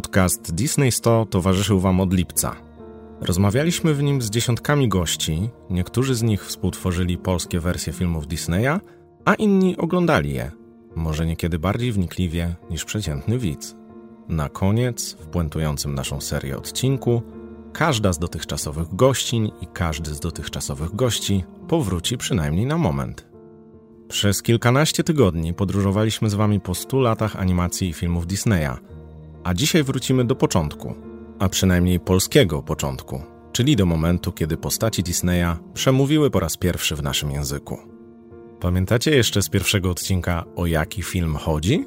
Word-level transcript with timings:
Podcast 0.00 0.54
Disney 0.54 0.92
100 0.92 1.26
towarzyszył 1.26 1.80
Wam 1.80 2.00
od 2.00 2.14
lipca. 2.14 2.56
Rozmawialiśmy 3.20 3.94
w 3.94 4.02
nim 4.02 4.22
z 4.22 4.30
dziesiątkami 4.30 4.88
gości, 4.88 5.50
niektórzy 5.70 6.14
z 6.14 6.22
nich 6.22 6.46
współtworzyli 6.46 7.18
polskie 7.18 7.60
wersje 7.60 7.92
filmów 7.92 8.26
Disneya, 8.26 8.80
a 9.24 9.34
inni 9.34 9.76
oglądali 9.76 10.34
je, 10.34 10.50
może 10.96 11.26
niekiedy 11.26 11.58
bardziej 11.58 11.92
wnikliwie 11.92 12.54
niż 12.70 12.84
przeciętny 12.84 13.38
widz. 13.38 13.76
Na 14.28 14.48
koniec, 14.48 15.16
w 15.20 15.26
puentującym 15.26 15.94
naszą 15.94 16.20
serię 16.20 16.56
odcinku, 16.56 17.22
każda 17.72 18.12
z 18.12 18.18
dotychczasowych 18.18 18.94
gościń 18.94 19.50
i 19.60 19.66
każdy 19.66 20.14
z 20.14 20.20
dotychczasowych 20.20 20.94
gości 20.94 21.44
powróci 21.68 22.18
przynajmniej 22.18 22.66
na 22.66 22.78
moment. 22.78 23.26
Przez 24.08 24.42
kilkanaście 24.42 25.04
tygodni 25.04 25.54
podróżowaliśmy 25.54 26.30
z 26.30 26.34
Wami 26.34 26.60
po 26.60 26.74
100 26.74 27.00
latach 27.00 27.36
animacji 27.36 27.88
i 27.88 27.92
filmów 27.92 28.26
Disneya, 28.26 28.76
a 29.44 29.54
dzisiaj 29.54 29.82
wrócimy 29.82 30.24
do 30.24 30.36
początku, 30.36 30.94
a 31.38 31.48
przynajmniej 31.48 32.00
polskiego 32.00 32.62
początku, 32.62 33.22
czyli 33.52 33.76
do 33.76 33.86
momentu, 33.86 34.32
kiedy 34.32 34.56
postaci 34.56 35.02
Disneya 35.02 35.56
przemówiły 35.74 36.30
po 36.30 36.40
raz 36.40 36.56
pierwszy 36.56 36.96
w 36.96 37.02
naszym 37.02 37.30
języku. 37.30 37.78
Pamiętacie 38.60 39.16
jeszcze 39.16 39.42
z 39.42 39.48
pierwszego 39.48 39.90
odcinka, 39.90 40.44
o 40.56 40.66
jaki 40.66 41.02
film 41.02 41.36
chodzi? 41.36 41.84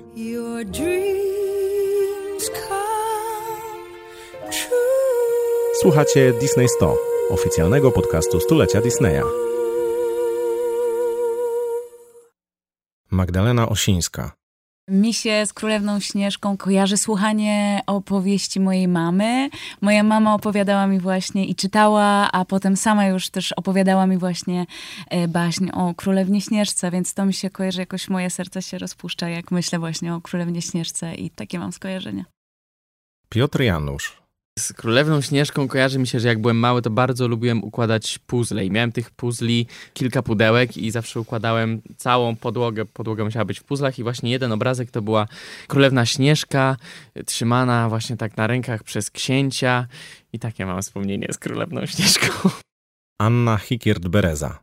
Słuchacie 5.81 6.33
Disney 6.39 6.69
100, 6.69 6.97
oficjalnego 7.30 7.91
podcastu 7.91 8.39
stulecia 8.39 8.81
Disneya. 8.81 9.23
Magdalena 13.11 13.69
Osińska. 13.69 14.42
Mi 14.89 15.14
się 15.14 15.45
z 15.45 15.53
Królewną 15.53 16.00
Śnieżką 16.00 16.58
kojarzy 16.58 16.98
słuchanie 16.98 17.81
opowieści 17.88 18.59
mojej 18.59 18.88
mamy. 18.88 19.50
Moja 19.81 20.03
mama 20.03 20.34
opowiadała 20.34 20.88
mi 20.88 21.00
właśnie 21.00 21.45
i 21.45 21.56
czytała, 21.56 22.31
a 22.31 22.45
potem 22.45 22.78
sama 22.78 23.08
już 23.08 23.30
też 23.30 23.52
opowiadała 23.52 24.08
mi 24.08 24.17
właśnie 24.17 24.66
e, 25.09 25.28
baśń 25.28 25.70
o 25.73 25.94
Królewnie 25.94 26.42
Śnieżce, 26.42 26.92
więc 26.92 27.14
to 27.14 27.25
mi 27.25 27.34
się 27.34 27.50
kojarzy, 27.50 27.80
jakoś 27.80 28.09
moje 28.09 28.30
serce 28.30 28.62
się 28.62 28.78
rozpuszcza, 28.78 29.30
jak 29.30 29.52
myślę 29.52 29.80
właśnie 29.80 30.14
o 30.14 30.22
Królewnie 30.22 30.62
Śnieżce 30.62 31.16
i 31.16 31.30
takie 31.30 31.59
mam 31.59 31.72
skojarzenia. 31.72 32.25
Piotr 33.30 33.62
Janusz. 33.62 34.22
Z 34.59 34.73
Królewną 34.73 35.22
Śnieżką 35.22 35.68
kojarzy 35.68 36.00
mi 36.00 36.08
się, 36.08 36.20
że 36.20 36.28
jak 36.28 36.42
byłem 36.42 36.59
mały, 36.59 36.82
to 36.82 36.90
bardzo 36.90 37.28
lubiłem 37.28 37.64
układać 37.64 38.20
puzzle 38.20 38.66
i 38.66 38.72
miałem 38.72 38.92
tych 38.92 39.12
puzli 39.12 39.68
kilka 39.94 40.22
pudełek 40.22 40.78
i 40.78 40.92
zawsze 40.92 41.20
układałem 41.20 41.82
całą 41.98 42.36
podłogę. 42.36 42.86
Podłoga 42.86 43.24
musiała 43.24 43.46
być 43.46 43.59
w 43.59 43.64
puzzlach 43.64 44.00
i 44.00 44.04
właśnie 44.04 44.31
jeden 44.31 44.52
obrazek 44.52 44.92
to 44.92 45.02
była 45.02 45.28
Królewna 45.68 46.06
Śnieżka, 46.06 46.78
trzymana 47.26 47.90
właśnie 47.90 48.18
tak 48.18 48.38
na 48.38 48.48
rękach 48.48 48.84
przez 48.84 49.12
księcia 49.12 49.88
i 50.34 50.40
takie 50.40 50.66
mam 50.66 50.81
wspomnienie 50.81 51.28
z 51.31 51.38
Królewną 51.38 51.86
Śnieżką. 51.86 52.50
Anna 53.22 53.58
Hikiert-Bereza. 53.58 54.62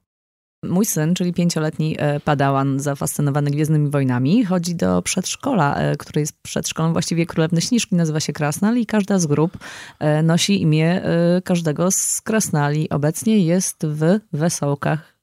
Mój 0.62 0.86
syn, 0.86 1.14
czyli 1.14 1.32
pięcioletni 1.32 1.96
e, 1.98 2.20
padałan 2.20 2.80
zafascynowany 2.80 3.50
Gwiezdnymi 3.50 3.90
Wojnami, 3.90 4.44
chodzi 4.44 4.74
do 4.74 5.02
przedszkola, 5.02 5.76
e, 5.76 5.96
które 5.96 6.20
jest 6.20 6.42
przedszkolem 6.42 6.92
właściwie 6.92 7.26
Królewny 7.26 7.60
Śnieżki, 7.60 7.94
nazywa 7.96 8.20
się 8.20 8.32
Krasnal 8.32 8.76
i 8.76 8.86
każda 8.86 9.18
z 9.18 9.26
grup 9.26 9.58
e, 9.98 10.22
nosi 10.22 10.62
imię 10.62 11.02
każdego 11.44 11.90
z 11.90 12.20
Krasnali. 12.20 12.88
Obecnie 12.88 13.38
jest 13.38 13.86
w 13.86 14.20
Wesołkach. 14.32 15.16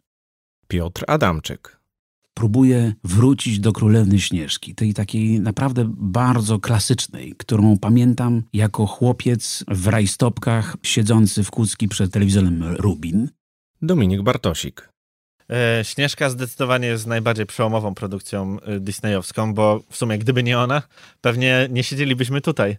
Piotr 0.67 1.03
Adamczyk. 1.07 1.77
Próbuję 2.33 2.93
wrócić 3.03 3.59
do 3.59 3.73
Królewny 3.73 4.19
Śnieżki, 4.19 4.75
tej 4.75 4.93
takiej 4.93 5.39
naprawdę 5.39 5.91
bardzo 5.97 6.59
klasycznej, 6.59 7.33
którą 7.37 7.77
pamiętam 7.77 8.43
jako 8.53 8.85
chłopiec 8.85 9.63
w 9.67 9.87
rajstopkach 9.87 10.77
siedzący 10.83 11.43
w 11.43 11.51
kucki 11.51 11.87
przed 11.87 12.11
telewizorem 12.11 12.63
Rubin. 12.63 13.29
Dominik 13.81 14.21
Bartosik. 14.21 14.96
E, 15.51 15.83
Śnieżka 15.83 16.29
zdecydowanie 16.29 16.87
jest 16.87 17.07
najbardziej 17.07 17.45
przełomową 17.45 17.95
produkcją 17.95 18.57
e, 18.61 18.79
disneyowską, 18.79 19.53
bo 19.53 19.79
w 19.89 19.97
sumie 19.97 20.17
gdyby 20.17 20.43
nie 20.43 20.59
ona, 20.59 20.81
pewnie 21.21 21.67
nie 21.71 21.83
siedzielibyśmy 21.83 22.41
tutaj. 22.41 22.77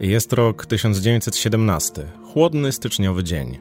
Jest 0.00 0.32
rok 0.32 0.66
1917, 0.66 2.12
chłodny 2.32 2.72
styczniowy 2.72 3.24
dzień. 3.24 3.58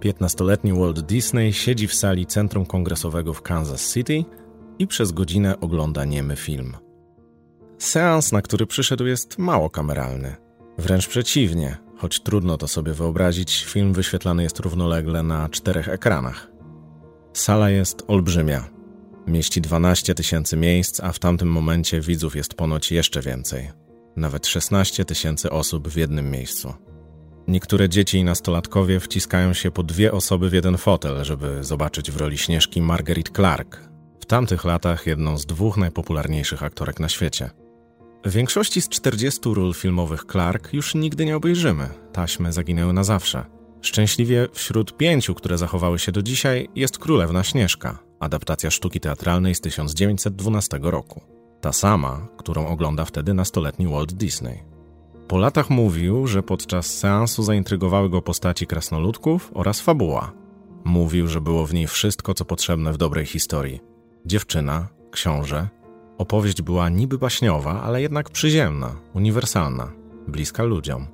15-letni 0.00 0.72
Walt 0.72 1.00
Disney 1.00 1.52
siedzi 1.52 1.88
w 1.88 1.94
sali 1.94 2.26
Centrum 2.26 2.66
Kongresowego 2.66 3.34
w 3.34 3.42
Kansas 3.42 3.94
City 3.94 4.24
i 4.78 4.86
przez 4.86 5.12
godzinę 5.12 5.60
ogląda 5.60 6.04
niemy 6.04 6.36
film. 6.36 6.76
Seans, 7.78 8.32
na 8.32 8.42
który 8.42 8.66
przyszedł, 8.66 9.06
jest 9.06 9.38
mało 9.38 9.70
kameralny. 9.70 10.36
Wręcz 10.78 11.08
przeciwnie, 11.08 11.76
Choć 12.02 12.20
trudno 12.20 12.58
to 12.58 12.68
sobie 12.68 12.92
wyobrazić, 12.92 13.64
film 13.64 13.92
wyświetlany 13.92 14.42
jest 14.42 14.58
równolegle 14.58 15.22
na 15.22 15.48
czterech 15.48 15.88
ekranach. 15.88 16.50
Sala 17.32 17.70
jest 17.70 18.02
olbrzymia. 18.08 18.64
Mieści 19.26 19.60
12 19.60 20.14
tysięcy 20.14 20.56
miejsc, 20.56 21.00
a 21.00 21.12
w 21.12 21.18
tamtym 21.18 21.48
momencie 21.48 22.00
widzów 22.00 22.36
jest 22.36 22.54
ponoć 22.54 22.92
jeszcze 22.92 23.20
więcej. 23.20 23.70
Nawet 24.16 24.46
16 24.46 25.04
tysięcy 25.04 25.50
osób 25.50 25.88
w 25.88 25.96
jednym 25.96 26.30
miejscu. 26.30 26.74
Niektóre 27.48 27.88
dzieci 27.88 28.18
i 28.18 28.24
nastolatkowie 28.24 29.00
wciskają 29.00 29.52
się 29.52 29.70
po 29.70 29.82
dwie 29.82 30.12
osoby 30.12 30.50
w 30.50 30.52
jeden 30.52 30.76
fotel, 30.76 31.24
żeby 31.24 31.64
zobaczyć 31.64 32.10
w 32.10 32.16
roli 32.16 32.38
Śnieżki 32.38 32.82
Margaret 32.82 33.30
Clark, 33.30 33.80
w 34.20 34.26
tamtych 34.26 34.64
latach 34.64 35.06
jedną 35.06 35.38
z 35.38 35.46
dwóch 35.46 35.76
najpopularniejszych 35.76 36.62
aktorek 36.62 37.00
na 37.00 37.08
świecie. 37.08 37.50
Większości 38.24 38.80
z 38.82 38.88
40 38.88 39.40
ról 39.44 39.74
filmowych 39.74 40.24
Clark 40.32 40.72
już 40.72 40.94
nigdy 40.94 41.24
nie 41.24 41.36
obejrzymy. 41.36 41.88
Taśmy 42.12 42.52
zaginęły 42.52 42.92
na 42.92 43.04
zawsze. 43.04 43.44
Szczęśliwie 43.80 44.48
wśród 44.52 44.96
pięciu, 44.96 45.34
które 45.34 45.58
zachowały 45.58 45.98
się 45.98 46.12
do 46.12 46.22
dzisiaj, 46.22 46.68
jest 46.74 46.98
Królewna 46.98 47.42
Śnieżka, 47.44 47.98
adaptacja 48.20 48.70
sztuki 48.70 49.00
teatralnej 49.00 49.54
z 49.54 49.60
1912 49.60 50.78
roku. 50.82 51.20
Ta 51.60 51.72
sama, 51.72 52.28
którą 52.36 52.66
ogląda 52.66 53.04
wtedy 53.04 53.34
nastoletni 53.34 53.86
Walt 53.86 54.12
Disney. 54.12 54.62
Po 55.28 55.38
latach 55.38 55.70
mówił, 55.70 56.26
że 56.26 56.42
podczas 56.42 56.86
seansu 56.86 57.42
zaintrygowały 57.42 58.10
go 58.10 58.22
postaci 58.22 58.66
krasnoludków 58.66 59.50
oraz 59.54 59.80
fabuła. 59.80 60.32
Mówił, 60.84 61.28
że 61.28 61.40
było 61.40 61.66
w 61.66 61.74
niej 61.74 61.86
wszystko, 61.86 62.34
co 62.34 62.44
potrzebne 62.44 62.92
w 62.92 62.96
dobrej 62.96 63.26
historii. 63.26 63.80
Dziewczyna, 64.26 64.88
książę, 65.10 65.68
Opowieść 66.18 66.62
była 66.62 66.88
niby 66.88 67.18
baśniowa, 67.18 67.82
ale 67.82 68.02
jednak 68.02 68.30
przyziemna, 68.30 68.94
uniwersalna, 69.14 69.92
bliska 70.28 70.62
ludziom. 70.62 71.06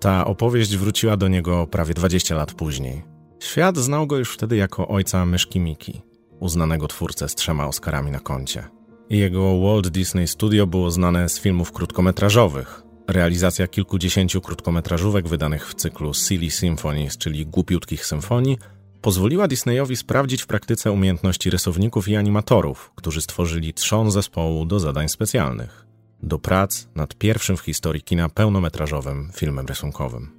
Ta 0.00 0.24
opowieść 0.24 0.76
wróciła 0.76 1.16
do 1.16 1.28
niego 1.28 1.66
prawie 1.66 1.94
20 1.94 2.34
lat 2.34 2.54
później. 2.54 3.02
Świat 3.40 3.76
znał 3.76 4.06
go 4.06 4.16
już 4.16 4.34
wtedy 4.34 4.56
jako 4.56 4.88
ojca 4.88 5.26
myszki 5.26 5.60
Miki, 5.60 6.02
uznanego 6.40 6.88
twórcę 6.88 7.28
z 7.28 7.34
trzema 7.34 7.66
Oscarami 7.66 8.10
na 8.10 8.20
koncie. 8.20 8.64
Jego 9.10 9.60
Walt 9.60 9.88
Disney 9.88 10.28
Studio 10.28 10.66
było 10.66 10.90
znane 10.90 11.28
z 11.28 11.40
filmów 11.40 11.72
krótkometrażowych. 11.72 12.82
Realizacja 13.08 13.68
kilkudziesięciu 13.68 14.40
krótkometrażówek 14.40 15.28
wydanych 15.28 15.68
w 15.68 15.74
cyklu 15.74 16.14
Silly 16.14 16.50
Symphonies, 16.50 17.18
czyli 17.18 17.46
głupiutkich 17.46 18.06
symfonii, 18.06 18.58
pozwoliła 19.02 19.48
Disneyowi 19.48 19.96
sprawdzić 19.96 20.42
w 20.42 20.46
praktyce 20.46 20.92
umiejętności 20.92 21.50
rysowników 21.50 22.08
i 22.08 22.16
animatorów, 22.16 22.92
którzy 22.94 23.22
stworzyli 23.22 23.74
trzon 23.74 24.10
zespołu 24.10 24.64
do 24.64 24.80
zadań 24.80 25.08
specjalnych, 25.08 25.86
do 26.22 26.38
prac 26.38 26.88
nad 26.94 27.14
pierwszym 27.14 27.56
w 27.56 27.60
historii 27.60 28.02
kina 28.02 28.28
pełnometrażowym 28.28 29.30
filmem 29.34 29.66
rysunkowym. 29.66 30.38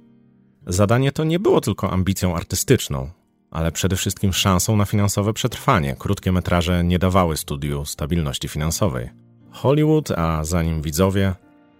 Zadanie 0.66 1.12
to 1.12 1.24
nie 1.24 1.38
było 1.38 1.60
tylko 1.60 1.90
ambicją 1.90 2.36
artystyczną, 2.36 3.10
ale 3.50 3.72
przede 3.72 3.96
wszystkim 3.96 4.32
szansą 4.32 4.76
na 4.76 4.84
finansowe 4.84 5.32
przetrwanie. 5.32 5.96
Krótkie 5.98 6.32
metraże 6.32 6.84
nie 6.84 6.98
dawały 6.98 7.36
studiu 7.36 7.84
stabilności 7.84 8.48
finansowej. 8.48 9.10
Hollywood, 9.50 10.10
a 10.10 10.44
za 10.44 10.62
nim 10.62 10.82
widzowie, 10.82 11.34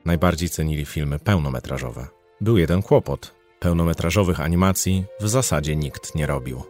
najbardziej 0.05 0.49
cenili 0.49 0.85
filmy 0.85 1.19
pełnometrażowe. 1.19 2.09
Był 2.41 2.59
jeden 2.59 2.83
kłopot. 2.83 3.40
Pełnometrażowych 3.61 4.41
animacji 4.41 5.05
w 5.21 5.29
zasadzie 5.29 5.77
nikt 5.77 6.15
nie 6.15 6.27
robił. 6.27 6.63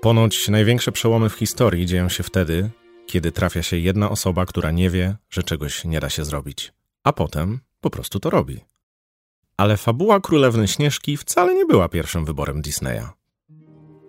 Ponoć 0.00 0.48
największe 0.48 0.92
przełomy 0.92 1.28
w 1.28 1.34
historii 1.34 1.86
dzieją 1.86 2.08
się 2.08 2.22
wtedy, 2.22 2.70
kiedy 3.06 3.32
trafia 3.32 3.62
się 3.62 3.76
jedna 3.76 4.10
osoba, 4.10 4.46
która 4.46 4.70
nie 4.70 4.90
wie, 4.90 5.16
że 5.30 5.42
czegoś 5.42 5.84
nie 5.84 6.00
da 6.00 6.10
się 6.10 6.24
zrobić, 6.24 6.72
a 7.04 7.12
potem 7.12 7.60
po 7.80 7.90
prostu 7.90 8.20
to 8.20 8.30
robi. 8.30 8.60
Ale 9.56 9.76
fabuła 9.76 10.20
Królewny 10.20 10.68
Śnieżki 10.68 11.16
wcale 11.16 11.54
nie 11.54 11.66
była 11.66 11.88
pierwszym 11.88 12.24
wyborem 12.24 12.62
Disneya. 12.62 13.08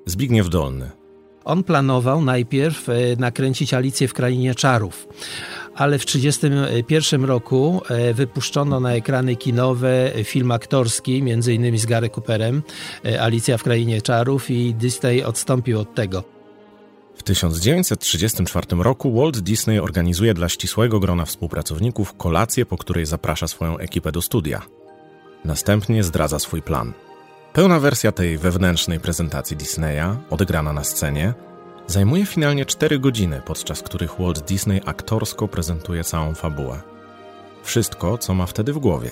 Zbigniew 0.05 0.49
Dolny. 0.49 0.91
On 1.45 1.63
planował 1.63 2.21
najpierw 2.21 2.89
e, 2.89 2.93
nakręcić 3.17 3.73
Alicję 3.73 4.07
w 4.07 4.13
Krainie 4.13 4.55
Czarów 4.55 5.07
ale 5.79 5.99
w 5.99 6.05
1931 6.05 7.25
roku 7.25 7.81
e, 7.89 8.13
wypuszczono 8.13 8.79
na 8.79 8.93
ekrany 8.93 9.35
kinowe 9.35 10.11
film 10.23 10.51
aktorski, 10.51 11.23
między 11.23 11.53
innymi 11.53 11.77
z 11.77 11.85
Gary 11.85 12.09
Cooperem, 12.09 12.63
e, 13.05 13.21
Alicja 13.21 13.57
w 13.57 13.63
Krainie 13.63 14.01
Czarów 14.01 14.51
i 14.51 14.73
Disney 14.73 15.23
odstąpił 15.23 15.79
od 15.79 15.95
tego. 15.95 16.23
W 17.15 17.23
1934 17.23 18.83
roku 18.83 19.13
Walt 19.13 19.39
Disney 19.39 19.79
organizuje 19.79 20.33
dla 20.33 20.49
ścisłego 20.49 20.99
grona 20.99 21.25
współpracowników 21.25 22.13
kolację, 22.17 22.65
po 22.65 22.77
której 22.77 23.05
zaprasza 23.05 23.47
swoją 23.47 23.77
ekipę 23.77 24.11
do 24.11 24.21
studia. 24.21 24.61
Następnie 25.45 26.03
zdradza 26.03 26.39
swój 26.39 26.61
plan. 26.61 26.93
Pełna 27.53 27.79
wersja 27.79 28.11
tej 28.11 28.37
wewnętrznej 28.37 28.99
prezentacji 28.99 29.57
Disneya, 29.57 30.17
odegrana 30.29 30.73
na 30.73 30.83
scenie, 30.83 31.33
zajmuje 31.91 32.25
finalnie 32.25 32.65
4 32.65 32.99
godziny, 32.99 33.41
podczas 33.45 33.81
których 33.81 34.19
Walt 34.19 34.39
Disney 34.39 34.81
aktorsko 34.85 35.47
prezentuje 35.47 36.03
całą 36.03 36.35
fabułę. 36.35 36.81
Wszystko, 37.63 38.17
co 38.17 38.33
ma 38.33 38.45
wtedy 38.45 38.73
w 38.73 38.79
głowie. 38.79 39.11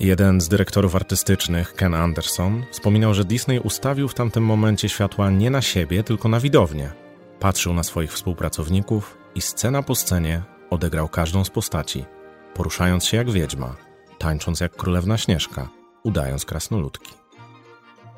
Jeden 0.00 0.40
z 0.40 0.48
dyrektorów 0.48 0.96
artystycznych, 0.96 1.74
Ken 1.74 1.94
Anderson, 1.94 2.64
wspominał, 2.70 3.14
że 3.14 3.24
Disney 3.24 3.60
ustawił 3.60 4.08
w 4.08 4.14
tamtym 4.14 4.44
momencie 4.44 4.88
światła 4.88 5.30
nie 5.30 5.50
na 5.50 5.62
siebie, 5.62 6.02
tylko 6.02 6.28
na 6.28 6.40
widownię. 6.40 6.92
Patrzył 7.40 7.74
na 7.74 7.82
swoich 7.82 8.12
współpracowników 8.12 9.18
i 9.34 9.40
scena 9.40 9.82
po 9.82 9.94
scenie 9.94 10.42
odegrał 10.70 11.08
każdą 11.08 11.44
z 11.44 11.50
postaci, 11.50 12.04
poruszając 12.54 13.04
się 13.04 13.16
jak 13.16 13.30
wiedźma, 13.30 13.76
tańcząc 14.18 14.60
jak 14.60 14.76
królewna 14.76 15.18
Śnieżka, 15.18 15.68
udając 16.02 16.44
krasnoludki. 16.44 17.23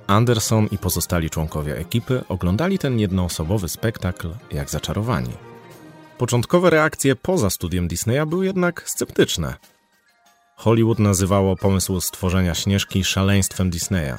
Anderson 0.07 0.67
i 0.71 0.79
pozostali 0.79 1.31
członkowie 1.31 1.79
ekipy 1.79 2.25
oglądali 2.29 2.79
ten 2.79 2.99
jednoosobowy 2.99 3.69
spektakl 3.69 4.29
jak 4.53 4.71
zaczarowani. 4.71 5.33
Początkowe 6.19 6.71
reakcje 6.71 7.17
poza 7.17 7.51
studiem 7.51 7.89
Disneya 7.89 8.27
były 8.27 8.47
jednak 8.47 8.83
sceptyczne. 8.91 9.55
Hollywood 10.57 10.99
nazywało 10.99 11.57
pomysł 11.57 12.01
stworzenia 12.01 12.55
Śnieżki 12.55 13.05
szaleństwem 13.05 13.71
Disneya. 13.71 14.15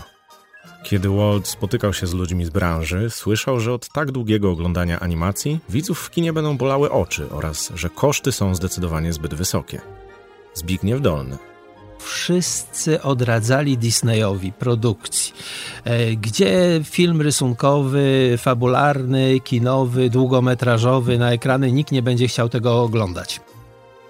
Kiedy 0.83 1.09
Walt 1.09 1.47
spotykał 1.47 1.93
się 1.93 2.07
z 2.07 2.13
ludźmi 2.13 2.45
z 2.45 2.49
branży, 2.49 3.09
słyszał, 3.09 3.59
że 3.59 3.73
od 3.73 3.89
tak 3.89 4.11
długiego 4.11 4.51
oglądania 4.51 4.99
animacji 4.99 5.59
widzów 5.69 5.99
w 5.99 6.09
kinie 6.09 6.33
będą 6.33 6.57
bolały 6.57 6.91
oczy 6.91 7.29
oraz 7.31 7.71
że 7.75 7.89
koszty 7.89 8.31
są 8.31 8.55
zdecydowanie 8.55 9.13
zbyt 9.13 9.33
wysokie. 9.33 9.81
Zbigniew 10.53 11.01
Dolny 11.01 11.37
wszyscy 11.99 13.01
odradzali 13.01 13.77
Disneyowi 13.77 14.51
produkcji. 14.51 15.33
E, 15.83 16.15
gdzie 16.15 16.81
film 16.83 17.21
rysunkowy, 17.21 18.35
fabularny, 18.37 19.39
kinowy, 19.39 20.09
długometrażowy 20.09 21.17
na 21.17 21.31
ekrany, 21.31 21.71
nikt 21.71 21.91
nie 21.91 22.01
będzie 22.01 22.27
chciał 22.27 22.49
tego 22.49 22.81
oglądać. 22.81 23.41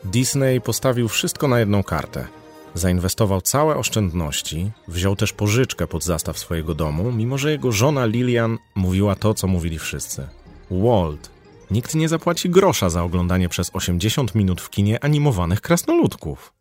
Disney 0.03 0.61
postawił 0.61 1.07
wszystko 1.07 1.47
na 1.47 1.59
jedną 1.59 1.83
kartę. 1.83 2.27
Zainwestował 2.73 3.41
całe 3.41 3.75
oszczędności, 3.75 4.71
wziął 4.87 5.15
też 5.15 5.33
pożyczkę 5.33 5.87
pod 5.87 6.03
zastaw 6.03 6.39
swojego 6.39 6.75
domu, 6.75 7.11
mimo 7.11 7.37
że 7.37 7.51
jego 7.51 7.71
żona 7.71 8.05
Lilian 8.05 8.57
mówiła 8.75 9.15
to, 9.15 9.33
co 9.33 9.47
mówili 9.47 9.79
wszyscy. 9.79 10.27
Walt, 10.71 11.29
nikt 11.71 11.95
nie 11.95 12.09
zapłaci 12.09 12.49
grosza 12.49 12.89
za 12.89 13.03
oglądanie 13.03 13.49
przez 13.49 13.69
80 13.73 14.35
minut 14.35 14.61
w 14.61 14.69
kinie 14.69 15.03
animowanych 15.03 15.61
krasnoludków. 15.61 16.56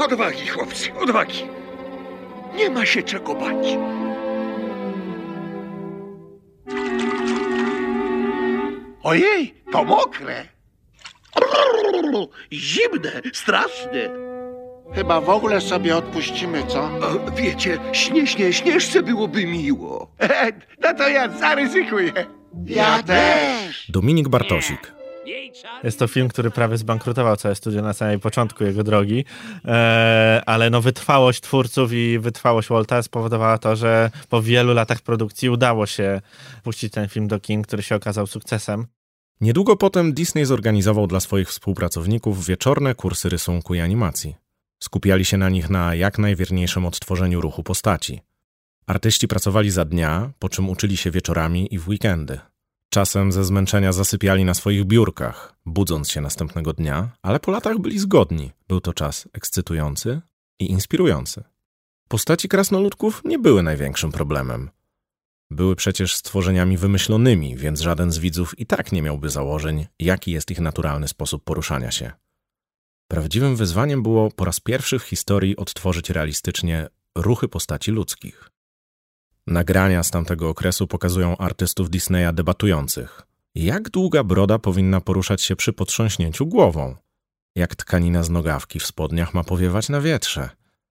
Odwagi, 0.00 0.46
chłopcy, 0.46 0.92
odwagi. 1.00 1.42
Nie 2.56 2.70
ma 2.70 2.86
się 2.86 3.02
czego 3.02 3.34
bać. 3.34 3.66
Ojej, 9.02 9.54
to 9.72 9.84
mokre. 9.84 10.44
Zimne, 12.52 13.12
straszne. 13.32 14.10
Chyba 14.94 15.20
w 15.20 15.30
ogóle 15.30 15.60
sobie 15.60 15.96
odpuścimy, 15.96 16.62
co? 16.68 16.80
O, 16.82 17.30
wiecie, 17.36 17.78
śnie, 17.92 18.26
śnie, 18.26 18.52
śnieżce 18.52 19.02
byłoby 19.02 19.46
miło. 19.46 20.10
No 20.82 20.94
to 20.94 21.08
ja 21.08 21.28
zaryzykuję. 21.28 22.12
Ja 22.66 23.02
też. 23.02 23.90
Dominik 23.90 24.28
Bartosik, 24.28 24.92
Jest 25.84 25.98
to 25.98 26.08
film, 26.08 26.28
który 26.28 26.50
prawie 26.50 26.76
zbankrutował 26.76 27.36
całe 27.36 27.54
studio 27.54 27.82
na 27.82 27.92
samym 27.92 28.20
początku 28.20 28.64
jego 28.64 28.84
drogi, 28.84 29.24
e, 29.64 30.42
ale 30.46 30.70
no 30.70 30.80
wytrwałość 30.80 31.40
twórców 31.40 31.92
i 31.92 32.18
wytrwałość 32.18 32.68
Walta 32.68 33.02
spowodowała 33.02 33.58
to, 33.58 33.76
że 33.76 34.10
po 34.28 34.42
wielu 34.42 34.74
latach 34.74 35.00
produkcji 35.02 35.50
udało 35.50 35.86
się 35.86 36.20
puścić 36.62 36.92
ten 36.92 37.08
film 37.08 37.28
do 37.28 37.40
kin, 37.40 37.62
który 37.62 37.82
się 37.82 37.94
okazał 37.96 38.26
sukcesem. 38.26 38.86
Niedługo 39.40 39.76
potem 39.76 40.12
Disney 40.12 40.44
zorganizował 40.44 41.06
dla 41.06 41.20
swoich 41.20 41.48
współpracowników 41.48 42.46
wieczorne 42.46 42.94
kursy 42.94 43.28
rysunku 43.28 43.74
i 43.74 43.80
animacji. 43.80 44.36
Skupiali 44.82 45.24
się 45.24 45.36
na 45.36 45.48
nich 45.48 45.70
na 45.70 45.94
jak 45.94 46.18
najwierniejszym 46.18 46.86
odtworzeniu 46.86 47.40
ruchu 47.40 47.62
postaci. 47.62 48.20
Artyści 48.86 49.28
pracowali 49.28 49.70
za 49.70 49.84
dnia, 49.84 50.30
po 50.38 50.48
czym 50.48 50.68
uczyli 50.68 50.96
się 50.96 51.10
wieczorami 51.10 51.74
i 51.74 51.78
w 51.78 51.88
weekendy. 51.88 52.40
Czasem 52.92 53.32
ze 53.32 53.44
zmęczenia 53.44 53.92
zasypiali 53.92 54.44
na 54.44 54.54
swoich 54.54 54.84
biurkach, 54.84 55.54
budząc 55.66 56.10
się 56.10 56.20
następnego 56.20 56.72
dnia, 56.72 57.10
ale 57.22 57.40
po 57.40 57.50
latach 57.50 57.78
byli 57.78 57.98
zgodni. 57.98 58.52
Był 58.68 58.80
to 58.80 58.94
czas 58.94 59.28
ekscytujący 59.32 60.20
i 60.58 60.70
inspirujący. 60.70 61.44
Postaci 62.08 62.48
krasnoludków 62.48 63.22
nie 63.24 63.38
były 63.38 63.62
największym 63.62 64.12
problemem. 64.12 64.70
Były 65.50 65.76
przecież 65.76 66.16
stworzeniami 66.16 66.76
wymyślonymi, 66.76 67.56
więc 67.56 67.80
żaden 67.80 68.12
z 68.12 68.18
widzów 68.18 68.58
i 68.58 68.66
tak 68.66 68.92
nie 68.92 69.02
miałby 69.02 69.28
założeń, 69.28 69.86
jaki 69.98 70.32
jest 70.32 70.50
ich 70.50 70.60
naturalny 70.60 71.08
sposób 71.08 71.44
poruszania 71.44 71.90
się. 71.90 72.12
Prawdziwym 73.08 73.56
wyzwaniem 73.56 74.02
było 74.02 74.30
po 74.30 74.44
raz 74.44 74.60
pierwszy 74.60 74.98
w 74.98 75.02
historii 75.02 75.56
odtworzyć 75.56 76.10
realistycznie 76.10 76.88
ruchy 77.16 77.48
postaci 77.48 77.90
ludzkich. 77.90 78.50
Nagrania 79.50 80.02
z 80.02 80.10
tamtego 80.10 80.48
okresu 80.48 80.86
pokazują 80.86 81.36
artystów 81.36 81.90
Disneya 81.90 82.32
debatujących. 82.34 83.22
Jak 83.54 83.90
długa 83.90 84.24
broda 84.24 84.58
powinna 84.58 85.00
poruszać 85.00 85.42
się 85.42 85.56
przy 85.56 85.72
potrząśnięciu 85.72 86.46
głową? 86.46 86.96
Jak 87.56 87.76
tkanina 87.76 88.22
z 88.22 88.30
nogawki 88.30 88.80
w 88.80 88.86
spodniach 88.86 89.34
ma 89.34 89.44
powiewać 89.44 89.88
na 89.88 90.00
wietrze? 90.00 90.50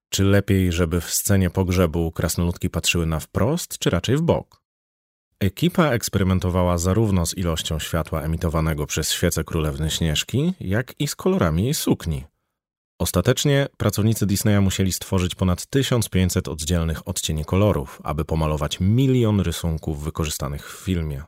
Czy 0.09 0.23
lepiej, 0.23 0.71
żeby 0.71 1.01
w 1.01 1.13
scenie 1.13 1.49
pogrzebu 1.49 2.11
krasnoludki 2.11 2.69
patrzyły 2.69 3.05
na 3.05 3.19
wprost, 3.19 3.77
czy 3.77 3.89
raczej 3.89 4.17
w 4.17 4.21
bok? 4.21 4.61
Ekipa 5.39 5.85
eksperymentowała 5.85 6.77
zarówno 6.77 7.25
z 7.25 7.37
ilością 7.37 7.79
światła 7.79 8.21
emitowanego 8.21 8.85
przez 8.85 9.11
świece 9.11 9.43
królewny 9.43 9.89
Śnieżki, 9.89 10.53
jak 10.59 10.93
i 10.99 11.07
z 11.07 11.15
kolorami 11.15 11.63
jej 11.63 11.73
sukni. 11.73 12.25
Ostatecznie 12.99 13.67
pracownicy 13.77 14.25
Disneya 14.25 14.61
musieli 14.61 14.91
stworzyć 14.91 15.35
ponad 15.35 15.65
1500 15.65 16.47
oddzielnych 16.47 17.07
odcieni 17.07 17.45
kolorów, 17.45 18.01
aby 18.03 18.25
pomalować 18.25 18.79
milion 18.79 19.39
rysunków 19.39 20.03
wykorzystanych 20.03 20.71
w 20.71 20.85
filmie. 20.85 21.23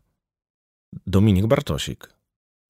Dominik 1.08 1.46
Bartosik. 1.46 2.10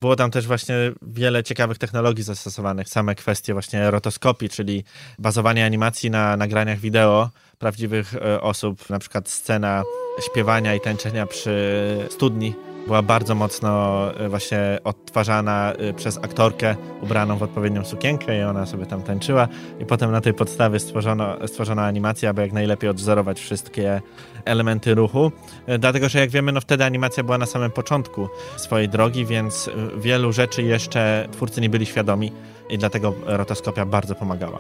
Było 0.02 0.16
tam 0.16 0.32
też 0.32 0.48
właśnie 0.48 0.76
wiele 1.02 1.44
ciekawych 1.44 1.78
technologii 1.78 2.24
zastosowanych, 2.24 2.90
same 2.90 3.16
kwestie 3.16 3.54
właśnie 3.54 3.92
rotoskopii, 3.92 4.50
czyli 4.50 4.84
bazowanie 5.20 5.66
animacji 5.66 6.10
na 6.10 6.38
nagraniach 6.38 6.80
wideo 6.80 7.30
prawdziwych 7.60 8.16
e, 8.16 8.42
osób, 8.42 8.90
na 8.90 9.00
przykład 9.00 9.30
scena 9.30 9.84
śpiewania 10.32 10.76
i 10.76 10.82
tańczenia 10.82 11.26
przy 11.28 12.08
studni 12.10 12.54
była 12.88 13.02
bardzo 13.02 13.36
mocno 13.36 14.02
e, 14.16 14.30
właśnie 14.30 14.80
odtwarzana 14.84 15.74
e, 15.74 15.94
przez 15.94 16.18
aktorkę 16.18 16.76
ubraną 17.02 17.38
w 17.38 17.44
odpowiednią 17.44 17.86
sukienkę 17.86 18.40
i 18.40 18.44
ona 18.44 18.66
sobie 18.66 18.86
tam 18.86 19.02
tańczyła 19.02 19.48
i 19.80 19.86
potem 19.86 20.12
na 20.12 20.22
tej 20.22 20.34
podstawie 20.34 20.80
stworzono, 20.80 21.48
stworzono 21.48 21.82
animację, 21.82 22.30
aby 22.30 22.42
jak 22.42 22.54
najlepiej 22.54 22.90
odwzorować 22.90 23.40
wszystkie 23.40 24.02
elementy 24.46 24.96
ruchu. 24.96 25.32
E, 25.66 25.80
dlatego, 25.80 26.10
że 26.10 26.20
jak 26.20 26.30
wiemy, 26.30 26.52
no 26.52 26.62
wtedy 26.62 26.86
animacja 26.86 27.24
była 27.24 27.38
na 27.38 27.46
samym 27.46 27.72
początku 27.72 28.30
swojej 28.58 28.90
drogi, 28.90 29.26
więc 29.26 29.70
wielu 29.98 30.34
rzeczy 30.34 30.64
jeszcze 30.64 31.28
twórcy 31.32 31.62
nie 31.62 31.70
byli 31.70 31.86
świadomi 31.86 32.32
i 32.70 32.78
dlatego 32.78 33.14
rotoskopia 33.26 33.86
bardzo 33.86 34.16
pomagała. 34.16 34.60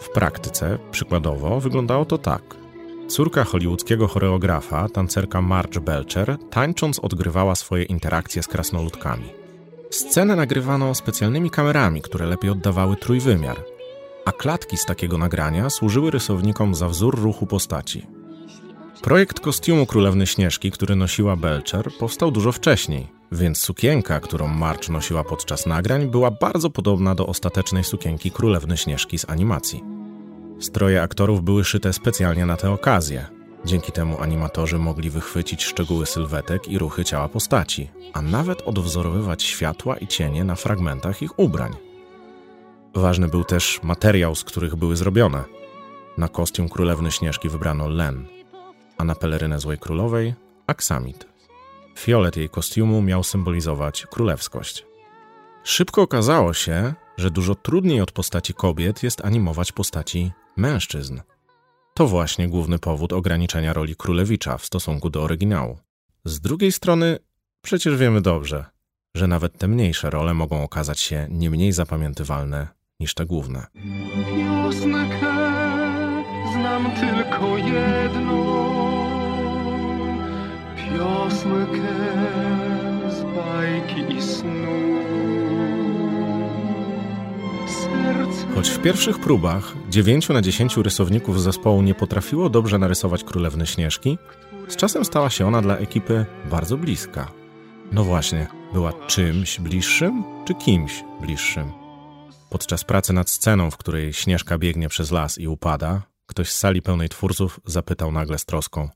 W 0.00 0.08
praktyce, 0.08 0.78
przykładowo, 0.90 1.60
wyglądało 1.60 2.04
to 2.04 2.18
tak– 2.18 2.42
Córka 3.08 3.44
hollywoodzkiego 3.44 4.08
choreografa, 4.08 4.88
tancerka 4.88 5.42
Marge 5.42 5.80
Belcher, 5.80 6.38
tańcząc 6.50 6.98
odgrywała 6.98 7.54
swoje 7.54 7.84
interakcje 7.84 8.42
z 8.42 8.48
krasnoludkami. 8.48 9.24
Scenę 9.90 10.36
nagrywano 10.36 10.94
specjalnymi 10.94 11.50
kamerami, 11.50 12.02
które 12.02 12.26
lepiej 12.26 12.50
oddawały 12.50 12.96
trójwymiar, 12.96 13.56
a 14.24 14.32
klatki 14.32 14.76
z 14.76 14.84
takiego 14.84 15.18
nagrania 15.18 15.70
służyły 15.70 16.10
rysownikom 16.10 16.74
za 16.74 16.88
wzór 16.88 17.22
ruchu 17.22 17.46
postaci. 17.46 18.06
Projekt 19.02 19.40
kostiumu 19.40 19.86
Królewny 19.86 20.26
Śnieżki, 20.26 20.70
który 20.70 20.96
nosiła 20.96 21.36
Belcher, 21.36 21.90
powstał 21.98 22.30
dużo 22.30 22.52
wcześniej, 22.52 23.06
więc 23.32 23.58
sukienka, 23.58 24.20
którą 24.20 24.48
Marge 24.48 24.92
nosiła 24.92 25.24
podczas 25.24 25.66
nagrań, 25.66 26.06
była 26.06 26.30
bardzo 26.30 26.70
podobna 26.70 27.14
do 27.14 27.26
ostatecznej 27.26 27.84
sukienki 27.84 28.30
Królewny 28.30 28.76
Śnieżki 28.76 29.18
z 29.18 29.30
animacji. 29.30 29.82
Stroje 30.64 31.02
aktorów 31.02 31.42
były 31.42 31.64
szyte 31.64 31.92
specjalnie 31.92 32.46
na 32.46 32.56
tę 32.56 32.70
okazję. 32.70 33.26
Dzięki 33.64 33.92
temu 33.92 34.20
animatorzy 34.20 34.78
mogli 34.78 35.10
wychwycić 35.10 35.64
szczegóły 35.64 36.06
sylwetek 36.06 36.68
i 36.68 36.78
ruchy 36.78 37.04
ciała 37.04 37.28
postaci, 37.28 37.90
a 38.12 38.22
nawet 38.22 38.62
odwzorowywać 38.62 39.42
światła 39.42 39.96
i 39.96 40.06
cienie 40.06 40.44
na 40.44 40.54
fragmentach 40.54 41.22
ich 41.22 41.38
ubrań. 41.38 41.72
Ważny 42.94 43.28
był 43.28 43.44
też 43.44 43.80
materiał, 43.82 44.34
z 44.34 44.44
których 44.44 44.76
były 44.76 44.96
zrobione. 44.96 45.44
Na 46.18 46.28
kostium 46.28 46.68
królewny 46.68 47.10
Śnieżki 47.10 47.48
wybrano 47.48 47.88
len, 47.88 48.26
a 48.98 49.04
na 49.04 49.14
pelerynę 49.14 49.60
Złej 49.60 49.78
Królowej 49.78 50.34
aksamit. 50.66 51.26
Fiolet 51.98 52.36
jej 52.36 52.48
kostiumu 52.48 53.02
miał 53.02 53.24
symbolizować 53.24 54.06
królewskość. 54.10 54.86
Szybko 55.64 56.02
okazało 56.02 56.54
się, 56.54 56.94
że 57.16 57.30
dużo 57.30 57.54
trudniej 57.54 58.00
od 58.00 58.12
postaci 58.12 58.54
kobiet 58.54 59.02
jest 59.02 59.24
animować 59.24 59.72
postaci 59.72 60.32
mężczyzn. 60.56 61.20
To 61.94 62.06
właśnie 62.06 62.48
główny 62.48 62.78
powód 62.78 63.12
ograniczenia 63.12 63.72
roli 63.72 63.96
królewicza 63.96 64.58
w 64.58 64.64
stosunku 64.64 65.10
do 65.10 65.22
oryginału. 65.22 65.78
Z 66.24 66.40
drugiej 66.40 66.72
strony, 66.72 67.18
przecież 67.62 67.96
wiemy 67.96 68.20
dobrze, 68.20 68.64
że 69.16 69.26
nawet 69.26 69.58
te 69.58 69.68
mniejsze 69.68 70.10
role 70.10 70.34
mogą 70.34 70.62
okazać 70.62 71.00
się 71.00 71.26
nie 71.30 71.50
mniej 71.50 71.72
zapamiętywalne 71.72 72.68
niż 73.00 73.14
te 73.14 73.26
główne. 73.26 73.66
Piosenkę 74.36 75.34
znam 76.52 76.90
tylko 77.00 77.56
jedną. 77.58 78.44
Piosenkę 80.76 81.94
z 83.10 83.22
bajki 83.36 84.16
i 84.16 84.22
snu. 84.22 84.93
Choć 88.54 88.68
w 88.68 88.82
pierwszych 88.82 89.18
próbach 89.18 89.74
9 89.88 90.28
na 90.28 90.42
10 90.42 90.76
rysowników 90.76 91.42
zespołu 91.42 91.82
nie 91.82 91.94
potrafiło 91.94 92.50
dobrze 92.50 92.78
narysować 92.78 93.24
królewny 93.24 93.66
Śnieżki, 93.66 94.18
z 94.68 94.76
czasem 94.76 95.04
stała 95.04 95.30
się 95.30 95.46
ona 95.46 95.62
dla 95.62 95.76
ekipy 95.76 96.26
bardzo 96.50 96.76
bliska. 96.76 97.32
No 97.92 98.04
właśnie, 98.04 98.46
była 98.72 98.92
czymś 99.06 99.60
bliższym 99.60 100.24
czy 100.46 100.54
kimś 100.54 101.04
bliższym? 101.20 101.72
Podczas 102.50 102.84
pracy 102.84 103.12
nad 103.12 103.30
sceną, 103.30 103.70
w 103.70 103.76
której 103.76 104.12
Śnieżka 104.12 104.58
biegnie 104.58 104.88
przez 104.88 105.10
las 105.10 105.38
i 105.38 105.48
upada, 105.48 106.02
ktoś 106.26 106.50
z 106.50 106.58
sali 106.58 106.82
pełnej 106.82 107.08
twórców 107.08 107.60
zapytał 107.64 108.12
nagle 108.12 108.38
z 108.38 108.44
troską: 108.44 108.88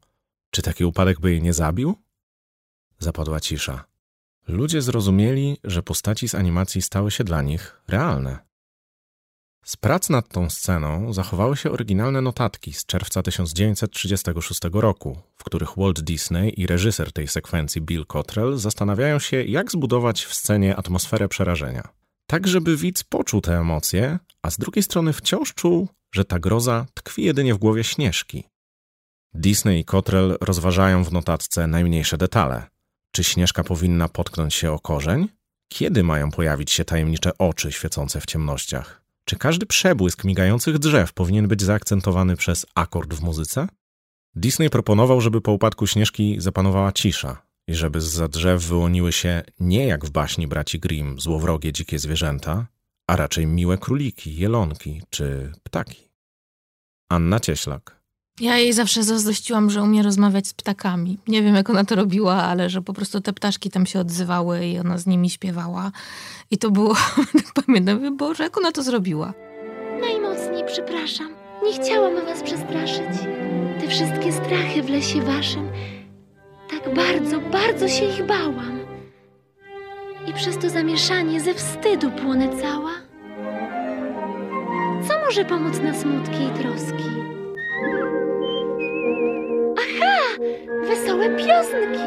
Czy 0.50 0.62
taki 0.62 0.84
upadek 0.84 1.20
by 1.20 1.30
jej 1.30 1.42
nie 1.42 1.52
zabił? 1.52 1.94
Zapadła 2.98 3.40
cisza. 3.40 3.84
Ludzie 4.48 4.82
zrozumieli, 4.82 5.56
że 5.64 5.82
postaci 5.82 6.28
z 6.28 6.34
animacji 6.34 6.82
stały 6.82 7.10
się 7.10 7.24
dla 7.24 7.42
nich 7.42 7.82
realne. 7.88 8.47
Z 9.68 9.76
prac 9.76 10.10
nad 10.10 10.28
tą 10.28 10.50
sceną 10.50 11.12
zachowały 11.12 11.56
się 11.56 11.70
oryginalne 11.70 12.20
notatki 12.20 12.72
z 12.72 12.86
czerwca 12.86 13.22
1936 13.22 14.60
roku, 14.72 15.18
w 15.36 15.44
których 15.44 15.68
Walt 15.76 16.00
Disney 16.00 16.60
i 16.60 16.66
reżyser 16.66 17.12
tej 17.12 17.28
sekwencji 17.28 17.80
Bill 17.80 18.06
Cottrell 18.06 18.58
zastanawiają 18.58 19.18
się, 19.18 19.44
jak 19.44 19.72
zbudować 19.72 20.24
w 20.24 20.34
scenie 20.34 20.76
atmosferę 20.76 21.28
przerażenia. 21.28 21.88
Tak, 22.26 22.46
żeby 22.46 22.76
widz 22.76 23.04
poczuł 23.04 23.40
te 23.40 23.58
emocje, 23.58 24.18
a 24.42 24.50
z 24.50 24.58
drugiej 24.58 24.82
strony 24.82 25.12
wciąż 25.12 25.54
czuł, 25.54 25.88
że 26.14 26.24
ta 26.24 26.38
groza 26.38 26.86
tkwi 26.94 27.22
jedynie 27.22 27.54
w 27.54 27.58
głowie 27.58 27.84
Śnieżki. 27.84 28.44
Disney 29.34 29.80
i 29.80 29.84
Cottrell 29.84 30.38
rozważają 30.40 31.04
w 31.04 31.12
notatce 31.12 31.66
najmniejsze 31.66 32.18
detale. 32.18 32.62
Czy 33.12 33.24
Śnieżka 33.24 33.64
powinna 33.64 34.08
potknąć 34.08 34.54
się 34.54 34.72
o 34.72 34.78
korzeń? 34.78 35.28
Kiedy 35.68 36.02
mają 36.02 36.30
pojawić 36.30 36.70
się 36.70 36.84
tajemnicze 36.84 37.38
oczy 37.38 37.72
świecące 37.72 38.20
w 38.20 38.26
ciemnościach? 38.26 39.07
Czy 39.28 39.36
każdy 39.36 39.66
przebłysk 39.66 40.24
migających 40.24 40.78
drzew 40.78 41.12
powinien 41.12 41.48
być 41.48 41.62
zaakcentowany 41.62 42.36
przez 42.36 42.66
akord 42.74 43.14
w 43.14 43.22
muzyce? 43.22 43.68
Disney 44.34 44.70
proponował, 44.70 45.20
żeby 45.20 45.40
po 45.40 45.52
upadku 45.52 45.86
Śnieżki 45.86 46.36
zapanowała 46.40 46.92
cisza 46.92 47.42
i 47.66 47.74
żeby 47.74 48.00
z 48.00 48.30
drzew 48.30 48.62
wyłoniły 48.62 49.12
się 49.12 49.42
nie 49.60 49.86
jak 49.86 50.04
w 50.04 50.10
baśni 50.10 50.46
braci 50.46 50.80
Grimm 50.80 51.20
złowrogie 51.20 51.72
dzikie 51.72 51.98
zwierzęta, 51.98 52.66
a 53.06 53.16
raczej 53.16 53.46
miłe 53.46 53.78
króliki, 53.78 54.36
jelonki 54.36 55.02
czy 55.10 55.52
ptaki. 55.62 56.10
Anna 57.08 57.40
Cieślak. 57.40 57.97
Ja 58.40 58.56
jej 58.56 58.72
zawsze 58.72 59.02
zazdrościłam, 59.02 59.70
że 59.70 59.82
umie 59.82 60.02
rozmawiać 60.02 60.46
z 60.46 60.54
ptakami. 60.54 61.18
Nie 61.28 61.42
wiem, 61.42 61.54
jak 61.54 61.70
ona 61.70 61.84
to 61.84 61.96
robiła, 61.96 62.34
ale 62.34 62.70
że 62.70 62.82
po 62.82 62.92
prostu 62.92 63.20
te 63.20 63.32
ptaszki 63.32 63.70
tam 63.70 63.86
się 63.86 64.00
odzywały 64.00 64.66
i 64.66 64.78
ona 64.78 64.98
z 64.98 65.06
nimi 65.06 65.30
śpiewała. 65.30 65.92
I 66.50 66.58
to 66.58 66.70
było, 66.70 66.94
tak 67.54 67.64
pamiętam, 67.66 68.16
Boże, 68.16 68.44
jak 68.44 68.58
ona 68.58 68.72
to 68.72 68.82
zrobiła? 68.82 69.32
Najmocniej 70.00 70.64
przepraszam. 70.66 71.28
Nie 71.64 71.72
chciałam 71.72 72.26
was 72.26 72.42
przestraszyć. 72.42 73.18
Te 73.80 73.88
wszystkie 73.88 74.32
strachy 74.32 74.82
w 74.82 74.90
lesie 74.90 75.22
waszym. 75.22 75.68
Tak 76.70 76.94
bardzo, 76.94 77.40
bardzo 77.40 77.88
się 77.88 78.04
ich 78.04 78.26
bałam. 78.26 78.78
I 80.26 80.32
przez 80.32 80.58
to 80.58 80.70
zamieszanie 80.70 81.40
ze 81.40 81.54
wstydu 81.54 82.10
płonę 82.10 82.48
cała. 82.62 82.92
Co 85.08 85.26
może 85.26 85.44
pomóc 85.44 85.78
na 85.82 85.94
smutki 85.94 86.42
i 86.44 86.62
troski? 86.62 87.17
Wesołe 90.88 91.36
piosenki! 91.36 92.02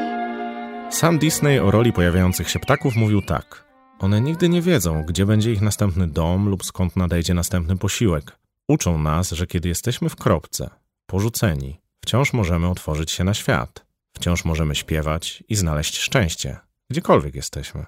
Sam 0.89 1.19
Disney 1.19 1.59
o 1.59 1.71
roli 1.71 1.93
pojawiających 1.93 2.49
się 2.49 2.59
ptaków 2.59 2.95
mówił 2.95 3.21
tak. 3.21 3.65
One 3.99 4.21
nigdy 4.21 4.49
nie 4.49 4.61
wiedzą, 4.61 5.03
gdzie 5.03 5.25
będzie 5.25 5.51
ich 5.51 5.61
następny 5.61 6.07
dom 6.07 6.49
lub 6.49 6.65
skąd 6.65 6.95
nadejdzie 6.95 7.33
następny 7.33 7.77
posiłek. 7.77 8.37
Uczą 8.67 8.97
nas, 8.97 9.31
że 9.31 9.47
kiedy 9.47 9.69
jesteśmy 9.69 10.09
w 10.09 10.15
kropce, 10.15 10.69
porzuceni, 11.05 11.79
wciąż 12.01 12.33
możemy 12.33 12.67
otworzyć 12.67 13.11
się 13.11 13.23
na 13.23 13.33
świat. 13.33 13.85
Wciąż 14.15 14.45
możemy 14.45 14.75
śpiewać 14.75 15.43
i 15.49 15.55
znaleźć 15.55 15.97
szczęście, 15.97 16.57
gdziekolwiek 16.89 17.35
jesteśmy. 17.35 17.85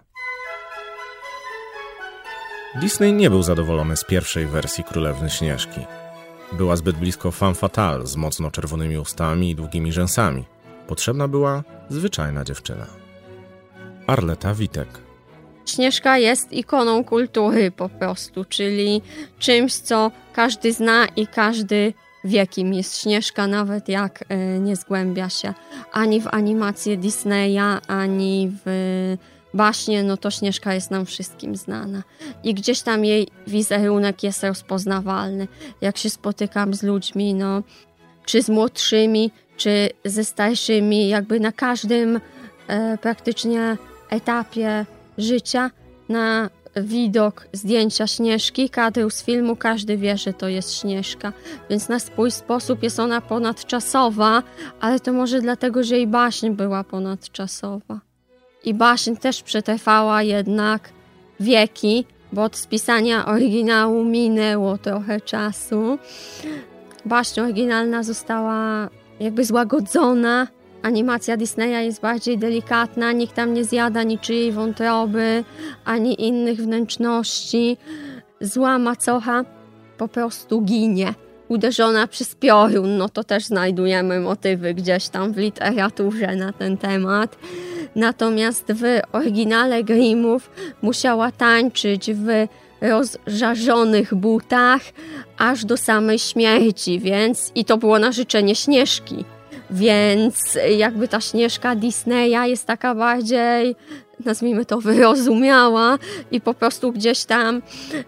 Disney 2.82 3.14
nie 3.14 3.30
był 3.30 3.44
zadowolony 3.44 3.98
z 3.98 4.04
pierwszej 4.04 4.48
wersji 4.48 4.84
Królewny 4.84 5.30
Śnieżki. 5.30 5.82
Była 6.58 6.76
zbyt 6.76 6.98
blisko 6.98 7.32
femme 7.32 7.56
fatale 7.56 8.08
z 8.08 8.16
mocno 8.16 8.52
czerwonymi 8.52 8.98
ustami 8.98 9.50
i 9.50 9.56
długimi 9.56 9.92
rzęsami. 9.92 10.44
Potrzebna 10.88 11.28
była 11.28 11.64
zwyczajna 11.90 12.44
dziewczyna. 12.44 12.86
Arleta 14.08 14.54
Witek. 14.54 14.88
Śnieżka 15.66 16.18
jest 16.18 16.54
ikoną 16.54 17.04
kultury 17.04 17.72
po 17.72 17.90
prostu, 17.90 18.46
czyli 18.46 19.02
czymś, 19.40 19.74
co 19.74 20.12
każdy 20.34 20.74
zna 20.74 21.06
i 21.16 21.28
każdy 21.28 21.94
wie, 22.24 22.48
kim 22.48 22.74
jest 22.74 23.02
Śnieżka, 23.02 23.48
nawet 23.48 23.90
jak 23.90 24.24
e, 24.30 24.60
nie 24.60 24.76
zgłębia 24.76 25.30
się 25.30 25.54
ani 25.92 26.22
w 26.22 26.28
animację 26.28 26.98
Disneya, 26.98 27.80
ani 27.88 28.52
w 28.66 29.18
baśnie, 29.54 30.04
no 30.04 30.18
to 30.18 30.32
Śnieżka 30.32 30.74
jest 30.74 30.92
nam 30.92 31.06
wszystkim 31.06 31.56
znana. 31.56 32.04
I 32.44 32.54
gdzieś 32.54 32.82
tam 32.82 33.06
jej 33.06 33.28
wizerunek 33.48 34.24
jest 34.24 34.44
rozpoznawalny. 34.44 35.48
Jak 35.82 35.98
się 35.98 36.10
spotykam 36.10 36.74
z 36.74 36.84
ludźmi, 36.84 37.34
no, 37.34 37.64
czy 38.26 38.42
z 38.42 38.50
młodszymi, 38.50 39.32
czy 39.58 39.90
ze 40.06 40.26
starszymi, 40.26 41.10
jakby 41.10 41.40
na 41.40 41.52
każdym 41.52 42.20
e, 42.68 42.98
praktycznie 42.98 43.78
etapie 44.10 44.86
życia, 45.18 45.72
na 46.10 46.50
widok 46.76 47.48
zdjęcia 47.54 48.08
Śnieżki, 48.08 48.70
kadru 48.70 49.10
z 49.10 49.24
filmu, 49.24 49.56
każdy 49.56 49.98
wie, 49.98 50.18
że 50.18 50.34
to 50.34 50.48
jest 50.48 50.74
Śnieżka. 50.74 51.34
Więc 51.70 51.90
na 51.90 52.00
swój 52.00 52.32
sposób 52.32 52.84
jest 52.84 53.00
ona 53.00 53.22
ponadczasowa, 53.22 54.44
ale 54.80 55.00
to 55.00 55.14
może 55.14 55.42
dlatego, 55.42 55.84
że 55.84 55.96
jej 55.96 56.08
baśń 56.08 56.50
była 56.50 56.84
ponadczasowa. 56.84 58.13
I 58.64 58.74
baśń 58.74 59.16
też 59.16 59.44
przetrwała 59.44 60.24
jednak 60.24 60.90
wieki, 61.40 62.06
bo 62.34 62.44
od 62.44 62.58
spisania 62.58 63.26
oryginału 63.26 64.04
minęło 64.04 64.78
trochę 64.78 65.22
czasu. 65.22 65.98
Baśń 67.06 67.40
oryginalna 67.40 68.04
została 68.04 68.90
jakby 69.20 69.46
złagodzona. 69.46 70.48
Animacja 70.82 71.38
Disneya 71.38 71.86
jest 71.86 72.02
bardziej 72.02 72.38
delikatna, 72.38 73.12
nikt 73.12 73.36
tam 73.36 73.54
nie 73.54 73.64
zjada 73.64 74.04
niczyjej 74.04 74.52
wątroby, 74.52 75.44
ani 75.86 76.28
innych 76.28 76.58
wnętrzności. 76.58 77.78
Zła 78.42 78.80
macocha 78.80 79.46
po 79.98 80.08
prostu 80.08 80.62
ginie. 80.62 81.14
Uderzona 81.48 82.08
przez 82.08 82.36
piorun, 82.36 82.98
no 82.98 83.10
to 83.10 83.24
też 83.24 83.46
znajdujemy 83.46 84.20
motywy 84.20 84.74
gdzieś 84.74 85.10
tam 85.10 85.34
w 85.34 85.38
literaturze 85.38 86.36
na 86.36 86.54
ten 86.54 86.78
temat. 86.78 87.38
Natomiast 87.96 88.66
w 88.74 89.00
oryginale 89.12 89.84
Grimmów 89.84 90.50
musiała 90.82 91.32
tańczyć 91.32 92.14
w 92.14 92.28
rozżarzonych 92.82 94.16
butach 94.16 94.82
aż 95.38 95.66
do 95.66 95.78
samej 95.78 96.20
śmierci, 96.20 97.00
więc 97.00 97.52
i 97.56 97.66
to 97.66 97.78
było 97.78 98.00
na 98.00 98.12
życzenie 98.12 98.56
Śnieżki. 98.56 99.26
Więc 99.74 100.58
jakby 100.78 101.08
ta 101.08 101.22
Śnieżka 101.22 101.76
Disneya 101.76 102.50
jest 102.50 102.68
taka 102.68 102.96
bardziej 102.96 103.76
nazwijmy 104.26 104.66
to, 104.66 104.82
wyrozumiała 104.82 105.98
i 106.32 106.42
po 106.42 106.54
prostu 106.54 106.92
gdzieś 106.92 107.26
tam 107.26 107.62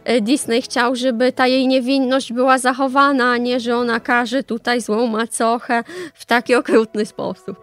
e, 0.04 0.22
Disney 0.22 0.62
chciał, 0.62 0.96
żeby 0.96 1.32
ta 1.32 1.48
jej 1.48 1.68
niewinność 1.68 2.34
była 2.34 2.58
zachowana, 2.58 3.32
a 3.32 3.38
nie, 3.38 3.60
że 3.60 3.78
ona 3.78 4.00
każe 4.00 4.44
tutaj 4.44 4.82
złą 4.82 5.08
macochę 5.08 5.84
w 6.14 6.26
taki 6.26 6.56
okrutny 6.56 7.06
sposób. 7.06 7.58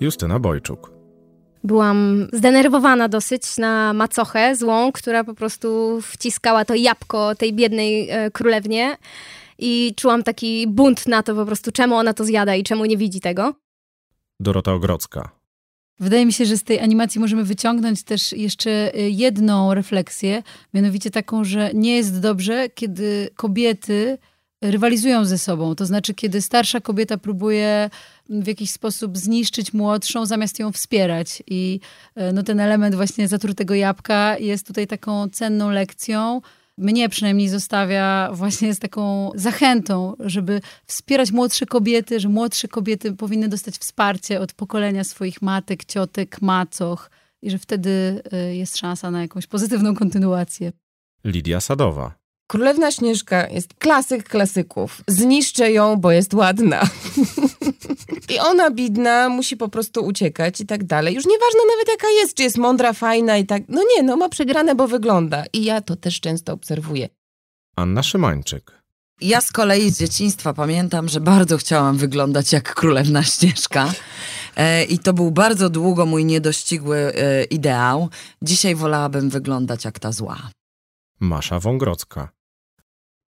Justyna 0.00 0.38
Bojczuk. 0.38 0.90
Byłam 1.64 2.28
zdenerwowana 2.32 3.08
dosyć 3.08 3.58
na 3.58 3.92
macochę 3.92 4.56
złą, 4.56 4.92
która 4.92 5.24
po 5.24 5.34
prostu 5.34 5.98
wciskała 6.02 6.64
to 6.64 6.74
jabłko 6.74 7.34
tej 7.34 7.52
biednej 7.52 8.10
e, 8.10 8.30
królewnie 8.30 8.96
i 9.58 9.94
czułam 9.96 10.22
taki 10.22 10.66
bunt 10.66 11.06
na 11.06 11.22
to 11.22 11.34
po 11.34 11.46
prostu, 11.46 11.72
czemu 11.72 11.94
ona 11.94 12.14
to 12.14 12.24
zjada 12.24 12.54
i 12.54 12.62
czemu 12.62 12.84
nie 12.84 12.96
widzi 12.96 13.20
tego. 13.20 13.54
Dorota 14.40 14.72
Ogrodzka. 14.72 15.30
Wydaje 16.00 16.26
mi 16.26 16.32
się, 16.32 16.44
że 16.44 16.56
z 16.56 16.64
tej 16.64 16.80
animacji 16.80 17.20
możemy 17.20 17.44
wyciągnąć 17.44 18.02
też 18.02 18.32
jeszcze 18.32 18.98
y, 18.98 19.10
jedną 19.10 19.74
refleksję, 19.74 20.42
mianowicie 20.74 21.10
taką, 21.10 21.44
że 21.44 21.70
nie 21.74 21.96
jest 21.96 22.20
dobrze, 22.20 22.68
kiedy 22.68 23.28
kobiety 23.36 24.18
rywalizują 24.62 25.24
ze 25.24 25.38
sobą. 25.38 25.74
To 25.74 25.86
znaczy, 25.86 26.14
kiedy 26.14 26.42
starsza 26.42 26.80
kobieta 26.80 27.18
próbuje 27.18 27.90
w 28.28 28.46
jakiś 28.46 28.70
sposób 28.70 29.18
zniszczyć 29.18 29.72
młodszą, 29.72 30.26
zamiast 30.26 30.58
ją 30.58 30.72
wspierać. 30.72 31.42
I 31.46 31.80
y, 32.18 32.32
no, 32.32 32.42
ten 32.42 32.60
element 32.60 32.94
właśnie 32.94 33.28
zatrutego 33.28 33.74
jabłka 33.74 34.38
jest 34.38 34.66
tutaj 34.66 34.86
taką 34.86 35.28
cenną 35.28 35.70
lekcją, 35.70 36.40
mnie 36.78 37.08
przynajmniej 37.08 37.48
zostawia 37.48 38.30
właśnie 38.32 38.74
z 38.74 38.78
taką 38.78 39.30
zachętą, 39.34 40.16
żeby 40.20 40.60
wspierać 40.86 41.32
młodsze 41.32 41.66
kobiety, 41.66 42.20
że 42.20 42.28
młodsze 42.28 42.68
kobiety 42.68 43.12
powinny 43.12 43.48
dostać 43.48 43.74
wsparcie 43.74 44.40
od 44.40 44.52
pokolenia 44.52 45.04
swoich 45.04 45.42
matek, 45.42 45.84
ciotek, 45.84 46.42
macoch 46.42 47.10
i 47.42 47.50
że 47.50 47.58
wtedy 47.58 48.22
y, 48.50 48.54
jest 48.54 48.76
szansa 48.76 49.10
na 49.10 49.22
jakąś 49.22 49.46
pozytywną 49.46 49.94
kontynuację. 49.94 50.72
Lidia 51.24 51.60
Sadowa. 51.60 52.23
Królewna 52.46 52.90
Śnieżka 52.90 53.48
jest 53.48 53.74
klasyk 53.74 54.28
klasyków. 54.28 55.02
Zniszczę 55.08 55.72
ją, 55.72 55.96
bo 55.96 56.12
jest 56.12 56.34
ładna. 56.34 56.82
I 58.34 58.38
ona, 58.38 58.70
bidna, 58.70 59.28
musi 59.28 59.56
po 59.56 59.68
prostu 59.68 60.04
uciekać 60.04 60.60
i 60.60 60.66
tak 60.66 60.84
dalej. 60.84 61.14
Już 61.14 61.26
nieważne 61.26 61.60
nawet 61.70 61.88
jaka 61.88 62.08
jest, 62.10 62.34
czy 62.34 62.42
jest 62.42 62.58
mądra, 62.58 62.92
fajna 62.92 63.38
i 63.38 63.46
tak. 63.46 63.62
No 63.68 63.82
nie, 63.96 64.02
no 64.02 64.16
ma 64.16 64.28
przegrane, 64.28 64.74
bo 64.74 64.88
wygląda. 64.88 65.44
I 65.52 65.64
ja 65.64 65.80
to 65.80 65.96
też 65.96 66.20
często 66.20 66.52
obserwuję. 66.52 67.08
Anna 67.76 68.02
Szymańczyk. 68.02 68.84
Ja 69.20 69.40
z 69.40 69.52
kolei 69.52 69.90
z 69.90 69.98
dzieciństwa 69.98 70.54
pamiętam, 70.54 71.08
że 71.08 71.20
bardzo 71.20 71.58
chciałam 71.58 71.96
wyglądać 71.96 72.52
jak 72.52 72.74
królewna 72.74 73.22
Śnieżka. 73.22 73.92
E, 74.56 74.84
I 74.84 74.98
to 74.98 75.12
był 75.12 75.30
bardzo 75.30 75.70
długo 75.70 76.06
mój 76.06 76.24
niedościgły 76.24 76.96
e, 76.96 77.44
ideał. 77.44 78.08
Dzisiaj 78.42 78.74
wolałabym 78.74 79.30
wyglądać 79.30 79.84
jak 79.84 79.98
ta 79.98 80.12
zła. 80.12 80.50
Masza 81.20 81.60
Wągrodzka. 81.60 82.28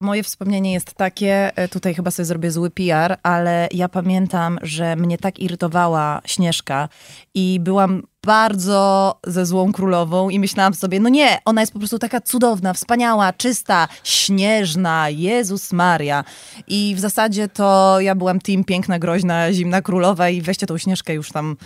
Moje 0.00 0.22
wspomnienie 0.22 0.72
jest 0.72 0.94
takie, 0.94 1.56
e, 1.56 1.68
tutaj 1.68 1.94
chyba 1.94 2.10
sobie 2.10 2.26
zrobię 2.26 2.50
zły 2.50 2.70
PR, 2.70 3.16
ale 3.22 3.68
ja 3.72 3.88
pamiętam, 3.88 4.58
że 4.62 4.96
mnie 4.96 5.18
tak 5.18 5.38
irytowała 5.38 6.20
Śnieżka 6.26 6.88
i 7.34 7.60
byłam 7.60 8.02
bardzo 8.26 9.14
ze 9.26 9.46
złą 9.46 9.72
królową 9.72 10.30
i 10.30 10.38
myślałam 10.38 10.74
sobie, 10.74 11.00
no 11.00 11.08
nie, 11.08 11.38
ona 11.44 11.60
jest 11.60 11.72
po 11.72 11.78
prostu 11.78 11.98
taka 11.98 12.20
cudowna, 12.20 12.74
wspaniała, 12.74 13.32
czysta, 13.32 13.88
śnieżna, 14.04 15.08
Jezus 15.10 15.72
Maria. 15.72 16.24
I 16.66 16.94
w 16.96 17.00
zasadzie 17.00 17.48
to 17.48 17.96
ja 18.00 18.14
byłam 18.14 18.40
team 18.40 18.64
piękna, 18.64 18.98
groźna, 18.98 19.52
zimna 19.52 19.82
królowa 19.82 20.28
i 20.28 20.42
weźcie 20.42 20.66
tą 20.66 20.78
Śnieżkę 20.78 21.14
już 21.14 21.32
tam, 21.32 21.56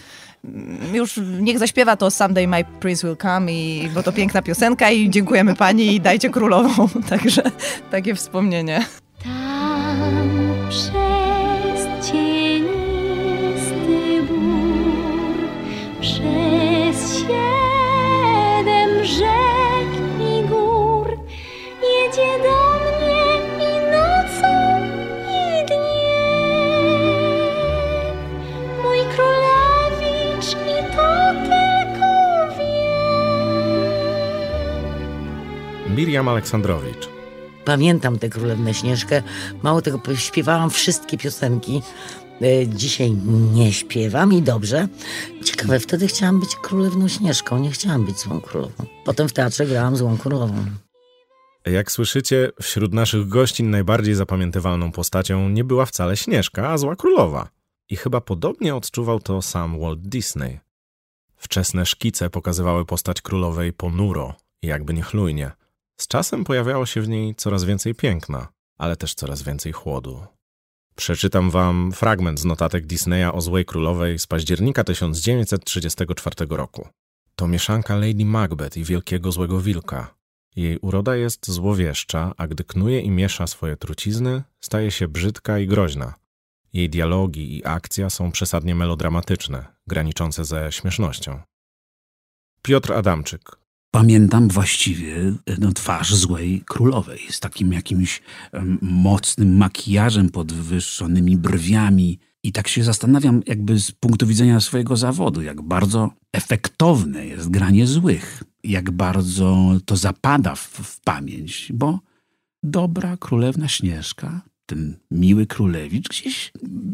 mm, 0.45 0.95
już 0.95 1.21
niech 1.41 1.59
zaśpiewa 1.59 1.97
to 1.97 2.11
Someday 2.11 2.49
My 2.49 2.65
Prince 2.81 3.03
Will 3.03 3.17
Come, 3.17 3.53
i, 3.53 3.91
bo 3.95 4.03
to 4.03 4.13
piękna 4.13 4.43
piosenka 4.43 4.91
i 4.91 5.11
dziękujemy 5.11 5.55
pani 5.55 5.95
i 5.95 6.01
dajcie 6.01 6.31
królową. 6.31 6.89
Także 7.11 7.43
takie 7.91 8.15
wspomnienie. 8.15 8.87
Tam 9.25 10.67
Miriam 36.07 36.29
Aleksandrowicz. 36.29 37.09
Pamiętam 37.65 38.19
tę 38.19 38.29
Królewnę 38.29 38.75
Śnieżkę. 38.75 39.23
Mało 39.63 39.83
tego, 39.83 40.01
śpiewałam 40.15 40.71
wszystkie 40.71 41.19
piosenki. 41.19 41.83
E, 42.43 42.69
Dzisiaj 42.69 43.11
nie 43.55 43.73
śpiewam 43.73 44.33
i 44.33 44.43
dobrze. 44.43 44.89
Ciekawe, 45.45 45.81
wtedy 45.81 46.07
chciałam 46.07 46.41
być 46.41 46.57
Królewną 46.57 47.09
Śnieżką, 47.09 47.59
nie 47.59 47.71
chciałam 47.71 48.07
być 48.07 48.19
złą 48.19 48.41
królową. 48.41 48.85
Potem 49.05 49.29
w 49.29 49.33
teatrze 49.33 49.67
grałam 49.67 49.97
złą 49.97 50.19
królową. 50.19 50.65
Jak 51.65 51.93
słyszycie, 51.93 52.51
wśród 52.63 52.95
naszych 52.95 53.29
gościń 53.29 53.67
najbardziej 53.67 54.15
zapamiętywalną 54.15 54.93
postacią 54.93 55.49
nie 55.49 55.65
była 55.65 55.87
wcale 55.87 56.17
Śnieżka, 56.17 56.69
a 56.69 56.79
Zła 56.79 56.97
Królowa. 56.97 57.49
I 57.89 57.97
chyba 57.97 58.21
podobnie 58.21 58.75
odczuwał 58.75 59.21
to 59.21 59.43
sam 59.43 59.81
Walt 59.81 60.01
Disney. 60.01 60.59
Wczesne 61.37 61.87
szkice 61.87 62.31
pokazywały 62.31 62.85
postać 62.85 63.21
królowej 63.21 63.73
ponuro 63.73 64.35
jakby 64.63 64.95
niechlujnie. 64.95 65.51
Z 66.01 66.09
czasem 66.09 66.45
pojawiało 66.45 66.87
się 66.87 67.01
w 67.01 67.09
niej 67.09 67.35
coraz 67.35 67.65
więcej 67.65 67.95
piękna, 67.95 68.49
ale 68.79 68.97
też 68.97 69.15
coraz 69.15 69.43
więcej 69.43 69.73
chłodu. 69.73 70.27
Przeczytam 70.97 71.51
wam 71.51 71.93
fragment 71.93 72.41
z 72.41 72.45
notatek 72.45 72.87
Disneya 72.87 73.33
o 73.33 73.41
Złej 73.41 73.65
Królowej 73.65 74.19
z 74.19 74.27
października 74.27 74.85
1934 74.85 76.35
roku. 76.51 76.89
To 77.35 77.49
mieszanka 77.49 77.97
Lady 77.97 78.25
Macbeth 78.25 78.77
i 78.77 78.85
Wielkiego 78.85 79.33
Złego 79.33 79.61
Wilka. 79.61 80.15
Jej 80.57 80.79
uroda 80.79 81.17
jest 81.17 81.51
złowieszcza, 81.51 82.33
a 82.37 82.47
gdy 82.47 82.65
knuje 82.65 83.01
i 83.01 83.11
miesza 83.11 83.47
swoje 83.47 83.77
trucizny, 83.77 84.43
staje 84.61 84.91
się 84.91 85.09
brzydka 85.09 85.59
i 85.59 85.67
groźna. 85.67 86.15
Jej 86.73 86.91
dialogi 86.91 87.57
i 87.57 87.65
akcja 87.65 88.11
są 88.11 88.33
przesadnie 88.33 88.75
melodramatyczne, 88.75 89.67
graniczące 89.87 90.45
ze 90.45 90.73
śmiesznością. 90.73 91.41
Piotr 92.63 92.93
Adamczyk, 92.93 93.57
Pamiętam 93.97 94.49
właściwie 94.49 95.33
no, 95.59 95.73
twarz 95.73 96.15
złej 96.15 96.63
królowej 96.67 97.21
z 97.31 97.41
takim 97.41 97.73
jakimś 97.73 98.23
mocnym 98.83 99.57
makijażem, 99.57 100.31
podwyższonymi 100.31 101.37
brwiami. 101.37 102.19
I 102.43 102.53
tak 102.53 102.69
się 102.69 102.85
zastanawiam, 102.85 103.43
jakby 103.47 103.81
z 103.81 103.93
punktu 103.93 104.27
widzenia 104.27 104.61
swojego 104.61 104.97
zawodu, 104.97 105.43
jak 105.43 105.63
bardzo 105.63 106.11
efektowne 106.33 107.27
jest 107.27 107.51
granie 107.51 107.87
złych, 107.87 108.43
jak 108.65 108.91
bardzo 108.91 109.73
to 109.85 109.97
zapada 109.97 110.55
w, 110.55 110.69
w 110.69 111.01
pamięć, 111.01 111.73
bo 111.75 112.01
dobra 112.63 113.17
królewna 113.17 113.69
Śnieżka, 113.69 114.41
ten 114.67 114.97
miły 115.11 115.47
królewicz, 115.47 116.09
gdzieś 116.09 116.53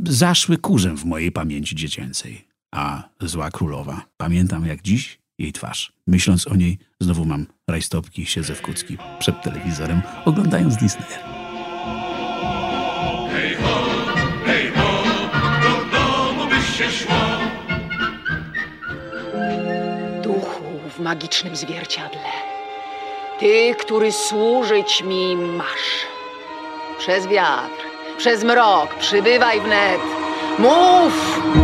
zaszły 0.09 0.59
kurzem 0.59 0.97
w 0.97 1.05
mojej 1.05 1.33
pamięci 1.33 1.77
dziecięcej. 1.77 2.49
A 2.75 3.09
zła 3.21 3.51
królowa, 3.51 4.07
pamiętam 4.17 4.67
jak 4.67 4.83
dziś 4.83 5.22
jej 5.43 5.53
twarz. 5.53 5.93
Myśląc 6.07 6.47
o 6.47 6.57
niej, 6.57 6.79
znowu 7.01 7.25
mam 7.25 7.47
rajstopki, 7.69 8.27
siedzę 8.27 8.55
w 8.55 8.63
kucki 8.63 8.99
przed 9.19 9.43
telewizorem, 9.43 10.03
oglądając 10.25 10.77
Disneya. 10.77 11.19
Hej 13.33 13.55
ho, 13.55 13.85
hej 14.47 14.71
ho, 14.71 15.03
do 15.63 15.99
domu 15.99 16.51
byś 16.51 16.79
się 16.79 16.91
szło. 16.91 17.15
Duchu 20.23 20.81
w 20.97 21.01
magicznym 21.01 21.57
zwierciadle. 21.57 22.31
Ty, 23.41 23.75
który 23.81 24.13
służyć 24.13 25.03
mi 25.03 25.37
masz. 25.37 26.07
Przez 26.99 27.27
wiatr, 27.27 27.85
przez 28.19 28.45
mrok, 28.45 28.95
przybywaj 28.95 29.61
wnet. 29.61 30.01
Mów! 30.59 31.62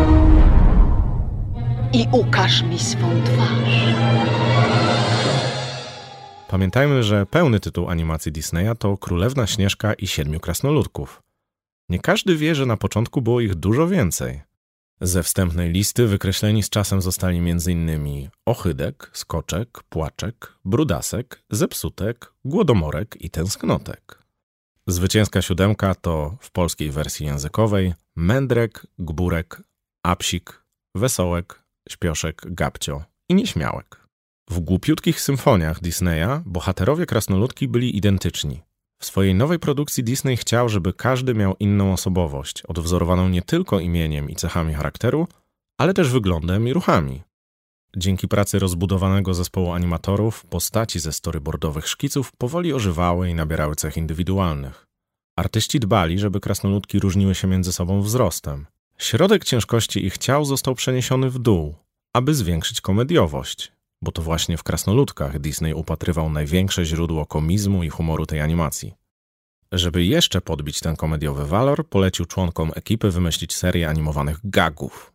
I 1.92 2.06
ukaż 2.12 2.62
mi 2.62 2.78
swą 2.78 3.22
twarz. 3.24 3.94
Pamiętajmy, 6.48 7.02
że 7.02 7.26
pełny 7.26 7.60
tytuł 7.60 7.88
animacji 7.88 8.32
Disneya 8.32 8.76
to 8.78 8.96
Królewna 8.96 9.46
Śnieżka 9.46 9.94
i 9.94 10.06
Siedmiu 10.06 10.40
Krasnoludków. 10.40 11.22
Nie 11.88 11.98
każdy 11.98 12.36
wie, 12.36 12.54
że 12.54 12.66
na 12.66 12.76
początku 12.76 13.22
było 13.22 13.40
ich 13.40 13.54
dużo 13.54 13.88
więcej. 13.88 14.42
Ze 15.00 15.22
wstępnej 15.22 15.70
listy 15.70 16.06
wykreśleni 16.06 16.62
z 16.62 16.70
czasem 16.70 17.00
zostali 17.00 17.38
m.in. 17.38 18.28
Ochydek, 18.46 19.10
Skoczek, 19.12 19.82
Płaczek, 19.88 20.54
Brudasek, 20.64 21.42
Zepsutek, 21.50 22.32
Głodomorek 22.44 23.16
i 23.20 23.30
Tęsknotek. 23.30 24.22
Zwycięska 24.86 25.42
siódemka 25.42 25.94
to 25.94 26.36
w 26.40 26.50
polskiej 26.50 26.90
wersji 26.90 27.26
językowej 27.26 27.94
Mędrek, 28.16 28.86
Gburek, 28.98 29.62
Apsik, 30.02 30.62
Wesołek, 30.94 31.67
Śpioszek, 31.88 32.42
Gabcio 32.46 33.04
i 33.28 33.34
Nieśmiałek. 33.34 34.08
W 34.50 34.60
głupiutkich 34.60 35.20
symfoniach 35.20 35.80
Disneya 35.80 36.42
bohaterowie 36.46 37.06
krasnoludki 37.06 37.68
byli 37.68 37.96
identyczni. 37.96 38.62
W 39.00 39.06
swojej 39.06 39.34
nowej 39.34 39.58
produkcji 39.58 40.04
Disney 40.04 40.36
chciał, 40.36 40.68
żeby 40.68 40.92
każdy 40.92 41.34
miał 41.34 41.56
inną 41.60 41.92
osobowość, 41.92 42.62
odwzorowaną 42.62 43.28
nie 43.28 43.42
tylko 43.42 43.80
imieniem 43.80 44.30
i 44.30 44.36
cechami 44.36 44.74
charakteru, 44.74 45.28
ale 45.78 45.94
też 45.94 46.10
wyglądem 46.10 46.68
i 46.68 46.72
ruchami. 46.72 47.22
Dzięki 47.96 48.28
pracy 48.28 48.58
rozbudowanego 48.58 49.34
zespołu 49.34 49.72
animatorów, 49.72 50.46
postaci 50.46 51.00
ze 51.00 51.12
storyboardowych 51.12 51.88
szkiców 51.88 52.32
powoli 52.38 52.72
ożywały 52.72 53.30
i 53.30 53.34
nabierały 53.34 53.76
cech 53.76 53.96
indywidualnych. 53.96 54.86
Artyści 55.36 55.80
dbali, 55.80 56.18
żeby 56.18 56.40
krasnoludki 56.40 57.00
różniły 57.00 57.34
się 57.34 57.48
między 57.48 57.72
sobą 57.72 58.02
wzrostem. 58.02 58.66
Środek 59.00 59.44
ciężkości 59.44 60.06
ich 60.06 60.18
ciał 60.18 60.44
został 60.44 60.74
przeniesiony 60.74 61.30
w 61.30 61.38
dół, 61.38 61.74
aby 62.12 62.34
zwiększyć 62.34 62.80
komediowość, 62.80 63.72
bo 64.02 64.12
to 64.12 64.22
właśnie 64.22 64.56
w 64.56 64.62
Krasnoludkach 64.62 65.38
Disney 65.38 65.74
upatrywał 65.74 66.30
największe 66.30 66.84
źródło 66.84 67.26
komizmu 67.26 67.82
i 67.82 67.88
humoru 67.88 68.26
tej 68.26 68.40
animacji. 68.40 68.94
Żeby 69.72 70.04
jeszcze 70.04 70.40
podbić 70.40 70.80
ten 70.80 70.96
komediowy 70.96 71.46
walor, 71.46 71.88
polecił 71.88 72.24
członkom 72.24 72.72
ekipy 72.74 73.10
wymyślić 73.10 73.54
serię 73.54 73.88
animowanych 73.88 74.38
gagów. 74.44 75.12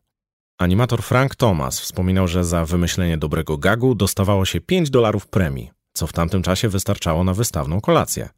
Animator 0.58 1.04
Frank 1.04 1.36
Thomas 1.36 1.80
wspominał, 1.80 2.28
że 2.28 2.43
za 2.43 2.65
wymyślenie 2.65 3.17
dobrego 3.17 3.58
gagu 3.58 3.96
dostawało 3.96 4.46
się 4.46 4.62
5 4.62 4.89
dolarów 4.89 5.28
premii, 5.28 5.72
co 5.93 6.08
w 6.08 6.13
tamtym 6.13 6.43
czasie 6.43 6.69
wystarczało 6.69 7.24
na 7.24 7.34
wystawną 7.34 7.82
kolację. 7.82 8.30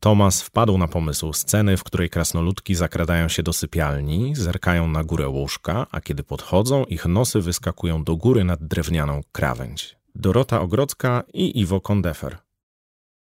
Thomas 0.00 0.42
wpadł 0.42 0.78
na 0.78 0.88
pomysł 0.88 1.32
sceny, 1.32 1.76
w 1.76 1.84
której 1.84 2.10
krasnoludki 2.10 2.74
zakradają 2.74 3.28
się 3.28 3.42
do 3.42 3.52
sypialni, 3.52 4.36
zerkają 4.36 4.88
na 4.88 5.04
górę 5.04 5.28
łóżka, 5.28 5.86
a 5.90 6.00
kiedy 6.00 6.22
podchodzą, 6.22 6.84
ich 6.84 7.06
nosy 7.06 7.40
wyskakują 7.40 8.04
do 8.04 8.16
góry 8.16 8.44
nad 8.44 8.66
drewnianą 8.66 9.20
krawędź. 9.32 9.96
Dorota 10.14 10.60
Ogrodzka 10.60 11.22
i 11.34 11.60
Iwo 11.60 11.80
Kondefer. 11.80 12.38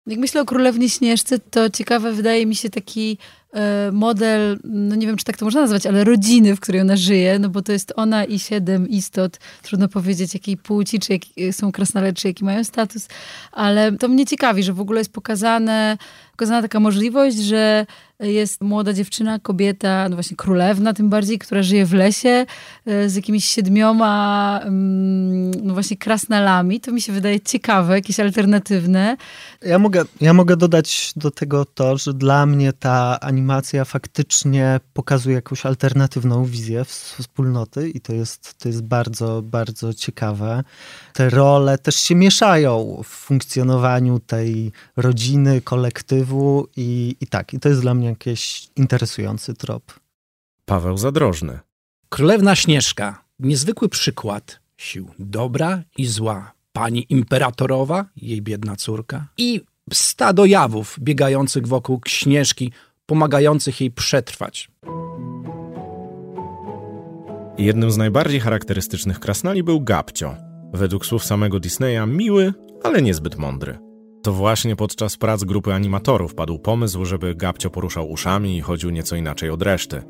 Jak 0.08 0.20
myślę 0.20 0.42
o 0.42 0.46
Królewnie 0.46 0.90
Śnieżce, 0.90 1.40
to 1.40 1.70
ciekawe 1.70 2.14
wydaje 2.14 2.46
mi 2.46 2.56
się 2.56 2.70
taki 2.70 3.18
model, 3.92 4.60
no 4.64 4.96
nie 4.96 5.08
wiem, 5.08 5.18
czy 5.18 5.26
tak 5.26 5.38
to 5.38 5.46
można 5.46 5.62
nazwać, 5.62 5.86
ale 5.86 6.04
rodziny, 6.04 6.56
w 6.56 6.60
której 6.60 6.82
ona 6.82 6.96
żyje, 6.96 7.40
no 7.40 7.50
bo 7.50 7.62
to 7.62 7.72
jest 7.72 7.94
ona 7.96 8.26
i 8.26 8.40
siedem 8.40 8.90
istot, 8.90 9.40
trudno 9.62 9.88
powiedzieć 9.88 10.34
jakiej 10.34 10.58
płci, 10.58 11.00
czy 11.00 11.14
jak, 11.14 11.22
są 11.56 11.72
krasnale, 11.72 12.14
czy 12.14 12.28
jaki 12.28 12.46
mają 12.46 12.64
status, 12.64 13.08
ale 13.52 13.92
to 13.92 14.08
mnie 14.08 14.26
ciekawi, 14.26 14.64
że 14.64 14.74
w 14.74 14.82
ogóle 14.82 15.00
jest 15.00 15.14
pokazane, 15.14 15.98
pokazana 16.32 16.62
taka 16.62 16.80
możliwość, 16.80 17.38
że 17.38 17.86
jest 18.20 18.62
młoda 18.62 18.94
dziewczyna, 18.94 19.40
kobieta, 19.40 20.10
no 20.10 20.16
właśnie 20.16 20.38
królewna 20.38 20.94
tym 20.94 21.10
bardziej, 21.10 21.40
która 21.40 21.64
żyje 21.64 21.86
w 21.86 21.94
lesie 21.94 22.46
e, 22.86 23.10
z 23.10 23.16
jakimiś 23.16 23.46
siedmioma 23.46 24.60
mm, 24.64 25.52
no 25.64 25.74
właśnie 25.74 25.98
krasnalami. 25.98 26.80
To 26.80 26.92
mi 26.92 27.02
się 27.02 27.14
wydaje 27.14 27.40
ciekawe, 27.40 27.96
jakieś 27.96 28.20
alternatywne. 28.20 29.18
Ja 29.66 29.80
mogę, 29.80 30.04
ja 30.22 30.34
mogę 30.34 30.58
dodać 30.58 31.14
do 31.16 31.32
tego 31.32 31.66
to, 31.66 31.98
że 31.98 32.14
dla 32.14 32.46
mnie 32.46 32.74
ta 32.74 33.20
animacja 33.20 33.47
faktycznie 33.86 34.80
pokazuje 34.94 35.36
jakąś 35.36 35.66
alternatywną 35.66 36.46
wizję 36.46 36.86
wspólnoty 36.86 37.90
i 37.90 38.02
to 38.02 38.14
jest, 38.14 38.58
to 38.58 38.70
jest 38.70 38.84
bardzo, 38.84 39.42
bardzo 39.42 39.94
ciekawe. 39.94 40.64
Te 41.14 41.30
role 41.30 41.78
też 41.78 41.96
się 41.96 42.16
mieszają 42.16 43.02
w 43.04 43.08
funkcjonowaniu 43.08 44.20
tej 44.20 44.72
rodziny, 44.98 45.62
kolektywu 45.62 46.68
i, 46.76 47.16
i 47.22 47.28
tak, 47.28 47.54
i 47.54 47.60
to 47.60 47.70
jest 47.70 47.82
dla 47.82 47.94
mnie 47.94 48.08
jakiś 48.08 48.70
interesujący 48.76 49.54
trop. 49.54 50.00
Paweł 50.66 50.98
Zadrożny. 50.98 51.60
Królewna 52.10 52.56
Śnieżka. 52.56 53.24
Niezwykły 53.40 53.90
przykład 53.90 54.60
sił 54.78 55.10
dobra 55.20 55.84
i 55.98 56.06
zła. 56.06 56.52
Pani 56.74 57.06
imperatorowa, 57.10 58.06
jej 58.16 58.42
biedna 58.42 58.76
córka 58.76 59.28
i 59.38 59.62
stado 59.94 60.46
jawów 60.46 60.96
biegających 61.00 61.68
wokół 61.68 62.02
Śnieżki, 62.08 62.72
pomagających 63.08 63.82
jej 63.82 63.92
przetrwać. 63.92 64.72
Jednym 67.58 67.92
z 67.92 67.98
najbardziej 67.98 68.40
charakterystycznych 68.40 69.20
krasnali 69.20 69.64
był 69.64 69.82
Gabcio. 69.82 70.36
Według 70.74 71.06
słów 71.06 71.24
samego 71.26 71.60
Disneya 71.60 72.08
miły, 72.08 72.54
ale 72.84 73.02
niezbyt 73.02 73.38
mądry. 73.38 73.80
To 74.24 74.34
właśnie 74.34 74.76
podczas 74.76 75.18
prac 75.18 75.44
grupy 75.44 75.74
animatorów 75.74 76.36
padł 76.36 76.60
pomysł, 76.60 77.06
żeby 77.06 77.36
Gabcio 77.36 77.70
poruszał 77.70 78.12
uszami 78.12 78.58
i 78.58 78.62
chodził 78.62 78.90
nieco 78.90 79.16
inaczej 79.16 79.50
od 79.50 79.62
reszty. 79.62 80.02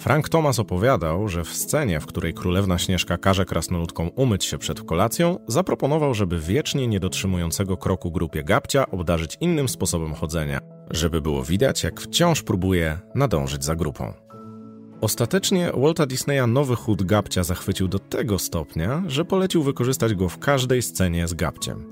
Frank 0.00 0.28
Thomas 0.28 0.58
opowiadał, 0.58 1.28
że 1.28 1.44
w 1.44 1.48
scenie, 1.48 2.00
w 2.00 2.06
której 2.06 2.34
królewna 2.34 2.78
Śnieżka 2.78 3.18
każe 3.18 3.44
krasnoludkom 3.44 4.10
umyć 4.16 4.44
się 4.44 4.58
przed 4.58 4.82
kolacją, 4.82 5.38
zaproponował, 5.48 6.14
żeby 6.14 6.38
wiecznie 6.38 6.86
niedotrzymującego 6.86 7.76
kroku 7.76 8.10
grupie 8.10 8.44
Gabcia 8.44 8.90
obdarzyć 8.90 9.36
innym 9.40 9.68
sposobem 9.68 10.14
chodzenia, 10.14 10.60
żeby 10.90 11.20
było 11.20 11.42
widać, 11.42 11.82
jak 11.82 12.00
wciąż 12.00 12.42
próbuje 12.42 12.98
nadążyć 13.14 13.64
za 13.64 13.76
grupą. 13.76 14.12
Ostatecznie 15.00 15.72
Walta 15.76 16.06
Disneya 16.06 16.46
nowy 16.48 16.76
chód 16.76 17.02
Gabcia 17.02 17.44
zachwycił 17.44 17.88
do 17.88 17.98
tego 17.98 18.38
stopnia, 18.38 19.02
że 19.06 19.24
polecił 19.24 19.62
wykorzystać 19.62 20.14
go 20.14 20.28
w 20.28 20.38
każdej 20.38 20.82
scenie 20.82 21.28
z 21.28 21.34
Gabciem. 21.34 21.84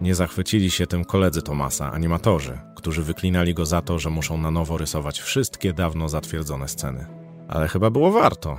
Nie 0.00 0.14
zachwycili 0.14 0.70
się 0.70 0.86
tym 0.86 1.04
koledzy 1.04 1.42
Tomasa, 1.42 1.92
animatorzy, 1.92 2.58
którzy 2.76 3.02
wyklinali 3.02 3.54
go 3.54 3.66
za 3.66 3.82
to, 3.82 3.98
że 3.98 4.10
muszą 4.10 4.38
na 4.38 4.50
nowo 4.50 4.78
rysować 4.78 5.20
wszystkie 5.20 5.72
dawno 5.72 6.08
zatwierdzone 6.08 6.68
sceny. 6.68 7.06
Ale 7.48 7.68
chyba 7.68 7.90
było 7.90 8.10
warto. 8.10 8.58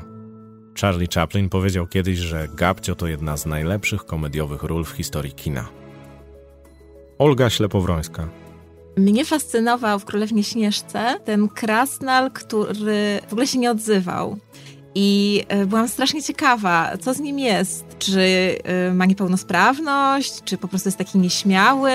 Charlie 0.82 1.08
Chaplin 1.16 1.50
powiedział 1.50 1.88
kiedyś, 1.88 2.18
że 2.18 2.48
Gabcio 2.56 2.96
to 2.96 3.08
jedna 3.08 3.38
z 3.38 3.46
najlepszych 3.46 4.06
komediowych 4.06 4.64
ról 4.64 4.86
w 4.86 4.90
historii 4.90 5.34
kina. 5.34 5.66
Olga 7.18 7.50
Ślepowrońska. 7.50 8.28
Mnie 8.98 9.26
fascynował 9.26 10.00
w 10.00 10.06
Królewnie 10.06 10.44
Śnieżce 10.44 11.20
ten 11.26 11.48
krasnal, 11.48 12.32
który 12.32 13.20
w 13.28 13.32
ogóle 13.32 13.48
się 13.48 13.60
nie 13.60 13.72
odzywał. 13.72 14.38
I 14.96 15.42
e, 15.48 15.66
byłam 15.66 15.88
strasznie 15.88 16.24
ciekawa, 16.24 16.98
co 16.98 17.14
z 17.14 17.20
nim 17.20 17.40
jest. 17.40 17.86
Czy 18.00 18.22
e, 18.64 18.94
ma 18.94 19.06
niepełnosprawność, 19.06 20.44
czy 20.44 20.58
po 20.58 20.68
prostu 20.68 20.88
jest 20.88 20.98
taki 20.98 21.18
nieśmiały. 21.18 21.92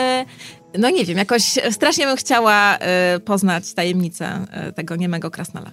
No 0.78 0.90
nie 0.90 1.04
wiem, 1.04 1.18
jakoś 1.18 1.58
strasznie 1.70 2.06
bym 2.06 2.16
chciała 2.16 2.78
e, 2.78 3.20
poznać 3.20 3.74
tajemnicę 3.74 4.46
tego 4.74 4.96
niemego 4.96 5.30
krasnala. 5.30 5.70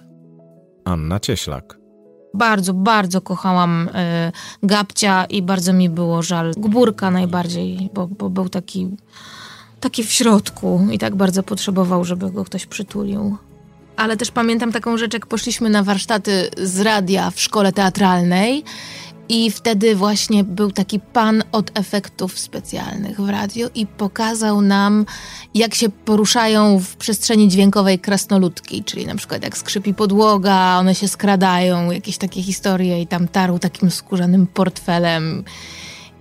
Anna 0.84 1.20
Cieślak. 1.20 1.78
Bardzo, 2.34 2.74
bardzo 2.74 3.20
kochałam 3.20 3.88
Gabcia 4.62 5.24
i 5.24 5.42
bardzo 5.42 5.72
mi 5.72 5.90
było 5.90 6.22
żal 6.22 6.52
Gburka 6.56 7.10
najbardziej, 7.10 7.90
bo, 7.94 8.06
bo 8.06 8.30
był 8.30 8.48
taki, 8.48 8.96
taki 9.80 10.04
w 10.04 10.12
środku 10.12 10.86
i 10.92 10.98
tak 10.98 11.16
bardzo 11.16 11.42
potrzebował, 11.42 12.04
żeby 12.04 12.30
go 12.30 12.44
ktoś 12.44 12.66
przytulił 12.66 13.36
ale 13.98 14.16
też 14.16 14.30
pamiętam 14.30 14.72
taką 14.72 14.96
rzecz, 14.96 15.14
jak 15.14 15.26
poszliśmy 15.26 15.70
na 15.70 15.82
warsztaty 15.82 16.50
z 16.62 16.80
radia 16.80 17.30
w 17.30 17.40
szkole 17.40 17.72
teatralnej. 17.72 18.64
I 19.28 19.50
wtedy 19.50 19.96
właśnie 19.96 20.44
był 20.44 20.72
taki 20.72 21.00
pan 21.00 21.42
od 21.52 21.78
efektów 21.78 22.38
specjalnych 22.38 23.20
w 23.20 23.28
radio 23.28 23.68
i 23.74 23.86
pokazał 23.86 24.60
nam, 24.60 25.06
jak 25.54 25.74
się 25.74 25.88
poruszają 25.88 26.78
w 26.78 26.96
przestrzeni 26.96 27.48
dźwiękowej 27.48 27.98
krasnoludki, 27.98 28.84
czyli 28.84 29.06
na 29.06 29.14
przykład 29.14 29.42
jak 29.42 29.58
skrzypi 29.58 29.94
podłoga, 29.94 30.78
one 30.78 30.94
się 30.94 31.08
skradają, 31.08 31.90
jakieś 31.90 32.18
takie 32.18 32.42
historie 32.42 33.02
i 33.02 33.06
tam 33.06 33.28
tarł 33.28 33.58
takim 33.58 33.90
skórzanym 33.90 34.46
portfelem 34.46 35.44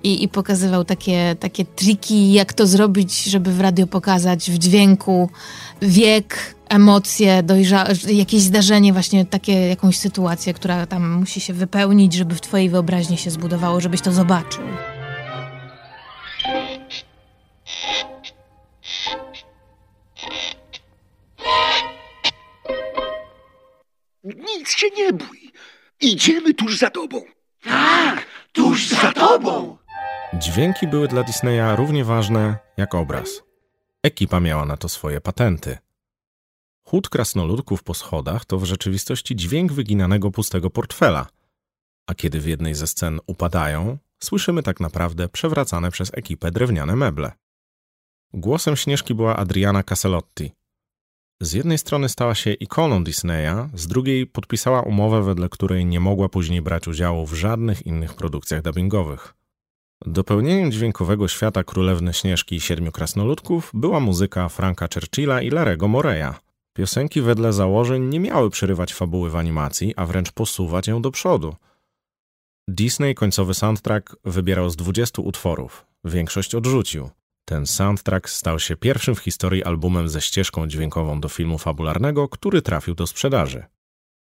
i, 0.03 0.23
i 0.23 0.27
pokazywał 0.27 0.85
takie, 0.85 1.35
takie 1.39 1.65
triki, 1.65 2.33
jak 2.33 2.53
to 2.53 2.67
zrobić, 2.67 3.23
żeby 3.23 3.51
w 3.53 3.61
radio 3.61 3.87
pokazać 3.87 4.51
w 4.51 4.57
dźwięku 4.57 5.29
wiek, 5.81 6.55
emocje, 6.69 7.43
dojrza- 7.43 8.11
jakieś 8.13 8.41
zdarzenie, 8.41 8.93
właśnie 8.93 9.25
takie, 9.25 9.51
jakąś 9.67 9.97
sytuację, 9.97 10.53
która 10.53 10.85
tam 10.85 11.11
musi 11.11 11.39
się 11.39 11.53
wypełnić, 11.53 12.13
żeby 12.13 12.35
w 12.35 12.41
twojej 12.41 12.69
wyobraźni 12.69 13.17
się 13.17 13.31
zbudowało, 13.31 13.81
żebyś 13.81 14.01
to 14.01 14.11
zobaczył. 14.11 14.63
Nic 24.23 24.69
się 24.69 24.87
nie 24.97 25.13
bój. 25.13 25.51
Idziemy 26.01 26.53
tuż 26.53 26.77
za 26.77 26.89
tobą. 26.89 27.21
Tak, 27.63 28.25
tuż 28.51 28.87
za 28.87 29.11
tobą. 29.11 29.77
Dźwięki 30.33 30.87
były 30.87 31.07
dla 31.07 31.23
Disneya 31.23 31.75
równie 31.75 32.05
ważne 32.05 32.57
jak 32.77 32.95
obraz. 32.95 33.43
Ekipa 34.03 34.39
miała 34.39 34.65
na 34.65 34.77
to 34.77 34.89
swoje 34.89 35.21
patenty. 35.21 35.77
Chód 36.83 37.09
krasnoludków 37.09 37.83
po 37.83 37.93
schodach 37.93 38.45
to 38.45 38.57
w 38.59 38.65
rzeczywistości 38.65 39.35
dźwięk 39.35 39.73
wyginanego 39.73 40.31
pustego 40.31 40.69
portfela, 40.69 41.27
a 42.07 42.15
kiedy 42.15 42.39
w 42.39 42.45
jednej 42.45 42.75
ze 42.75 42.87
scen 42.87 43.19
upadają, 43.27 43.97
słyszymy 44.23 44.63
tak 44.63 44.79
naprawdę 44.79 45.29
przewracane 45.29 45.91
przez 45.91 46.11
ekipę 46.13 46.51
drewniane 46.51 46.95
meble. 46.95 47.31
Głosem 48.33 48.75
Śnieżki 48.75 49.15
była 49.15 49.35
Adriana 49.35 49.83
Caselotti. 49.83 50.51
Z 51.41 51.53
jednej 51.53 51.77
strony 51.77 52.09
stała 52.09 52.35
się 52.35 52.53
ikoną 52.53 53.03
Disneya, 53.03 53.69
z 53.73 53.87
drugiej 53.87 54.27
podpisała 54.27 54.81
umowę, 54.81 55.23
wedle 55.23 55.49
której 55.49 55.85
nie 55.85 55.99
mogła 55.99 56.29
później 56.29 56.61
brać 56.61 56.87
udziału 56.87 57.25
w 57.25 57.33
żadnych 57.33 57.85
innych 57.85 58.13
produkcjach 58.13 58.61
dubbingowych. 58.61 59.37
Dopełnieniem 60.05 60.71
dźwiękowego 60.71 61.27
świata 61.27 61.63
Królewny 61.63 62.13
Śnieżki 62.13 62.55
i 62.55 62.61
Siedmiu 62.61 62.91
Krasnoludków 62.91 63.71
była 63.73 63.99
muzyka 63.99 64.49
Franka 64.49 64.87
Churchilla 64.93 65.41
i 65.41 65.49
Larego 65.49 65.87
Moreya. 65.87 66.33
Piosenki 66.73 67.21
wedle 67.21 67.53
założeń 67.53 68.03
nie 68.03 68.19
miały 68.19 68.49
przerywać 68.49 68.93
fabuły 68.93 69.29
w 69.29 69.35
animacji, 69.35 69.93
a 69.95 70.05
wręcz 70.05 70.31
posuwać 70.31 70.87
ją 70.87 71.01
do 71.01 71.11
przodu. 71.11 71.55
Disney 72.67 73.15
końcowy 73.15 73.53
soundtrack 73.53 74.15
wybierał 74.25 74.69
z 74.69 74.75
20 74.75 75.21
utworów, 75.21 75.85
większość 76.03 76.55
odrzucił. 76.55 77.09
Ten 77.45 77.65
soundtrack 77.65 78.29
stał 78.29 78.59
się 78.59 78.75
pierwszym 78.75 79.15
w 79.15 79.19
historii 79.19 79.63
albumem 79.63 80.09
ze 80.09 80.21
ścieżką 80.21 80.67
dźwiękową 80.67 81.21
do 81.21 81.29
filmu 81.29 81.57
fabularnego, 81.57 82.27
który 82.27 82.61
trafił 82.61 82.95
do 82.95 83.07
sprzedaży. 83.07 83.65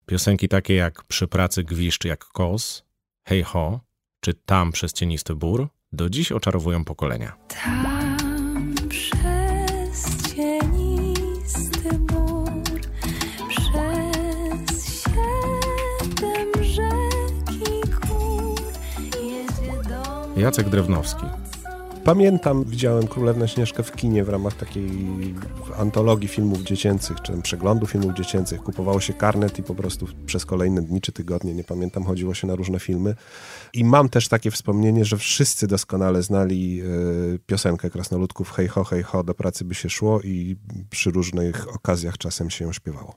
Piosenki 0.06 0.48
takie 0.48 0.74
jak 0.74 1.04
Przy 1.04 1.28
pracy 1.28 1.64
gwiszcz 1.64 2.04
jak 2.04 2.24
kos, 2.24 2.84
Hey 3.28 3.44
Ho, 3.44 3.80
czy 4.20 4.34
Tam 4.34 4.72
przez 4.72 4.92
cienisty 4.92 5.34
bór 5.34 5.68
do 5.92 6.10
dziś 6.10 6.32
oczarowują 6.32 6.84
pokolenia. 6.84 7.36
Tam 7.64 8.74
przez 8.88 10.32
cienisty 10.34 11.98
bór, 11.98 12.50
przez 13.48 14.86
siedem 15.02 16.64
rzek 16.64 17.52
i 17.52 17.80
gór 18.08 18.60
jedzie 19.14 19.82
Jacek 20.36 20.68
Drewnowski. 20.68 21.26
Pamiętam, 22.06 22.64
widziałem 22.64 23.06
Królewną 23.06 23.46
Śnieżkę 23.46 23.82
w 23.82 23.92
kinie 23.92 24.24
w 24.24 24.28
ramach 24.28 24.54
takiej 24.54 24.90
antologii 25.78 26.28
filmów 26.28 26.62
dziecięcych, 26.62 27.20
czy 27.22 27.42
przeglądu 27.42 27.86
filmów 27.86 28.14
dziecięcych. 28.14 28.62
Kupowało 28.62 29.00
się 29.00 29.12
karnet 29.12 29.58
i 29.58 29.62
po 29.62 29.74
prostu 29.74 30.06
przez 30.26 30.46
kolejne 30.46 30.82
dni 30.82 31.00
czy 31.00 31.12
tygodnie, 31.12 31.54
nie 31.54 31.64
pamiętam, 31.64 32.04
chodziło 32.04 32.34
się 32.34 32.46
na 32.46 32.54
różne 32.54 32.80
filmy. 32.80 33.14
I 33.72 33.84
mam 33.84 34.08
też 34.08 34.28
takie 34.28 34.50
wspomnienie, 34.50 35.04
że 35.04 35.16
wszyscy 35.16 35.66
doskonale 35.66 36.22
znali 36.22 36.82
y, 36.82 37.38
piosenkę 37.46 37.90
Krasnoludków 37.90 38.50
Hej 38.50 38.68
ho, 38.68 38.84
hej 38.84 39.02
ho, 39.02 39.24
do 39.24 39.34
pracy 39.34 39.64
by 39.64 39.74
się 39.74 39.90
szło 39.90 40.20
i 40.20 40.56
przy 40.90 41.10
różnych 41.10 41.74
okazjach 41.74 42.18
czasem 42.18 42.50
się 42.50 42.64
ją 42.64 42.72
śpiewało. 42.72 43.14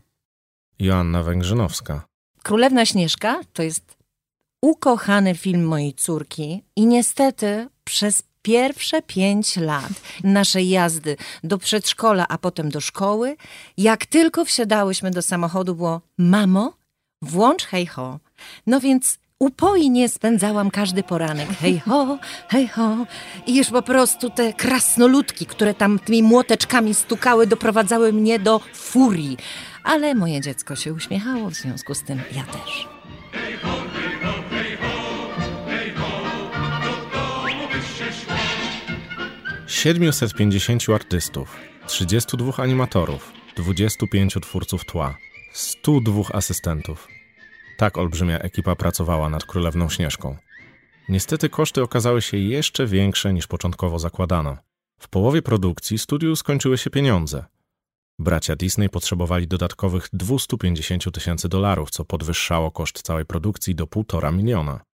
Joanna 0.80 1.24
Węgrzynowska. 1.24 2.06
Królewna 2.44 2.86
Śnieżka 2.86 3.40
to 3.54 3.64
jest 3.64 3.98
ukochany 4.62 5.36
film 5.36 5.64
mojej 5.64 5.94
córki 5.94 6.64
i 6.76 6.86
niestety 6.86 7.68
przez 7.84 8.29
pierwsze 8.42 9.02
pięć 9.02 9.58
lat 9.58 9.92
naszej 10.24 10.70
jazdy 10.70 11.18
do 11.44 11.58
przedszkola, 11.58 12.26
a 12.30 12.38
potem 12.38 12.70
do 12.70 12.82
szkoły, 12.82 13.36
jak 13.78 14.06
tylko 14.06 14.46
wsiadałyśmy 14.46 15.12
do 15.12 15.22
samochodu, 15.22 15.76
było 15.76 16.02
mamo, 16.18 16.74
włącz 17.22 17.64
hej 17.64 17.88
ho. 17.88 18.20
No 18.68 18.80
więc 18.80 19.20
upojnie 19.40 20.10
spędzałam 20.10 20.72
każdy 20.72 21.04
poranek. 21.04 21.50
Hej 21.50 21.80
ho, 21.80 22.18
hej 22.50 22.68
ho. 22.68 23.06
I 23.48 23.56
już 23.58 23.68
po 23.68 23.82
prostu 23.82 24.30
te 24.30 24.54
krasnoludki, 24.54 25.46
które 25.46 25.74
tam 25.74 26.00
tymi 26.00 26.24
młoteczkami 26.24 26.94
stukały, 26.94 27.48
doprowadzały 27.48 28.14
mnie 28.14 28.40
do 28.40 28.60
furii. 28.74 29.38
Ale 29.84 30.16
moje 30.16 30.42
dziecko 30.42 30.76
się 30.76 30.94
uśmiechało, 30.94 31.50
w 31.50 31.54
związku 31.54 31.96
z 31.96 32.04
tym 32.04 32.22
ja 32.32 32.44
też. 32.44 32.99
750 39.70 40.90
artystów, 40.90 41.56
32 41.88 42.54
animatorów, 42.58 43.34
25 43.56 44.38
twórców 44.42 44.86
tła, 44.86 45.18
102 45.54 46.24
asystentów. 46.34 47.08
Tak 47.78 47.98
olbrzymia 47.98 48.40
ekipa 48.40 48.76
pracowała 48.76 49.30
nad 49.30 49.46
Królewną 49.46 49.90
Śnieżką. 49.90 50.38
Niestety 51.10 51.50
koszty 51.50 51.82
okazały 51.82 52.22
się 52.22 52.38
jeszcze 52.38 52.86
większe 52.88 53.34
niż 53.34 53.48
początkowo 53.48 54.00
zakładano. 54.00 54.58
W 55.00 55.08
połowie 55.10 55.42
produkcji 55.42 55.98
studiu 55.98 56.36
skończyły 56.36 56.78
się 56.78 56.90
pieniądze. 56.90 57.46
Bracia 58.20 58.56
Disney 58.56 58.90
potrzebowali 58.90 59.48
dodatkowych 59.48 60.10
250 60.14 61.12
tysięcy 61.14 61.50
dolarów, 61.50 61.90
co 61.90 62.06
podwyższało 62.06 62.72
koszt 62.72 63.02
całej 63.02 63.26
produkcji 63.26 63.76
do 63.76 63.86
1,5 63.86 64.34
miliona. 64.34 64.89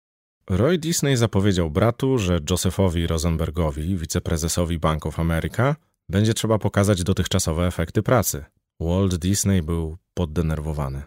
Roy 0.51 0.77
Disney 0.77 1.17
zapowiedział 1.17 1.71
bratu, 1.71 2.17
że 2.17 2.39
Josephowi 2.49 3.07
Rosenbergowi, 3.07 3.97
wiceprezesowi 3.97 4.79
Bank 4.79 5.05
of 5.05 5.19
America, 5.19 5.75
będzie 6.09 6.33
trzeba 6.33 6.59
pokazać 6.59 7.03
dotychczasowe 7.03 7.67
efekty 7.67 8.03
pracy. 8.03 8.45
Walt 8.79 9.15
Disney 9.15 9.61
był 9.61 9.97
poddenerwowany. 10.13 11.03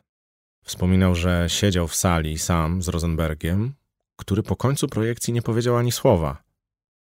Wspominał, 0.65 1.15
że 1.15 1.47
siedział 1.49 1.89
w 1.89 1.95
sali 1.95 2.39
sam 2.39 2.83
z 2.83 2.89
Rosenbergiem, 2.89 3.75
który 4.17 4.43
po 4.43 4.57
końcu 4.57 4.89
projekcji 4.89 5.33
nie 5.33 5.43
powiedział 5.43 5.77
ani 5.77 5.93
słowa. 5.93 6.43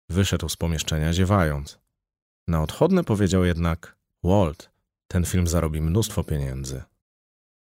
Wyszedł 0.09 0.49
z 0.49 0.57
pomieszczenia 0.57 1.13
ziewając. 1.13 1.79
Na 2.47 2.63
odchodne 2.63 3.03
powiedział 3.03 3.45
jednak: 3.45 3.97
Walt, 4.23 4.69
ten 5.07 5.25
film 5.25 5.47
zarobi 5.47 5.81
mnóstwo 5.81 6.23
pieniędzy. 6.23 6.83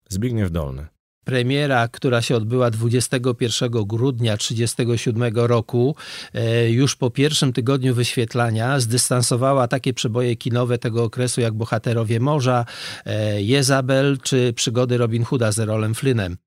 Zbigniew 0.09 0.51
Dolny. 0.51 0.87
Premiera, 1.27 1.87
która 1.87 2.21
się 2.21 2.35
odbyła 2.35 2.71
21 2.71 3.85
grudnia 3.85 4.37
1937 4.37 5.47
roku, 5.47 5.95
e, 6.33 6.69
już 6.71 6.95
po 6.95 7.09
pierwszym 7.09 7.53
tygodniu 7.53 7.95
wyświetlania, 7.95 8.79
zdystansowała 8.79 9.67
takie 9.67 9.93
przeboje 9.93 10.35
kinowe 10.35 10.77
tego 10.77 11.03
okresu 11.03 11.41
jak 11.41 11.53
Bohaterowie 11.53 12.19
Morza, 12.19 12.65
e, 13.05 13.41
Jezabel 13.41 14.17
czy 14.23 14.53
Przygody 14.53 14.97
Robin 14.97 15.23
Hooda 15.23 15.51
z 15.51 15.59
Erolem 15.59 15.95
Flynnem. 15.95 16.37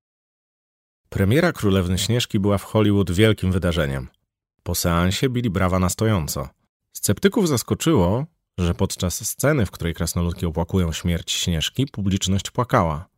Premiera 1.09 1.53
Królewny 1.53 1.99
Śnieżki 1.99 2.41
była 2.41 2.59
w 2.59 2.65
Hollywood 2.65 3.11
wielkim 3.11 3.53
wydarzeniem. 3.53 4.09
Po 4.63 4.75
seansie 4.75 5.29
bili 5.29 5.51
brawa 5.51 5.79
na 5.79 5.89
stojąco. 5.89 6.49
Sceptyków 6.93 7.49
zaskoczyło, 7.49 8.27
że 8.59 8.75
podczas 8.75 9.29
sceny, 9.29 9.67
w 9.67 9.71
której 9.71 9.95
krasnoludki 9.95 10.47
opłakują 10.47 10.93
śmierć 10.93 11.33
Śnieżki, 11.33 11.87
publiczność 11.87 12.51
płakała. 12.51 13.10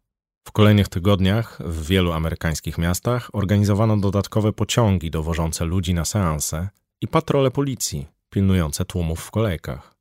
W 0.44 0.52
kolejnych 0.52 0.88
tygodniach 0.88 1.58
w 1.64 1.86
wielu 1.86 2.12
amerykańskich 2.12 2.78
miastach 2.78 3.30
organizowano 3.32 3.96
dodatkowe 3.96 4.52
pociągi 4.52 5.10
dowożące 5.10 5.64
ludzi 5.64 5.94
na 5.94 6.04
seanse 6.04 6.68
i 7.00 7.08
patrole 7.08 7.50
policji 7.50 8.06
pilnujące 8.30 8.84
tłumów 8.84 9.20
w 9.20 9.30
kolejkach. 9.30 9.94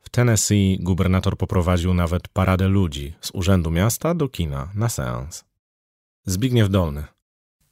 W 0.00 0.08
Tennessee 0.08 0.78
gubernator 0.80 1.36
poprowadził 1.36 1.94
nawet 1.94 2.28
paradę 2.28 2.68
ludzi 2.68 3.14
z 3.20 3.30
urzędu 3.34 3.70
miasta 3.70 4.14
do 4.14 4.28
kina 4.28 4.68
na 4.74 4.88
seans. 4.88 5.44
Zbigniew 6.26 6.70
Dolny. 6.70 7.04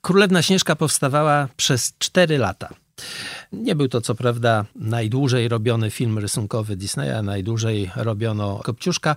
Królewna 0.01 0.43
Śnieżka 0.43 0.77
powstawała 0.77 1.49
przez 1.57 1.99
4 1.99 2.39
lata. 2.39 2.75
Nie 3.53 3.75
był 3.75 3.89
to 3.89 4.01
co 4.01 4.15
prawda 4.15 4.65
najdłużej 4.77 5.49
robiony 5.49 5.91
film 5.91 6.19
rysunkowy 6.19 6.77
Disneya, 6.77 7.23
najdłużej 7.23 7.91
robiono 7.97 8.61
Kopciuszka, 8.65 9.17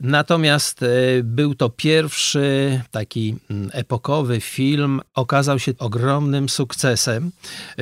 natomiast 0.00 0.82
e, 0.82 0.86
był 1.22 1.54
to 1.54 1.70
pierwszy 1.70 2.80
taki 2.90 3.36
mm, 3.50 3.70
epokowy 3.72 4.40
film, 4.40 5.00
okazał 5.14 5.58
się 5.58 5.72
ogromnym 5.78 6.48
sukcesem. 6.48 7.30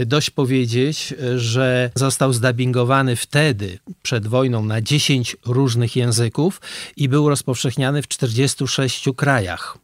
Dość 0.07 0.31
powiedzieć, 0.31 1.15
że 1.37 1.91
został 1.95 2.33
zdubbingowany 2.33 3.17
wtedy, 3.17 3.79
przed 4.03 4.27
wojną, 4.27 4.65
na 4.65 4.81
10 4.81 5.37
różnych 5.47 5.97
języków 5.97 6.61
i 6.97 7.09
był 7.09 7.29
rozpowszechniany 7.29 8.03
w 8.03 8.09
46 8.09 9.09
krajach. 9.17 9.79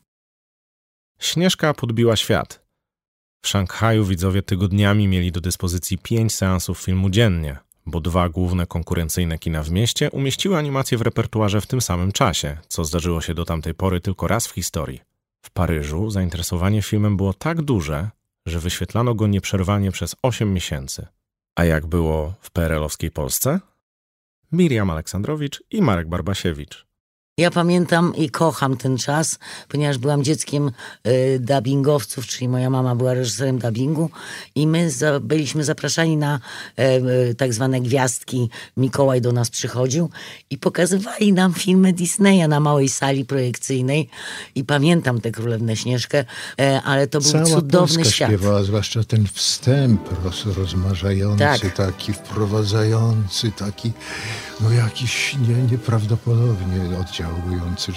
Śnieżka 1.20 1.74
podbiła 1.74 2.16
świat. 2.16 2.69
W 3.42 3.48
Szanghaju 3.48 4.04
widzowie 4.04 4.42
tygodniami 4.42 5.08
mieli 5.08 5.32
do 5.32 5.40
dyspozycji 5.40 5.98
pięć 5.98 6.34
seansów 6.34 6.78
filmu 6.78 7.10
dziennie, 7.10 7.56
bo 7.86 8.00
dwa 8.00 8.28
główne 8.28 8.66
konkurencyjne 8.66 9.38
kina 9.38 9.62
w 9.62 9.70
mieście 9.70 10.10
umieściły 10.10 10.56
animację 10.56 10.98
w 10.98 11.02
repertuarze 11.02 11.60
w 11.60 11.66
tym 11.66 11.80
samym 11.80 12.12
czasie, 12.12 12.56
co 12.68 12.84
zdarzyło 12.84 13.20
się 13.20 13.34
do 13.34 13.44
tamtej 13.44 13.74
pory 13.74 14.00
tylko 14.00 14.28
raz 14.28 14.46
w 14.46 14.54
historii. 14.54 15.00
W 15.42 15.50
Paryżu 15.50 16.10
zainteresowanie 16.10 16.82
filmem 16.82 17.16
było 17.16 17.34
tak 17.34 17.62
duże, 17.62 18.10
że 18.46 18.60
wyświetlano 18.60 19.14
go 19.14 19.26
nieprzerwanie 19.26 19.90
przez 19.90 20.16
8 20.22 20.54
miesięcy. 20.54 21.06
A 21.54 21.64
jak 21.64 21.86
było 21.86 22.34
w 22.40 22.50
PRL-owskiej 22.50 23.10
Polsce? 23.10 23.60
Miriam 24.52 24.90
Aleksandrowicz 24.90 25.62
i 25.70 25.82
Marek 25.82 26.08
Barbasiewicz. 26.08 26.89
Ja 27.40 27.50
pamiętam 27.50 28.16
i 28.16 28.30
kocham 28.30 28.76
ten 28.76 28.98
czas, 28.98 29.38
ponieważ 29.68 29.98
byłam 29.98 30.24
dzieckiem 30.24 30.70
y, 31.06 31.38
dubbingowców, 31.40 32.26
czyli 32.26 32.48
moja 32.48 32.70
mama 32.70 32.94
była 32.94 33.14
reżyserem 33.14 33.58
dubbingu 33.58 34.10
i 34.54 34.66
my 34.66 34.90
za, 34.90 35.20
byliśmy 35.20 35.64
zapraszani 35.64 36.16
na 36.16 36.40
y, 37.30 37.34
tak 37.34 37.52
zwane 37.54 37.80
gwiazdki. 37.80 38.50
Mikołaj 38.76 39.20
do 39.20 39.32
nas 39.32 39.50
przychodził 39.50 40.10
i 40.50 40.58
pokazywali 40.58 41.32
nam 41.32 41.54
filmy 41.54 41.92
Disneya 41.92 42.48
na 42.48 42.60
małej 42.60 42.88
sali 42.88 43.24
projekcyjnej 43.24 44.08
i 44.54 44.64
pamiętam 44.64 45.20
tę 45.20 45.30
Królewną 45.30 45.74
Śnieżkę, 45.74 46.24
y, 46.60 46.64
ale 46.84 47.06
to 47.06 47.20
był 47.20 47.32
Cała 47.32 47.44
cudowny 47.44 47.96
Polska 47.96 48.04
świat. 48.14 48.28
śpiewała, 48.28 48.62
zwłaszcza 48.62 49.04
ten 49.04 49.26
wstęp 49.26 50.00
roz, 50.24 50.46
rozmarzający, 50.56 51.38
Tak. 51.38 51.76
taki 51.76 52.12
wprowadzający, 52.12 53.52
taki 53.52 53.92
no 54.60 54.70
jakiś 54.70 55.36
nie, 55.48 55.54
nieprawdopodobnie 55.70 56.78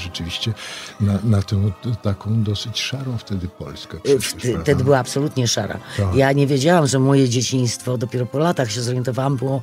rzeczywiście 0.01 0.53
na, 0.99 1.19
na 1.23 1.41
tę 1.41 1.71
taką 2.01 2.43
dosyć 2.43 2.79
szarą 2.81 3.17
wtedy 3.17 3.47
Polskę. 3.47 3.97
Przecież, 4.19 4.33
prawda? 4.41 4.61
Wtedy 4.61 4.83
była 4.83 4.97
absolutnie 4.97 5.47
szara. 5.47 5.79
Tak. 5.97 6.15
Ja 6.15 6.31
nie 6.31 6.47
wiedziałam, 6.47 6.87
że 6.87 6.99
moje 6.99 7.29
dzieciństwo, 7.29 7.97
dopiero 7.97 8.25
po 8.25 8.37
latach 8.37 8.71
się 8.71 8.81
zorientowałam, 8.81 9.37
było 9.37 9.61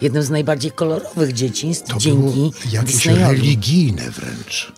jednym 0.00 0.22
z 0.22 0.30
najbardziej 0.30 0.72
kolorowych 0.72 1.32
dzieciństw 1.32 1.88
To 1.90 1.98
dzięki 1.98 2.32
było 2.32 2.50
jakieś 2.72 2.94
Disneyowi. 2.94 3.36
religijne 3.36 4.10
wręcz. 4.10 4.72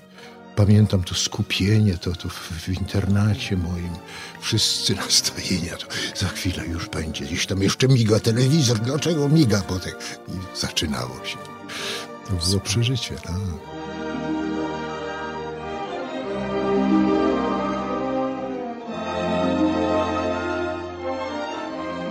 Pamiętam 0.56 1.02
to 1.02 1.14
skupienie, 1.14 1.98
to, 1.98 2.12
to 2.12 2.28
w, 2.28 2.34
w 2.34 2.68
internacie 2.68 3.56
moim. 3.56 3.90
Wszyscy 4.40 4.94
nastajenia, 5.06 5.76
to 5.76 5.86
za 6.16 6.28
chwilę 6.28 6.66
już 6.66 6.88
będzie. 6.88 7.24
Gdzieś 7.24 7.46
tam 7.46 7.62
jeszcze 7.62 7.88
miga 7.88 8.20
telewizor. 8.20 8.78
Dlaczego 8.78 9.28
miga? 9.28 9.62
Bo 9.68 9.78
tak 9.78 10.20
i 10.28 10.58
zaczynało 10.60 11.24
się. 11.24 11.36
To 12.28 12.46
było 12.46 12.60
przeżycie, 12.60 13.14
tak. 13.14 13.73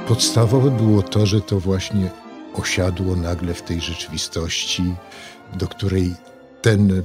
Podstawowe 0.07 0.71
było 0.71 1.01
to, 1.01 1.25
że 1.25 1.41
to 1.41 1.59
właśnie 1.59 2.11
osiadło 2.53 3.15
nagle 3.15 3.53
w 3.53 3.61
tej 3.61 3.81
rzeczywistości, 3.81 4.95
do 5.53 5.67
której 5.67 6.13
ten 6.61 7.03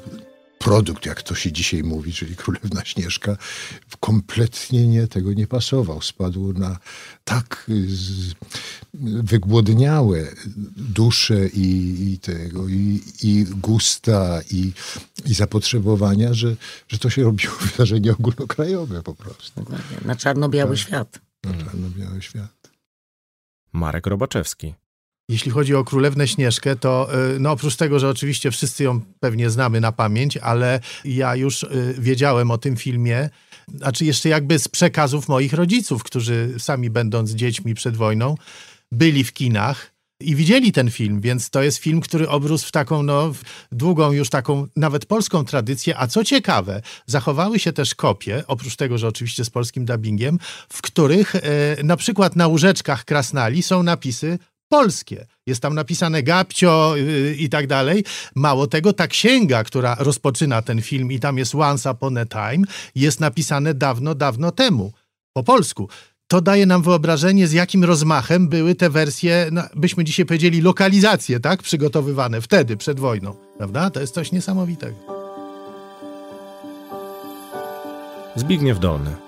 produkt, 0.59 1.07
jak 1.07 1.23
to 1.23 1.35
się 1.35 1.53
dzisiaj 1.53 1.83
mówi, 1.83 2.13
czyli 2.13 2.37
Królewna 2.37 2.85
Śnieżka, 2.85 3.37
kompletnie 4.01 4.87
nie, 4.89 5.07
tego 5.07 5.33
nie 5.33 5.47
pasował. 5.47 6.03
Spadł 6.03 6.53
na 6.53 6.79
tak 7.25 7.71
z, 7.87 8.35
wygłodniałe 9.23 10.27
dusze 10.77 11.49
i, 11.49 11.97
i 12.13 12.19
tego, 12.19 12.69
i, 12.69 13.03
i 13.23 13.45
gusta, 13.45 14.41
i, 14.51 14.73
i 15.27 15.35
zapotrzebowania, 15.35 16.35
że, 16.35 16.57
że 16.89 16.99
to 16.99 17.11
się 17.11 17.23
robiło 17.23 17.55
wydarzenie 17.73 18.13
ogólnokrajowe 18.13 19.03
po 19.03 19.15
prostu. 19.15 19.65
Na 20.05 20.17
czarno-biały 20.17 20.77
Tak. 20.77 20.87
świat. 20.87 21.21
Na 21.45 21.65
czarno-biały 21.65 22.23
świat. 22.23 22.58
Marek 23.73 24.07
Robaczewski. 24.07 24.75
Jeśli 25.31 25.51
chodzi 25.51 25.75
o 25.75 25.85
Królewnę 25.85 26.29
Śnieżkę, 26.29 26.77
to 26.77 27.09
y, 27.35 27.41
no 27.41 27.51
oprócz 27.51 27.77
tego, 27.77 27.99
że 27.99 28.09
oczywiście 28.09 28.51
wszyscy 28.51 28.85
ją 28.85 29.01
pewnie 29.21 29.51
znamy 29.51 29.81
na 29.81 29.93
pamięć, 29.93 30.37
ale 30.37 30.81
ja 31.05 31.37
już 31.37 31.63
y, 31.63 31.95
wiedziałem 31.99 32.51
o 32.51 32.59
tym 32.59 32.77
filmie, 32.77 33.31
znaczy 33.75 34.05
jeszcze 34.05 34.29
jakby 34.29 34.59
z 34.59 34.69
przekazów 34.69 35.29
moich 35.29 35.53
rodziców, 35.53 36.03
którzy 36.03 36.55
sami 36.59 36.91
będąc 36.91 37.31
dziećmi 37.31 37.75
przed 37.75 37.97
wojną, 37.97 38.35
byli 38.93 39.25
w 39.25 39.33
kinach 39.33 39.98
i 40.21 40.35
widzieli 40.37 40.73
ten 40.73 40.91
film, 40.91 41.21
więc 41.21 41.51
to 41.51 41.63
jest 41.63 41.79
film, 41.79 42.01
który 42.01 42.29
obrósł 42.29 42.69
w 42.69 42.73
taką 42.73 43.03
no, 43.03 43.33
długą 43.73 44.13
już 44.13 44.31
taką 44.31 44.67
nawet 44.77 45.07
polską 45.07 45.45
tradycję, 45.45 45.99
a 45.99 46.07
co 46.07 46.25
ciekawe, 46.25 46.83
zachowały 47.07 47.59
się 47.59 47.73
też 47.73 47.95
kopie, 47.95 48.45
oprócz 48.47 48.77
tego, 48.77 48.99
że 48.99 49.09
oczywiście 49.09 49.45
z 49.45 49.51
polskim 49.51 49.85
dubbingiem, 49.85 50.39
w 50.69 50.83
których 50.83 51.35
e, 51.35 51.41
na 51.85 51.97
przykład 51.97 52.37
na 52.37 52.47
łóżeczkach 52.47 53.05
krasnali 53.05 53.63
są 53.63 53.83
napisy 53.83 54.39
polskie. 54.69 55.27
Jest 55.47 55.61
tam 55.61 55.75
napisane 55.75 56.23
Gabcio 56.23 56.97
yy, 56.97 57.35
i 57.35 57.49
tak 57.49 57.67
dalej. 57.67 58.05
Mało 58.35 58.67
tego, 58.67 58.93
ta 58.93 59.07
księga, 59.07 59.65
która 59.65 59.97
rozpoczyna 59.99 60.63
ten 60.63 60.83
film 60.83 61.13
i 61.13 61.21
tam 61.21 61.39
jest 61.39 61.55
Once 61.55 61.91
Upon 61.91 62.19
a 62.19 62.27
Time, 62.27 62.67
jest 62.95 63.21
napisane 63.21 63.75
dawno, 63.75 64.15
dawno 64.15 64.53
temu. 64.53 64.93
Po 65.33 65.43
polsku. 65.43 65.89
To 66.29 66.41
daje 66.41 66.67
nam 66.67 66.83
wyobrażenie, 66.83 67.47
z 67.47 67.53
jakim 67.53 67.85
rozmachem 67.85 68.49
były 68.49 68.75
te 68.75 68.91
wersje, 68.91 69.49
no, 69.53 69.63
byśmy 69.77 70.05
dzisiaj 70.05 70.27
powiedzieli, 70.27 70.61
lokalizacje, 70.61 71.41
tak? 71.41 71.63
Przygotowywane 71.63 72.41
wtedy, 72.41 72.77
przed 72.77 73.01
wojną. 73.01 73.35
Prawda? 73.59 73.91
To 73.91 74.01
jest 74.01 74.15
coś 74.15 74.33
niesamowitego. 74.33 74.97
Zbigniew 78.37 78.79
Dolny. 78.79 79.28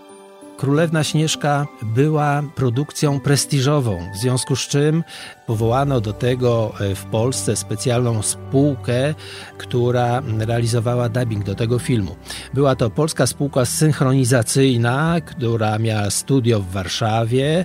Królewna 0.61 1.05
Śnieżka 1.05 1.67
była 1.83 2.43
produkcją 2.55 3.21
prestiżową, 3.21 3.99
w 4.15 4.17
związku 4.17 4.57
z 4.57 4.69
czym 4.69 5.05
powołano 5.47 6.01
do 6.01 6.13
tego 6.13 6.73
e, 6.81 6.95
w 6.95 7.05
Polsce 7.05 7.57
specjalną 7.57 8.23
spółkę, 8.23 9.15
która 9.59 10.23
realizowała 10.39 11.09
dubbing 11.09 11.45
do 11.45 11.55
tego 11.55 11.79
filmu. 11.79 12.17
Była 12.55 12.77
to 12.77 12.91
polska 12.91 13.27
spółka 13.27 13.65
synchronizacyjna, 13.65 15.21
która 15.21 15.79
miała 15.79 16.11
studio 16.11 16.61
w 16.61 16.71
Warszawie. 16.71 17.65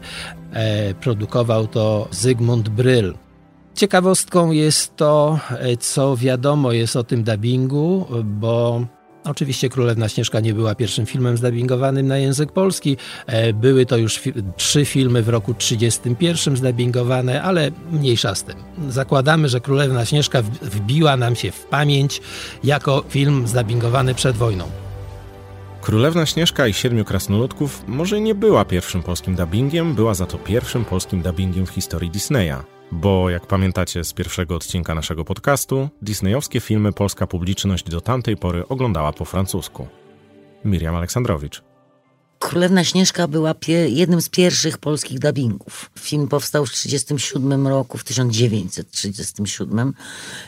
E, 0.54 0.94
Produkował 0.94 1.68
to 1.68 2.08
Zygmunt 2.12 2.70
Bryl. 2.70 3.14
Ciekawostką 3.74 4.52
jest 4.52 4.96
to, 4.96 5.40
e, 5.52 5.78
co 5.78 6.18
wiadomo 6.18 6.72
jest 6.72 6.96
o 6.96 7.04
tym 7.04 7.24
dubbingu, 7.24 8.06
bo 8.24 8.86
Oczywiście 9.26 9.70
Królewna 9.70 10.10
Śnieżka 10.10 10.40
nie 10.40 10.54
była 10.54 10.76
pierwszym 10.76 11.06
filmem 11.06 11.38
zdubbingowanym 11.38 12.08
na 12.08 12.18
język 12.18 12.52
polski. 12.52 12.98
E, 13.28 13.54
Były 13.54 13.86
to 13.86 13.98
już 13.98 14.18
fi 14.18 14.34
trzy 14.58 14.86
filmy 14.86 15.24
w 15.24 15.30
roku 15.30 15.54
1931 15.54 16.58
zdubbingowane, 16.58 17.44
ale 17.44 17.72
mniejsza 17.92 18.36
z 18.36 18.44
tym. 18.44 18.56
Zakładamy, 18.90 19.50
że 19.50 19.62
Królewna 19.62 20.06
Śnieżka 20.06 20.42
wbiła 20.62 21.18
nam 21.18 21.36
się 21.36 21.52
w 21.52 21.66
pamięć 21.66 22.22
jako 22.64 23.04
film 23.10 23.48
zdubbingowany 23.48 24.16
przed 24.16 24.36
wojną. 24.36 24.66
Królewna 25.82 26.26
Śnieżka 26.26 26.68
i 26.68 26.74
Siedmiu 26.74 27.06
Krasnoludków 27.06 27.84
może 27.88 28.22
nie 28.22 28.36
była 28.36 28.66
pierwszym 28.66 29.04
polskim 29.04 29.36
dubbingiem, 29.36 29.96
była 29.96 30.14
za 30.14 30.26
to 30.26 30.38
pierwszym 30.38 30.86
polskim 30.86 31.22
dubbingiem 31.22 31.66
w 31.66 31.70
historii 31.70 32.12
Disneya. 32.12 32.75
Bo, 32.92 33.30
jak 33.30 33.48
pamiętacie 33.48 34.04
z 34.04 34.14
pierwszego 34.14 34.56
odcinka 34.56 34.96
naszego 34.96 35.26
podcastu, 35.26 35.90
disneyowskie 36.02 36.60
filmy 36.60 36.94
polska 36.94 37.28
publiczność 37.28 37.90
do 37.90 38.02
tamtej 38.02 38.38
pory 38.38 38.68
oglądała 38.68 39.14
po 39.14 39.26
francusku. 39.26 39.88
Miriam 40.66 40.96
Aleksandrowicz. 40.96 41.65
Królewna 42.40 42.84
Śnieżka 42.84 43.28
była 43.28 43.54
pie- 43.54 43.90
jednym 43.90 44.22
z 44.22 44.30
pierwszych 44.30 44.78
polskich 44.78 45.20
dubbingów. 45.20 45.92
Film 46.00 46.28
powstał 46.28 46.66
w 46.66 46.72
1937 46.72 47.68
roku, 47.68 47.98
w 47.98 48.04
1937. 48.04 49.94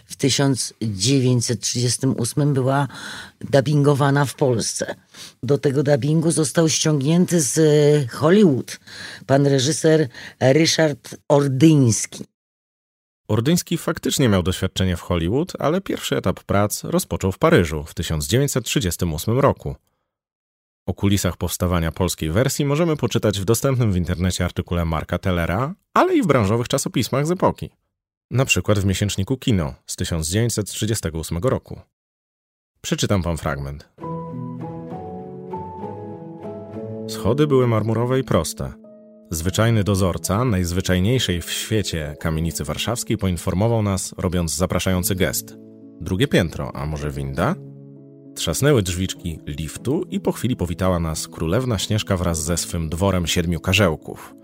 W 0.06 0.15
1938 0.15 2.54
była 2.54 2.88
dubbingowana 3.41 4.26
w 4.26 4.36
Polsce. 4.36 4.95
Do 5.43 5.58
tego 5.58 5.84
dubbingu 5.84 6.32
został 6.32 6.69
ściągnięty 6.69 7.41
z 7.41 7.58
e, 7.58 7.62
Hollywood 8.08 8.80
pan 9.26 9.47
reżyser 9.47 10.10
Ryszard 10.39 11.15
Ordyński. 11.28 12.26
Ordyński 13.28 13.78
faktycznie 13.78 14.30
miał 14.30 14.43
doświadczenie 14.43 14.97
w 14.97 15.02
Hollywood, 15.02 15.54
ale 15.60 15.82
pierwszy 15.82 16.17
etap 16.17 16.43
prac 16.43 16.84
rozpoczął 16.84 17.32
w 17.32 17.38
Paryżu 17.38 17.84
w 17.84 17.93
1938 17.93 19.39
roku. 19.39 19.76
O 20.88 20.93
kulisach 20.93 21.38
powstawania 21.38 21.91
polskiej 21.91 22.32
wersji 22.32 22.65
możemy 22.65 22.95
poczytać 22.95 23.39
w 23.39 23.45
dostępnym 23.45 23.91
w 23.91 23.97
internecie 23.97 24.45
artykule 24.45 24.86
Marka 24.86 25.17
Tellera, 25.17 25.73
ale 25.93 26.15
i 26.15 26.21
w 26.21 26.28
branżowych 26.28 26.67
czasopismach 26.67 27.28
z 27.28 27.32
epoki. 27.32 27.69
Na 28.32 28.45
przykład 28.45 28.80
w 28.80 28.86
miesięczniku 28.86 29.38
Kino 29.38 29.73
z 29.86 29.95
1938 29.95 31.38
roku. 31.38 31.82
Przeczytam 32.82 33.21
wam 33.21 33.38
fragment. 33.38 33.89
Schody 37.08 37.47
były 37.47 37.67
marmurowe 37.67 38.19
i 38.19 38.23
proste. 38.23 38.73
Zwyczajny 39.32 39.84
dozorca 39.84 40.45
najzwyczajniejszej 40.45 41.41
w 41.41 41.52
świecie 41.52 42.15
kamienicy 42.19 42.63
warszawskiej 42.63 43.17
poinformował 43.17 43.84
nas, 43.84 44.15
robiąc 44.17 44.56
zapraszający 44.56 45.15
gest. 45.15 45.56
Drugie 46.02 46.28
piętro, 46.28 46.76
a 46.76 46.86
może 46.86 47.12
winda? 47.12 47.56
Trzasnęły 48.38 48.84
drzwiczki 48.84 49.39
liftu 49.47 50.06
i 50.10 50.19
po 50.19 50.32
chwili 50.32 50.56
powitała 50.56 51.00
nas 51.00 51.28
królewna 51.28 51.78
Śnieżka 51.78 52.17
wraz 52.17 52.43
ze 52.43 52.58
swym 52.58 52.89
dworem 52.89 53.28
siedmiu 53.28 53.60
karzełków. 53.60 54.36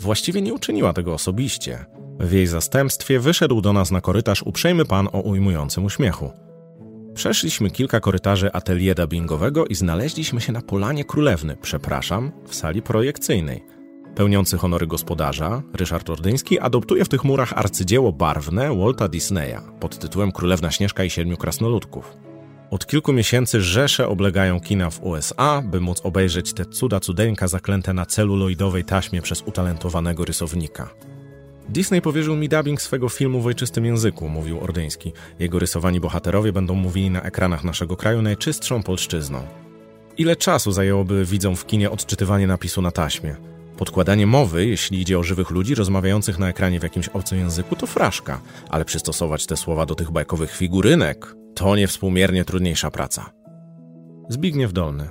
Właściwie 0.00 0.42
nie 0.42 0.54
uczyniła 0.54 0.92
tego 0.92 1.14
osobiście. 1.14 1.86
W 2.20 2.32
jej 2.32 2.46
zastępstwie 2.46 3.20
wyszedł 3.20 3.60
do 3.60 3.72
nas 3.72 3.90
na 3.90 4.00
korytarz 4.00 4.42
uprzejmy 4.42 4.84
pan 4.84 5.08
o 5.12 5.20
ujmującym 5.20 5.84
uśmiechu. 5.84 6.30
Przeszliśmy 7.14 7.70
kilka 7.70 8.00
korytarzy 8.00 8.52
atelier 8.52 8.96
dubbingowego 8.96 9.66
i 9.66 9.74
znaleźliśmy 9.74 10.40
się 10.40 10.52
na 10.52 10.60
polanie 10.60 11.04
królewny, 11.04 11.56
przepraszam, 11.62 12.32
w 12.46 12.54
sali 12.54 12.82
projekcyjnej. 12.82 13.64
Pełniący 14.14 14.58
honory 14.58 14.86
gospodarza, 14.86 15.62
Ryszard 15.74 16.10
Ordyński, 16.10 16.58
adoptuje 16.58 17.04
w 17.04 17.08
tych 17.08 17.24
murach 17.24 17.52
arcydzieło 17.52 18.12
barwne 18.12 18.76
Walta 18.76 19.08
Disneya 19.08 19.60
pod 19.80 19.98
tytułem 19.98 20.32
Królewna 20.32 20.70
Śnieżka 20.70 21.04
i 21.04 21.10
Siedmiu 21.10 21.36
Krasnoludków. 21.36 22.27
Od 22.70 22.86
kilku 22.86 23.12
miesięcy 23.12 23.60
rzesze 23.60 24.08
oblegają 24.08 24.60
kina 24.60 24.90
w 24.90 25.02
USA, 25.02 25.62
by 25.62 25.80
móc 25.80 26.00
obejrzeć 26.04 26.52
te 26.52 26.64
cuda 26.64 27.00
cudeńka 27.00 27.48
zaklęte 27.48 27.92
na 27.92 28.06
celuloidowej 28.06 28.84
taśmie 28.84 29.22
przez 29.22 29.42
utalentowanego 29.42 30.24
rysownika. 30.24 30.90
Disney 31.68 32.02
powierzył 32.02 32.36
mi 32.36 32.48
dubbing 32.48 32.82
swego 32.82 33.08
filmu 33.08 33.40
w 33.40 33.46
ojczystym 33.46 33.84
języku, 33.84 34.28
mówił 34.28 34.60
Ordyński. 34.60 35.12
Jego 35.38 35.58
rysowani 35.58 36.00
bohaterowie 36.00 36.52
będą 36.52 36.74
mówili 36.74 37.10
na 37.10 37.22
ekranach 37.22 37.64
naszego 37.64 37.96
kraju 37.96 38.22
najczystszą 38.22 38.82
polszczyzną. 38.82 39.42
Ile 40.18 40.36
czasu 40.36 40.72
zajęłoby 40.72 41.24
widzom 41.24 41.56
w 41.56 41.66
kinie 41.66 41.90
odczytywanie 41.90 42.46
napisu 42.46 42.82
na 42.82 42.90
taśmie? 42.90 43.36
Podkładanie 43.76 44.26
mowy, 44.26 44.66
jeśli 44.66 45.00
idzie 45.00 45.18
o 45.18 45.22
żywych 45.22 45.50
ludzi 45.50 45.74
rozmawiających 45.74 46.38
na 46.38 46.48
ekranie 46.48 46.80
w 46.80 46.82
jakimś 46.82 47.08
obcym 47.08 47.38
języku, 47.38 47.76
to 47.76 47.86
fraszka, 47.86 48.40
ale 48.70 48.84
przystosować 48.84 49.46
te 49.46 49.56
słowa 49.56 49.86
do 49.86 49.94
tych 49.94 50.10
bajkowych 50.10 50.56
figurynek 50.56 51.37
to 51.58 51.76
niewspółmiernie 51.76 52.44
trudniejsza 52.44 52.90
praca. 52.90 53.30
Zbigniew 54.28 54.72
Dolny. 54.72 55.08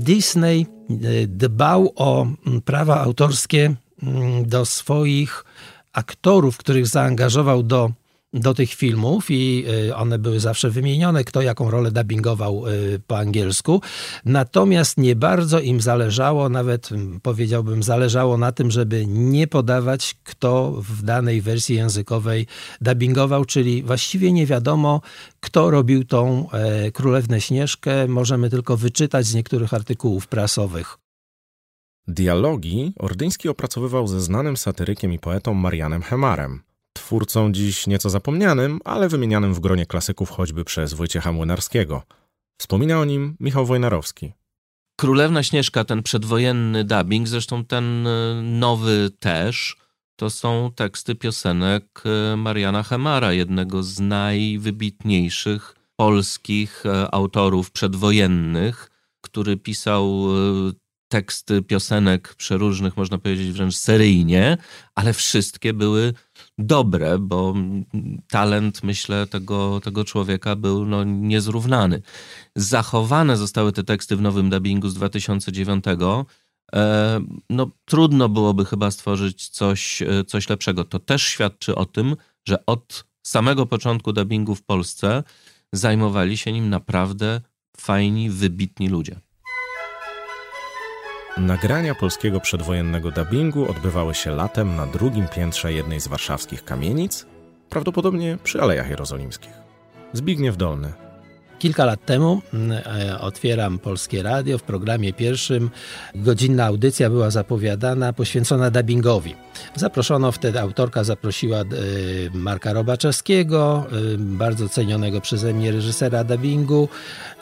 Disney 0.00 0.66
e, 0.90 1.26
dbał 1.26 1.92
o 1.96 2.22
mm, 2.22 2.62
prawa 2.62 3.00
autorskie 3.00 3.74
mm, 4.02 4.48
do 4.48 4.64
swoich 4.64 5.44
aktorów, 5.92 6.56
których 6.56 6.86
zaangażował 6.86 7.62
do, 7.62 7.90
do 8.32 8.54
tych 8.54 8.74
filmów 8.74 9.30
i 9.30 9.64
e, 9.88 9.96
one 9.96 10.18
były 10.18 10.40
zawsze 10.40 10.70
wymienione, 10.70 11.24
kto 11.24 11.42
jaką 11.42 11.70
rolę 11.70 11.90
dubbingował 11.90 12.64
e, 12.66 12.70
po 13.06 13.18
angielsku. 13.18 13.80
Natomiast 14.24 14.98
nie 14.98 15.16
bardzo 15.16 15.60
im 15.60 15.80
zależało, 15.80 16.48
nawet 16.48 16.88
powiedziałbym, 17.22 17.82
zależało 17.82 18.38
na 18.38 18.52
tym, 18.52 18.70
żeby 18.70 19.06
nie 19.06 19.46
podawać, 19.46 20.14
kto 20.24 20.72
w 20.72 21.02
danej 21.02 21.40
wersji 21.40 21.76
językowej 21.76 22.46
dubbingował, 22.80 23.44
czyli 23.44 23.82
właściwie 23.82 24.32
nie 24.32 24.46
wiadomo, 24.46 25.00
kto 25.40 25.70
robił 25.70 26.04
tą 26.04 26.50
e, 26.50 26.92
Królewnę 26.92 27.40
Śnieżkę. 27.40 28.08
Możemy 28.08 28.50
tylko 28.50 28.76
wyczytać 28.76 29.26
z 29.26 29.34
niektórych 29.34 29.74
artykułów 29.74 30.26
prasowych. 30.26 30.98
Dialogi 32.08 32.92
Ordyński 32.98 33.48
opracowywał 33.48 34.06
ze 34.06 34.20
znanym 34.20 34.56
satyrykiem 34.56 35.12
i 35.12 35.18
poetą 35.18 35.54
Marianem 35.54 36.02
Hemarem, 36.02 36.60
twórcą 36.96 37.52
dziś 37.52 37.86
nieco 37.86 38.10
zapomnianym, 38.10 38.80
ale 38.84 39.08
wymienianym 39.08 39.54
w 39.54 39.60
gronie 39.60 39.86
klasyków 39.86 40.30
choćby 40.30 40.64
przez 40.64 40.94
Wojciecha 40.94 41.32
Młynarskiego. 41.32 42.02
Wspomina 42.60 43.00
o 43.00 43.04
nim 43.04 43.36
Michał 43.40 43.66
Wojnarowski. 43.66 44.32
Królewna 45.00 45.42
Śnieżka, 45.42 45.84
ten 45.84 46.02
przedwojenny 46.02 46.84
dubbing, 46.84 47.28
zresztą 47.28 47.64
ten 47.64 48.06
y, 48.06 48.42
nowy 48.42 49.10
też, 49.18 49.76
to 50.16 50.30
są 50.30 50.70
teksty 50.76 51.14
piosenek 51.14 52.02
y, 52.32 52.36
Mariana 52.36 52.82
Hemara, 52.82 53.32
jednego 53.32 53.82
z 53.82 54.00
najwybitniejszych 54.00 55.74
polskich 55.96 56.86
y, 56.86 56.90
autorów 57.10 57.70
przedwojennych, 57.70 58.90
który 59.20 59.56
pisał 59.56 60.26
teksty 61.08 61.62
piosenek 61.62 62.34
przeróżnych, 62.34 62.96
można 62.96 63.18
powiedzieć 63.18 63.52
wręcz 63.52 63.76
seryjnie, 63.76 64.56
ale 64.94 65.12
wszystkie 65.12 65.72
były 65.72 66.14
dobre, 66.58 67.18
bo 67.18 67.54
talent, 68.28 68.82
myślę, 68.82 69.26
tego, 69.26 69.80
tego 69.80 70.04
człowieka 70.04 70.56
był 70.56 70.86
no, 70.86 71.04
niezrównany. 71.04 72.02
Zachowane 72.56 73.36
zostały 73.36 73.72
te 73.72 73.84
teksty 73.84 74.16
w 74.16 74.20
nowym 74.20 74.50
dubbingu 74.50 74.88
z 74.88 74.94
2009. 74.94 75.84
E, 76.74 77.20
no, 77.50 77.70
trudno 77.84 78.28
byłoby 78.28 78.64
chyba 78.64 78.90
stworzyć 78.90 79.48
coś, 79.48 80.02
e, 80.02 80.24
coś 80.24 80.48
lepszego. 80.48 80.84
To 80.84 80.98
też 80.98 81.22
świadczy 81.22 81.74
o 81.74 81.86
tym, 81.86 82.16
że 82.48 82.66
od 82.66 83.04
samego 83.26 83.66
początku 83.66 84.12
dubbingu 84.12 84.54
w 84.54 84.62
Polsce 84.62 85.22
zajmowali 85.72 86.36
się 86.36 86.52
nim 86.52 86.68
naprawdę 86.68 87.40
fajni, 87.76 88.30
wybitni 88.30 88.88
ludzie. 88.88 89.20
Nagrania 91.36 91.94
polskiego 91.94 92.40
przedwojennego 92.40 93.10
dubbingu 93.10 93.70
odbywały 93.70 94.14
się 94.14 94.30
latem 94.30 94.76
na 94.76 94.86
drugim 94.86 95.28
piętrze 95.28 95.72
jednej 95.72 96.00
z 96.00 96.08
warszawskich 96.08 96.64
kamienic, 96.64 97.26
prawdopodobnie 97.70 98.38
przy 98.44 98.62
Alejach 98.62 98.90
Jerozolimskich. 98.90 99.52
Zbigniew 100.12 100.56
Dolny, 100.56 100.92
Kilka 101.58 101.84
lat 101.84 102.04
temu 102.04 102.42
mm, 102.54 102.72
e, 102.72 103.20
otwieram 103.20 103.78
Polskie 103.78 104.22
Radio. 104.22 104.58
W 104.58 104.62
programie 104.62 105.12
pierwszym 105.12 105.70
godzinna 106.14 106.64
audycja 106.64 107.10
była 107.10 107.30
zapowiadana, 107.30 108.12
poświęcona 108.12 108.70
dubbingowi. 108.70 109.34
Zaproszono 109.74 110.32
wtedy, 110.32 110.60
autorka 110.60 111.04
zaprosiła 111.04 111.58
e, 111.58 111.64
Marka 112.34 112.72
Robaczewskiego, 112.72 113.86
e, 114.14 114.18
bardzo 114.18 114.68
cenionego 114.68 115.20
przeze 115.20 115.54
mnie 115.54 115.72
reżysera 115.72 116.24
dubbingu, 116.24 116.88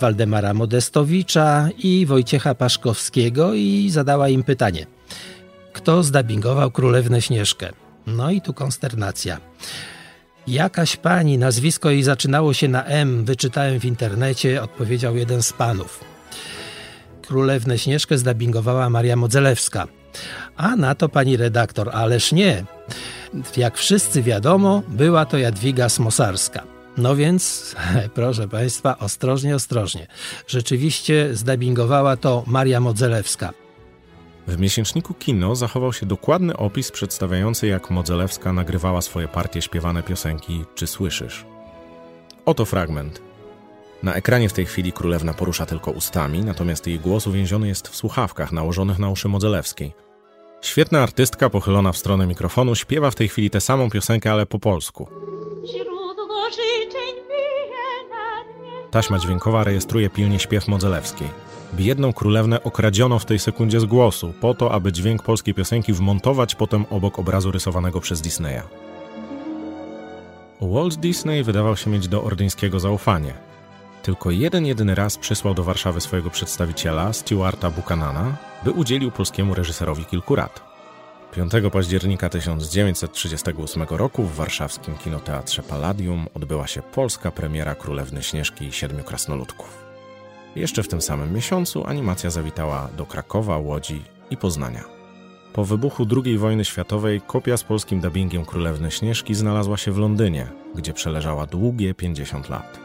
Waldemara 0.00 0.54
Modestowicza 0.54 1.68
i 1.78 2.06
Wojciecha 2.06 2.54
Paszkowskiego 2.54 3.54
i 3.54 3.90
zadała 3.90 4.28
im 4.28 4.42
pytanie. 4.42 4.86
Kto 5.72 6.02
zdubbingował 6.02 6.70
Królewnę 6.70 7.22
Śnieżkę? 7.22 7.72
No 8.06 8.30
i 8.30 8.40
tu 8.40 8.54
konsternacja. 8.54 9.40
Jakaś 10.46 10.96
pani, 10.96 11.38
nazwisko 11.38 11.90
jej 11.90 12.02
zaczynało 12.02 12.52
się 12.54 12.68
na 12.68 12.84
M, 12.84 13.24
wyczytałem 13.24 13.80
w 13.80 13.84
internecie, 13.84 14.62
odpowiedział 14.62 15.16
jeden 15.16 15.42
z 15.42 15.52
panów. 15.52 16.04
Królewnę 17.22 17.78
Śnieżkę 17.78 18.18
zdubbingowała 18.18 18.90
Maria 18.90 19.16
Modzelewska. 19.16 19.86
A 20.56 20.76
na 20.76 20.94
to 20.94 21.08
pani 21.08 21.36
redaktor, 21.36 21.90
ależ 21.92 22.32
nie. 22.32 22.64
Jak 23.56 23.78
wszyscy 23.78 24.22
wiadomo, 24.22 24.82
była 24.88 25.24
to 25.24 25.38
Jadwiga 25.38 25.88
Smosarska. 25.88 26.64
No 26.96 27.16
więc, 27.16 27.74
proszę 28.14 28.48
Państwa, 28.48 28.98
ostrożnie, 28.98 29.54
ostrożnie. 29.54 30.06
Rzeczywiście 30.46 31.28
zdubbingowała 31.32 32.16
to 32.16 32.44
Maria 32.46 32.80
Modzelewska. 32.80 33.63
W 34.46 34.58
miesięczniku 34.58 35.14
Kino 35.14 35.56
zachował 35.56 35.92
się 35.92 36.06
dokładny 36.06 36.56
opis 36.56 36.90
przedstawiający, 36.90 37.66
jak 37.66 37.90
Modzelewska 37.90 38.52
nagrywała 38.52 39.02
swoje 39.02 39.28
partie 39.28 39.62
śpiewane 39.62 40.02
piosenki 40.02 40.64
Czy 40.74 40.86
słyszysz? 40.86 41.44
Oto 42.44 42.64
fragment. 42.64 43.22
Na 44.02 44.14
ekranie 44.14 44.48
w 44.48 44.52
tej 44.52 44.66
chwili 44.66 44.92
królewna 44.92 45.34
porusza 45.34 45.66
tylko 45.66 45.90
ustami, 45.90 46.40
natomiast 46.44 46.86
jej 46.86 46.98
głos 46.98 47.26
uwięziony 47.26 47.68
jest 47.68 47.88
w 47.88 47.96
słuchawkach 47.96 48.52
nałożonych 48.52 48.98
na 48.98 49.10
uszy 49.10 49.28
Modzelewskiej. 49.28 49.92
Świetna 50.62 51.02
artystka 51.02 51.50
pochylona 51.50 51.92
w 51.92 51.98
stronę 51.98 52.26
mikrofonu 52.26 52.74
śpiewa 52.74 53.10
w 53.10 53.14
tej 53.14 53.28
chwili 53.28 53.50
tę 53.50 53.60
samą 53.60 53.90
piosenkę, 53.90 54.32
ale 54.32 54.46
po 54.46 54.58
polsku. 54.58 55.08
Taśma 58.90 59.18
dźwiękowa 59.18 59.64
rejestruje 59.64 60.10
pilnie 60.10 60.38
śpiew 60.38 60.68
Modzelewskiej. 60.68 61.28
Biedną 61.76 62.12
królewnę 62.12 62.62
okradziono 62.62 63.18
w 63.18 63.24
tej 63.24 63.38
sekundzie 63.38 63.80
z 63.80 63.84
głosu, 63.84 64.32
po 64.40 64.54
to, 64.54 64.72
aby 64.72 64.92
dźwięk 64.92 65.22
polskiej 65.22 65.54
piosenki 65.54 65.92
wmontować 65.92 66.54
potem 66.54 66.84
obok 66.90 67.18
obrazu 67.18 67.50
rysowanego 67.50 68.00
przez 68.00 68.20
Disneya. 68.20 68.62
Walt 70.60 70.94
Disney 70.94 71.42
wydawał 71.42 71.76
się 71.76 71.90
mieć 71.90 72.08
do 72.08 72.24
Ordyńskiego 72.24 72.80
zaufanie. 72.80 73.34
Tylko 74.02 74.30
jeden 74.30 74.66
jedyny 74.66 74.94
raz 74.94 75.18
przysłał 75.18 75.54
do 75.54 75.64
Warszawy 75.64 76.00
swojego 76.00 76.30
przedstawiciela, 76.30 77.12
Stewarta 77.12 77.70
Buchanana, 77.70 78.36
by 78.64 78.70
udzielił 78.70 79.10
polskiemu 79.10 79.54
reżyserowi 79.54 80.04
kilku 80.04 80.36
rad. 80.36 80.60
5 81.32 81.52
października 81.72 82.28
1938 82.28 83.86
roku 83.90 84.22
w 84.22 84.34
warszawskim 84.34 84.96
kinoteatrze 84.96 85.62
Palladium 85.62 86.26
odbyła 86.34 86.66
się 86.66 86.82
polska 86.82 87.30
premiera 87.30 87.74
Królewny 87.74 88.22
Śnieżki 88.22 88.64
i 88.64 88.72
Siedmiu 88.72 89.04
Krasnoludków. 89.04 89.83
Jeszcze 90.56 90.82
w 90.82 90.88
tym 90.88 91.00
samym 91.00 91.32
miesiącu 91.32 91.86
animacja 91.86 92.30
zawitała 92.30 92.88
do 92.96 93.06
Krakowa, 93.06 93.58
Łodzi 93.58 94.02
i 94.30 94.36
Poznania. 94.36 94.84
Po 95.52 95.64
wybuchu 95.64 96.06
II 96.24 96.38
wojny 96.38 96.64
światowej 96.64 97.20
kopia 97.20 97.56
z 97.56 97.64
polskim 97.64 98.00
dubbingiem 98.00 98.44
Królewny 98.44 98.90
Śnieżki 98.90 99.34
znalazła 99.34 99.76
się 99.76 99.92
w 99.92 99.98
Londynie, 99.98 100.46
gdzie 100.74 100.92
przeleżała 100.92 101.46
długie 101.46 101.94
50 101.94 102.48
lat. 102.48 102.78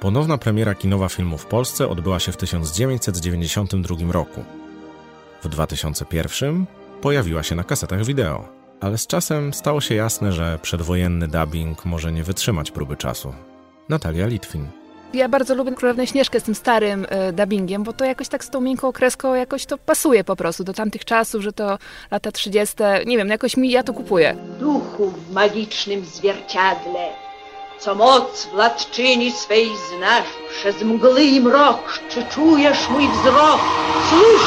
Ponowna 0.00 0.38
premiera 0.38 0.74
kinowa 0.74 1.08
filmu 1.08 1.38
w 1.38 1.46
Polsce 1.46 1.88
odbyła 1.88 2.20
się 2.20 2.32
w 2.32 2.36
1992 2.36 4.12
roku. 4.12 4.44
W 5.42 5.48
2001 5.48 6.66
pojawiła 7.00 7.42
się 7.42 7.54
na 7.54 7.64
kasetach 7.64 8.04
wideo, 8.04 8.48
ale 8.80 8.98
z 8.98 9.06
czasem 9.06 9.54
stało 9.54 9.80
się 9.80 9.94
jasne, 9.94 10.32
że 10.32 10.58
przedwojenny 10.62 11.28
dubbing 11.28 11.84
może 11.84 12.12
nie 12.12 12.24
wytrzymać 12.24 12.70
próby 12.70 12.96
czasu. 12.96 13.34
Natalia 13.88 14.26
Litwin. 14.26 14.83
Ja 15.14 15.28
bardzo 15.28 15.54
lubię 15.54 15.72
Królewnę 15.72 16.06
Śnieżkę 16.06 16.40
z 16.40 16.42
tym 16.42 16.54
starym 16.54 17.04
y, 17.04 17.32
dubbingiem, 17.32 17.82
bo 17.82 17.92
to 17.92 18.04
jakoś 18.04 18.28
tak 18.28 18.44
z 18.44 18.50
tą 18.50 18.60
miękką 18.60 18.92
kreską 18.92 19.34
jakoś 19.34 19.66
to 19.66 19.78
pasuje 19.78 20.24
po 20.24 20.36
prostu 20.36 20.64
do 20.64 20.72
tamtych 20.74 21.04
czasów, 21.04 21.42
że 21.42 21.52
to 21.52 21.78
lata 22.10 22.32
30. 22.32 22.76
Nie 23.06 23.16
wiem, 23.16 23.28
jakoś 23.28 23.56
mi, 23.56 23.70
ja 23.70 23.82
to 23.82 23.92
kupuję. 23.92 24.36
Duchu 24.60 25.10
w 25.10 25.32
magicznym 25.32 26.04
zwierciadle, 26.04 27.08
co 27.80 27.94
moc 27.94 28.48
władczyni 28.52 29.32
swej 29.32 29.68
znasz, 29.96 30.28
przez 30.50 30.82
mgły 30.82 31.22
i 31.22 31.40
mrok, 31.40 32.00
czy 32.08 32.24
czujesz 32.24 32.88
mój 32.90 33.08
wzrok? 33.08 33.60
Cóż! 34.10 34.42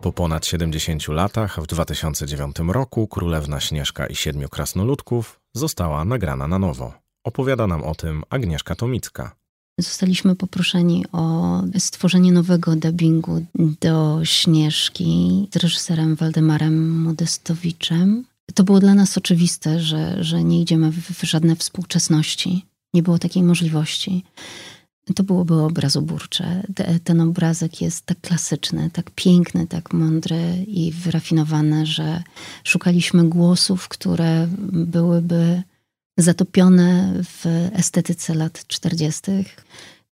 Po 0.00 0.12
ponad 0.12 0.46
70 0.46 1.08
latach, 1.08 1.60
w 1.60 1.66
2009 1.66 2.56
roku, 2.68 3.08
Królewna 3.08 3.60
Śnieżka 3.60 4.06
i 4.06 4.14
Siedmiu 4.14 4.48
Krasnoludków 4.48 5.40
została 5.54 6.04
nagrana 6.04 6.48
na 6.48 6.58
nowo. 6.58 7.05
Opowiada 7.26 7.66
nam 7.66 7.82
o 7.82 7.94
tym 7.94 8.22
Agnieszka 8.30 8.74
Tomicka. 8.74 9.34
Zostaliśmy 9.80 10.36
poproszeni 10.36 11.04
o 11.12 11.62
stworzenie 11.78 12.32
nowego 12.32 12.76
dubbingu 12.76 13.46
do 13.80 14.20
Śnieżki 14.24 15.48
z 15.52 15.56
reżyserem 15.56 16.16
Waldemarem 16.16 17.02
Modestowiczem. 17.02 18.24
To 18.54 18.64
było 18.64 18.80
dla 18.80 18.94
nas 18.94 19.18
oczywiste, 19.18 19.80
że, 19.80 20.24
że 20.24 20.44
nie 20.44 20.60
idziemy 20.60 20.90
w, 20.90 20.96
w 20.96 21.22
żadne 21.22 21.56
współczesności. 21.56 22.64
Nie 22.94 23.02
było 23.02 23.18
takiej 23.18 23.42
możliwości. 23.42 24.24
To 25.14 25.22
byłoby 25.22 25.54
obrazoburcze. 25.54 26.62
Te, 26.74 27.00
ten 27.00 27.20
obrazek 27.20 27.80
jest 27.80 28.06
tak 28.06 28.20
klasyczny, 28.20 28.90
tak 28.92 29.10
piękny, 29.10 29.66
tak 29.66 29.92
mądry 29.92 30.64
i 30.66 30.92
wyrafinowany, 30.92 31.86
że 31.86 32.22
szukaliśmy 32.64 33.28
głosów, 33.28 33.88
które 33.88 34.48
byłyby 34.72 35.62
zatopione 36.16 37.12
w 37.24 37.44
estetyce 37.72 38.34
lat 38.34 38.66
40. 38.66 39.22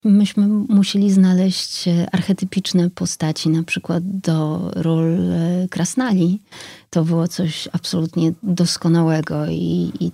Myśmy 0.03 0.47
musieli 0.47 1.11
znaleźć 1.11 1.85
archetypiczne 2.11 2.89
postaci, 2.89 3.49
na 3.49 3.63
przykład 3.63 4.03
do 4.05 4.71
ról 4.75 5.31
e, 5.31 5.67
krasnali. 5.69 6.41
To 6.89 7.05
było 7.05 7.27
coś 7.27 7.69
absolutnie 7.71 8.33
doskonałego 8.43 9.47
i, 9.47 9.91
i 9.99 10.11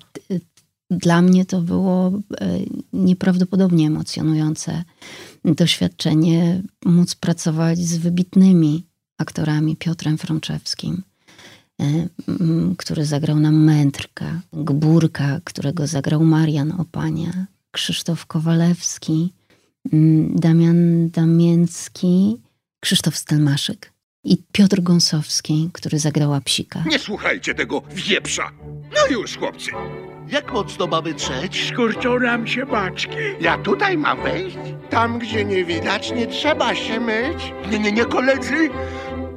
dla 0.98 1.22
mnie 1.22 1.46
to 1.46 1.62
było 1.62 2.08
e, 2.08 2.12
nieprawdopodobnie 2.94 3.88
emocjonujące 3.88 4.84
doświadczenie 5.46 6.62
móc 6.86 7.16
pracować 7.16 7.80
z 7.80 7.98
wybitnymi 7.98 8.86
aktorami 9.18 9.76
Piotrem 9.76 10.18
Frączewskim, 10.18 10.94
e, 10.94 11.13
który 12.78 13.06
zagrał 13.06 13.40
nam 13.40 13.64
Mędrka, 13.64 14.42
Gbórka, 14.54 15.40
którego 15.44 15.88
zagrał 15.88 16.24
Marian 16.24 16.72
Opania, 16.72 17.46
Krzysztof 17.72 18.26
Kowalewski, 18.26 19.34
Damian 20.36 21.10
Damięcki, 21.10 22.42
Krzysztof 22.80 23.18
Stelmaszyk. 23.18 23.94
i 24.26 24.38
Piotr 24.52 24.82
Gąsowski, 24.82 25.70
który 25.74 26.00
zagrała 26.00 26.42
psika. 26.42 26.84
Nie 26.90 27.00
słuchajcie 27.00 27.54
tego 27.56 27.82
wieprza. 27.96 28.52
No 28.96 29.08
już, 29.18 29.38
chłopcy. 29.38 29.72
Jak 30.32 30.54
mocno 30.54 30.88
mamy 30.88 31.14
trzeć? 31.14 31.70
Skurczą 31.74 32.20
nam 32.20 32.48
się 32.48 32.66
baczki. 32.66 33.16
Ja 33.42 33.58
tutaj 33.58 33.98
mam 33.98 34.24
wejść? 34.24 34.58
Tam, 34.90 35.20
gdzie 35.20 35.46
nie 35.46 35.66
widać, 35.66 36.12
nie 36.12 36.28
trzeba 36.28 36.76
się 36.76 37.00
myć. 37.00 37.54
Nie, 37.72 37.80
nie, 37.80 37.92
nie, 37.92 38.06
koledzy. 38.06 38.70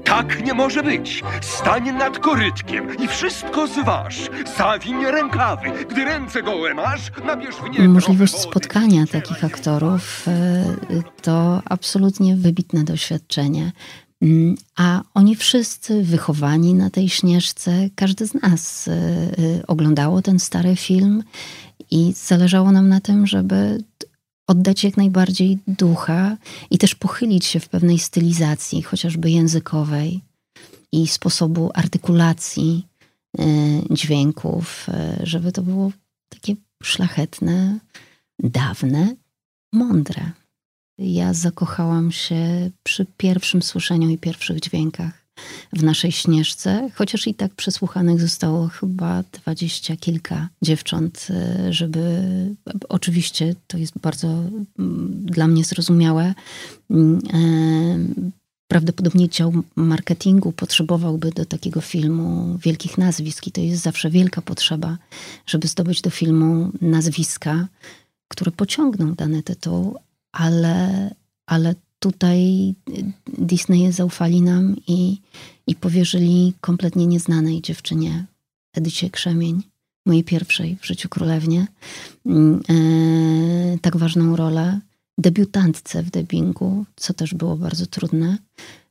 Tak 0.07 0.45
nie 0.45 0.55
może 0.55 0.83
być. 0.83 1.23
Stań 1.41 1.93
nad 1.93 2.19
korytkiem 2.19 2.97
i 3.05 3.09
wszystko 3.09 3.67
zważ. 3.67 4.31
Zawiń 4.59 5.05
rękawy. 5.05 5.67
Gdy 5.91 6.05
ręce 6.05 6.43
gołe 6.43 6.75
masz, 6.75 7.11
nabierz 7.25 7.55
w 7.55 7.79
nie 7.79 7.89
Możliwość 7.89 8.39
spotkania 8.39 9.07
takich 9.07 9.45
aktorów 9.45 10.29
y, 10.29 11.03
to 11.23 11.63
absolutnie 11.65 12.37
wybitne 12.37 12.85
doświadczenie. 12.85 13.73
Mm, 14.23 14.55
A 14.77 15.03
oni 15.15 15.37
wszyscy 15.37 16.03
wychowani 16.03 16.75
na 16.75 16.91
tej 16.91 17.09
śnieżce, 17.09 17.89
każdy 17.95 18.27
z 18.27 18.35
nas 18.35 18.89
y, 18.89 18.91
y, 18.91 19.67
oglądało 19.67 20.23
ten 20.23 20.39
stary 20.39 20.77
film 20.77 21.23
i 21.91 22.13
zależało 22.17 22.73
nam 22.73 22.89
na 22.89 23.01
tym, 23.01 23.27
żeby 23.27 23.85
oddać 24.47 24.85
jak 24.85 24.97
najbardziej 24.97 25.59
ducha 25.67 26.37
i 26.71 26.79
też 26.79 26.95
pochylić 26.95 27.45
się 27.45 27.61
w 27.61 27.69
pewnej 27.69 27.99
stylizacji, 27.99 28.83
chociażby 28.83 29.31
językowej 29.31 30.21
i 30.93 31.07
sposobu 31.07 31.71
artykulacji 31.75 32.87
y, 33.41 33.43
dźwięków, 33.91 34.87
y, 34.89 35.27
żeby 35.27 35.53
to 35.53 35.63
było 35.63 35.93
takie 36.29 36.55
szlachetne, 36.83 37.79
dawne, 38.39 39.17
mądre. 39.73 40.31
Ja 40.99 41.35
zakochałam 41.35 42.13
się 42.13 42.71
przy 42.83 43.07
pierwszym 43.17 43.63
słyszeniu 43.63 44.09
i 44.09 44.19
pierwszych 44.19 44.61
dźwiękach 44.61 45.26
w 45.73 45.83
naszej 45.83 46.13
śnieżce, 46.13 46.91
chociaż 46.95 47.27
i 47.27 47.35
tak 47.35 47.55
przesłuchanych 47.55 48.21
zostało 48.21 48.69
chyba 48.69 49.25
dwadzieścia 49.33 49.97
kilka 49.97 50.49
dziewcząt, 50.63 51.29
y, 51.69 51.73
żeby 51.73 52.23
oczywiście 52.89 53.55
to 53.67 53.79
jest 53.79 53.99
bardzo 53.99 54.29
mm, 54.29 55.25
dla 55.25 55.49
mnie 55.49 55.65
zrozumiałe. 55.65 56.35
mm, 56.91 57.21
e, 57.33 58.37
Prawdopodobnie 58.69 59.29
dział 59.29 59.53
marketingu 59.77 60.53
potrzebowałby 60.53 61.31
do 61.33 61.45
takiego 61.45 61.81
filmu 61.81 62.59
wielkich 62.59 62.99
nazwisk 62.99 63.47
i 63.47 63.53
to 63.53 63.61
jest 63.61 63.83
zawsze 63.83 64.11
wielka 64.11 64.43
potrzeba, 64.43 64.99
żeby 65.47 65.69
zdobyć 65.69 66.01
do 66.01 66.11
filmu 66.11 66.71
nazwiska, 66.81 67.69
które 68.29 68.51
pociągną 68.51 69.15
dany 69.15 69.43
tytuł, 69.43 69.97
ale, 70.33 71.11
ale 71.47 71.75
tutaj 72.11 72.75
Disney 73.39 73.93
zaufali 73.93 74.43
nam 74.43 74.77
i, 74.87 75.21
i 75.67 75.75
powierzyli 75.75 76.53
kompletnie 76.61 77.07
nieznanej 77.07 77.63
dziewczynie, 77.63 78.27
Edycie 78.75 79.11
Krzemień, 79.11 79.63
mojej 80.07 80.25
pierwszej 80.25 80.77
w 80.81 80.87
życiu 80.87 81.09
królewnie, 81.09 81.67
mm, 82.27 82.61
e, 82.69 83.79
tak 83.79 83.97
ważną 83.97 84.37
rolę. 84.37 84.81
Debiutantce 85.19 86.03
w 86.03 86.11
dubbingu, 86.11 86.85
co 86.97 87.15
też 87.15 87.35
było 87.35 87.57
bardzo 87.57 87.87
trudne, 87.87 88.39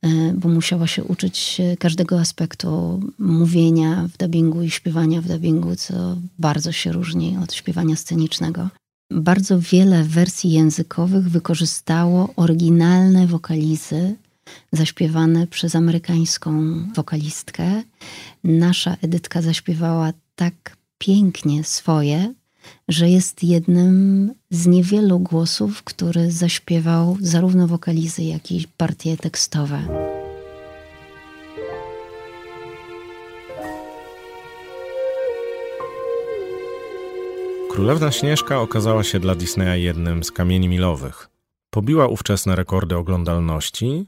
e, 0.02 0.32
bo 0.34 0.48
musiała 0.48 0.86
się 0.86 1.04
uczyć 1.04 1.60
każdego 1.78 2.20
aspektu 2.20 3.00
mówienia 3.18 4.08
w 4.12 4.16
dubbingu 4.16 4.62
i 4.62 4.70
śpiewania 4.70 5.20
w 5.20 5.28
dubbingu, 5.28 5.76
co 5.76 6.16
bardzo 6.38 6.72
się 6.72 6.92
różni 6.92 7.36
od 7.36 7.54
śpiewania 7.54 7.96
scenicznego. 7.96 8.68
Bardzo 9.10 9.60
wiele 9.60 10.04
wersji 10.04 10.52
językowych 10.52 11.30
wykorzystało 11.30 12.34
oryginalne 12.36 13.26
wokalizy 13.26 14.16
zaśpiewane 14.72 15.46
przez 15.46 15.74
amerykańską 15.74 16.74
wokalistkę. 16.94 17.82
Nasza 18.44 18.96
Edytka 19.02 19.42
zaśpiewała 19.42 20.12
tak 20.34 20.76
pięknie 20.98 21.64
swoje, 21.64 22.34
że 22.88 23.10
jest 23.10 23.42
jednym 23.44 24.32
z 24.50 24.66
niewielu 24.66 25.18
głosów, 25.18 25.82
który 25.82 26.30
zaśpiewał 26.30 27.16
zarówno 27.20 27.66
wokalizy, 27.66 28.22
jak 28.22 28.52
i 28.52 28.66
partie 28.76 29.16
tekstowe. 29.16 29.82
Królewna 37.76 38.12
Śnieżka 38.12 38.60
okazała 38.60 39.04
się 39.04 39.20
dla 39.20 39.34
Disneya 39.34 39.82
jednym 39.82 40.24
z 40.24 40.32
kamieni 40.32 40.68
milowych. 40.68 41.28
Pobiła 41.70 42.06
ówczesne 42.06 42.56
rekordy 42.56 42.96
oglądalności. 42.96 44.06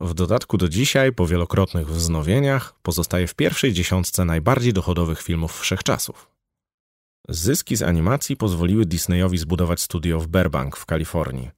W 0.00 0.14
dodatku 0.14 0.58
do 0.58 0.68
dzisiaj, 0.68 1.12
po 1.12 1.26
wielokrotnych 1.26 1.88
wznowieniach, 1.88 2.74
pozostaje 2.82 3.26
w 3.26 3.34
pierwszej 3.34 3.72
dziesiątce 3.72 4.24
najbardziej 4.24 4.72
dochodowych 4.72 5.22
filmów 5.22 5.60
wszechczasów. 5.60 6.30
Zyski 7.28 7.76
z 7.76 7.82
animacji 7.82 8.36
pozwoliły 8.36 8.86
Disneyowi 8.86 9.38
zbudować 9.38 9.80
studio 9.80 10.20
w 10.20 10.26
Burbank 10.26 10.76
w 10.76 10.86
Kalifornii. 10.86 11.50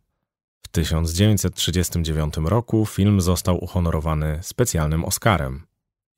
W 0.63 0.69
1939 0.69 2.35
roku 2.37 2.87
film 2.87 3.21
został 3.21 3.65
uhonorowany 3.65 4.39
specjalnym 4.43 5.05
Oscarem. 5.05 5.67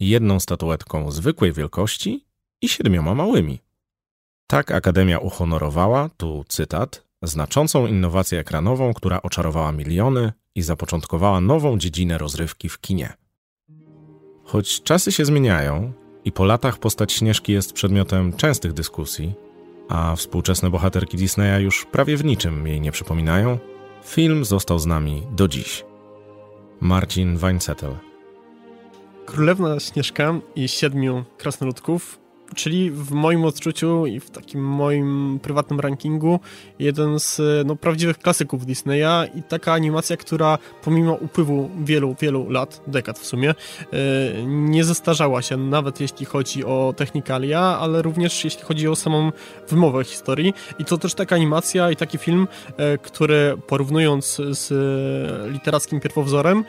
Jedną 0.01 0.41
statuetką 0.41 1.11
zwykłej 1.11 1.53
wielkości 1.53 2.26
i 2.62 2.68
siedmioma 2.68 3.14
małymi. 3.14 3.69
Tak 4.51 4.70
Akademia 4.70 5.18
uhonorowała, 5.18 6.11
tu 6.16 6.44
cytat, 6.48 7.05
znaczącą 7.22 7.86
innowację 7.86 8.38
ekranową, 8.38 8.94
która 8.94 9.22
oczarowała 9.22 9.72
miliony 9.72 10.32
i 10.55 10.62
zapoczątkowała 10.62 11.40
nową 11.40 11.78
dziedzinę 11.78 12.18
rozrywki 12.18 12.68
w 12.68 12.80
kinie. 12.80 13.12
Choć 14.44 14.82
czasy 14.82 15.12
się 15.12 15.24
zmieniają 15.24 15.92
i 16.24 16.32
po 16.32 16.44
latach 16.44 16.78
postać 16.78 17.12
Śnieżki 17.12 17.53
jest 17.53 17.72
przedmiotem 17.72 18.32
częstych 18.32 18.72
dyskusji, 18.72 19.32
a 19.88 20.16
współczesne 20.16 20.70
bohaterki 20.70 21.16
Disneya 21.16 21.62
już 21.62 21.86
prawie 21.86 22.16
w 22.16 22.24
niczym 22.24 22.66
jej 22.66 22.80
nie 22.80 22.92
przypominają, 22.92 23.59
film 24.05 24.44
został 24.44 24.78
z 24.78 24.86
nami 24.86 25.26
do 25.32 25.48
dziś. 25.48 25.84
Marcin 26.80 27.36
Weinzettel 27.36 27.96
Królewna 29.26 29.80
Śnieżka 29.80 30.34
i 30.57 30.68
Siedmiu 30.68 31.24
Krasnoludków, 31.38 32.19
czyli 32.55 32.90
w 32.90 33.11
moim 33.11 33.44
odczuciu 33.44 34.07
i 34.07 34.20
w 34.20 34.30
takim 34.30 34.64
moim 34.64 35.38
prywatnym 35.42 35.80
rankingu 35.80 36.40
jeden 36.78 37.20
z 37.20 37.40
no, 37.66 37.76
prawdziwych 37.76 38.18
klasyków 38.18 38.66
Disneya 38.66 39.28
i 39.34 39.42
taka 39.42 39.72
animacja, 39.72 40.16
która 40.16 40.59
pomimo 40.84 41.12
upływu 41.12 41.70
wielu, 41.78 42.16
wielu 42.20 42.51
lat, 42.51 42.82
dekad 42.86 43.18
w 43.18 43.26
sumie, 43.26 43.55
yy, 43.92 43.98
nie 44.46 44.84
zestarzała 44.84 45.42
się, 45.42 45.57
nawet 45.57 46.01
jeśli 46.01 46.26
chodzi 46.26 46.64
o 46.64 46.94
technikalia, 46.96 47.61
ale 47.61 48.03
również 48.03 48.44
jeśli 48.44 48.62
chodzi 48.62 48.88
o 48.88 48.96
samą 48.96 49.32
wymowę 49.68 50.05
historii. 50.05 50.55
I 50.78 50.84
to 50.84 50.98
też 50.98 51.14
taka 51.14 51.34
animacja 51.34 51.90
i 51.90 51.96
taki 51.96 52.18
film, 52.18 52.48
yy, 52.68 52.98
który 53.03 53.57
porównując 53.66 54.40
z 54.51 54.70
literackim 55.53 56.01
pierwowzorem, 56.01 56.64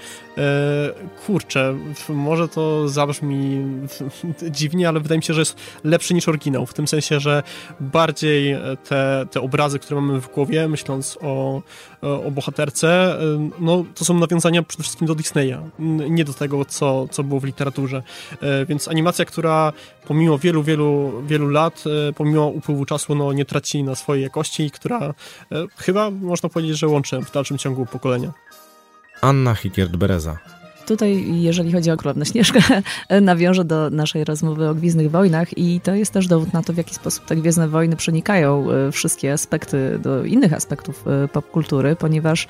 kurczę, 1.25 1.75
może 2.09 2.47
to 2.47 2.89
zabrzmi 2.89 3.65
dziwnie, 4.49 4.89
ale 4.89 4.99
wydaje 4.99 5.19
mi 5.19 5.23
się, 5.23 5.33
że 5.33 5.41
jest 5.41 5.55
lepszy 5.83 6.13
niż 6.13 6.27
oryginał, 6.27 6.65
w 6.65 6.73
tym 6.73 6.87
sensie, 6.87 7.19
że 7.19 7.43
bardziej 7.79 8.55
te, 8.89 9.25
te 9.31 9.41
obrazy, 9.41 9.79
które 9.79 10.01
mamy 10.01 10.21
w 10.21 10.33
głowie, 10.33 10.67
myśląc 10.67 11.17
o, 11.21 11.61
o 12.01 12.31
bohaterce, 12.31 13.17
no 13.59 13.85
to 13.95 14.05
są 14.05 14.19
nawiązania 14.19 14.63
przede 14.63 14.83
wszystkim 14.83 15.07
do 15.07 15.15
Disneya, 15.15 15.57
nie 16.09 16.25
do 16.25 16.33
tego, 16.33 16.65
co, 16.65 17.07
co 17.11 17.23
było 17.23 17.39
w 17.39 17.43
literaturze. 17.43 18.03
Więc 18.67 18.87
animacja, 18.87 19.25
która 19.25 19.73
pomimo 20.07 20.37
wielu, 20.37 20.63
wielu, 20.63 21.23
wielu 21.27 21.49
lat, 21.49 21.83
pomimo 22.15 22.47
upływu 22.47 22.85
czasu, 22.85 23.15
no 23.15 23.33
nie 23.33 23.45
traci 23.45 23.83
na 23.83 23.95
swojej 23.95 24.23
jakości 24.23 24.65
i 24.65 24.71
która 24.71 25.13
chyba 25.77 26.11
można 26.11 26.49
powiedzieć, 26.49 26.77
że 26.77 26.87
łączy 26.87 27.19
w 27.19 27.31
dalszym 27.31 27.57
ciągu 27.57 27.85
pokolenia. 27.85 28.31
Anna 29.21 29.53
Hikiert-Bereza 29.53 30.35
Tutaj, 30.91 31.41
jeżeli 31.41 31.71
chodzi 31.71 31.91
o 31.91 31.97
Królewną 31.97 32.25
Śnieżkę, 32.25 32.59
nawiążę 33.21 33.65
do 33.65 33.89
naszej 33.89 34.23
rozmowy 34.23 34.69
o 34.69 34.75
Gwiezdnych 34.75 35.11
Wojnach 35.11 35.57
i 35.57 35.81
to 35.81 35.95
jest 35.95 36.13
też 36.13 36.27
dowód 36.27 36.53
na 36.53 36.63
to, 36.63 36.73
w 36.73 36.77
jaki 36.77 36.95
sposób 36.95 37.25
te 37.25 37.35
Gwiezdne 37.35 37.67
Wojny 37.67 37.95
przenikają 37.95 38.67
wszystkie 38.91 39.33
aspekty 39.33 39.99
do 39.99 40.23
innych 40.23 40.53
aspektów 40.53 41.05
popkultury, 41.33 41.95
ponieważ 41.95 42.47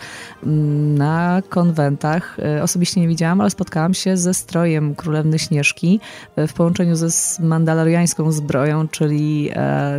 na 0.96 1.42
konwentach 1.50 2.38
osobiście 2.62 3.02
nie 3.02 3.08
widziałam, 3.08 3.42
ale 3.42 3.50
spotkałam 3.50 3.94
się 3.94 4.18
ze 4.18 4.34
strojem 4.34 4.96
Królewny 4.96 5.40
Śnieżki 5.40 6.00
w 6.38 6.54
połączeniu 6.54 6.96
ze 6.96 7.08
mandaloriańską 7.44 8.32
zbroją, 8.32 8.88
czyli 8.88 9.50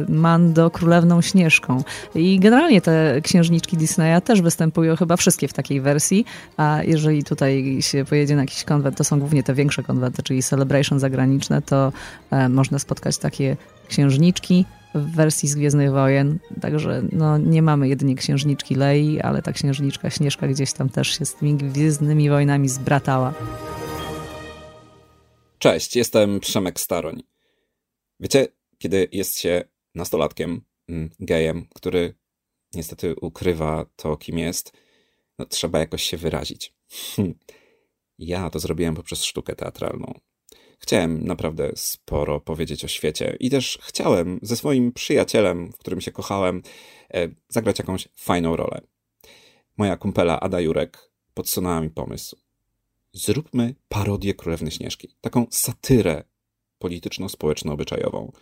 Mando 0.09 0.71
Królewną 0.71 1.21
Śnieżką. 1.21 1.83
I 2.15 2.41
generalnie 2.41 2.81
te 2.81 3.21
księżniczki 3.23 3.77
Disneya 3.77 4.21
też 4.25 4.43
występują 4.43 4.97
chyba 4.97 5.17
wszystkie 5.17 5.49
w 5.49 5.53
takiej 5.53 5.81
wersji, 5.81 6.25
a 6.57 6.79
jeżeli 6.85 7.25
tutaj 7.25 7.79
się 7.81 8.05
pojedzie 8.05 8.32
na 8.37 8.43
jakiś 8.43 8.65
konwent, 8.65 8.97
to 8.97 9.05
są 9.05 9.19
głównie 9.21 9.43
te 9.43 9.55
większe 9.55 9.83
konwenty, 9.83 10.23
czyli 10.23 10.43
celebration 10.43 10.99
zagraniczne, 10.99 11.63
to 11.63 11.93
e, 12.31 12.49
można 12.49 12.79
spotkać 12.79 13.19
takie 13.19 13.57
księżniczki 13.89 14.65
w 14.95 15.17
wersji 15.17 15.49
z 15.49 15.55
Gwiezdnych 15.55 15.91
Wojen, 15.91 16.39
także 16.61 17.03
no, 17.13 17.39
nie 17.39 17.63
mamy 17.63 17.89
jedynie 17.89 18.15
księżniczki 18.15 18.75
Lei, 18.75 19.21
ale 19.21 19.43
ta 19.43 19.53
księżniczka 19.53 20.11
Śnieżka 20.11 20.49
gdzieś 20.49 20.73
tam 20.73 20.89
też 20.89 21.19
się 21.19 21.27
z 21.27 21.35
tymi 21.35 21.55
Gwiezdnymi 21.55 22.31
Wojnami 22.31 22.69
zbratała. 22.69 23.35
Cześć, 25.59 25.97
jestem 25.97 26.41
Przemek 26.41 26.81
Staroń. 26.81 27.23
Wiecie, 28.21 28.47
kiedy 28.79 29.09
jest 29.13 29.39
się 29.39 29.65
nastolatkiem, 29.95 30.61
mm, 30.89 31.11
gejem, 31.21 31.67
który 31.75 32.15
niestety 32.75 33.15
ukrywa 33.21 33.87
to, 33.97 34.17
kim 34.17 34.39
jest, 34.39 34.73
no, 35.39 35.47
trzeba 35.47 35.79
jakoś 35.79 36.03
się 36.03 36.17
wyrazić. 36.17 36.75
Ja 38.19 38.51
to 38.51 38.59
zrobiłem 38.59 38.95
poprzez 38.95 39.25
sztukę 39.25 39.57
teatralną. 39.57 40.15
Chciałem 40.79 41.25
naprawdę 41.25 41.73
sporo 41.75 42.41
powiedzieć 42.41 42.85
o 42.85 42.89
świecie 42.89 43.37
i 43.41 43.51
też 43.51 43.79
chciałem 43.83 44.39
ze 44.43 44.57
swoim 44.57 44.93
przyjacielem, 44.93 45.73
w 45.73 45.79
którym 45.79 46.01
się 46.01 46.13
kochałem, 46.13 46.63
e, 47.15 47.29
zagrać 47.49 47.79
jakąś 47.79 48.09
fajną 48.15 48.57
rolę. 48.57 48.81
Moja 49.77 49.97
kumpela 49.97 50.41
Ada 50.41 50.61
Jurek 50.61 51.11
podsunęła 51.35 51.81
mi 51.81 51.91
pomysł. 51.91 52.37
Zróbmy 53.13 53.75
parodię 53.89 54.35
Królewny 54.35 54.71
Śnieżki. 54.71 55.09
Taką 55.21 55.47
satyrę 55.51 56.25
polityczno-społeczno-obyczajową. 56.79 58.33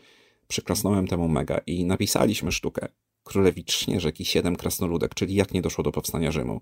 Przyklasnąłem 0.48 1.06
temu 1.06 1.28
mega 1.28 1.60
i 1.66 1.84
napisaliśmy 1.84 2.52
sztukę. 2.52 2.88
Królewicz 3.24 3.72
Śnieżek 3.72 4.20
i 4.20 4.24
Siedem 4.24 4.56
Krasnoludek, 4.56 5.14
czyli 5.14 5.34
jak 5.34 5.54
nie 5.54 5.62
doszło 5.62 5.84
do 5.84 5.92
powstania 5.92 6.32
Rzymu. 6.32 6.60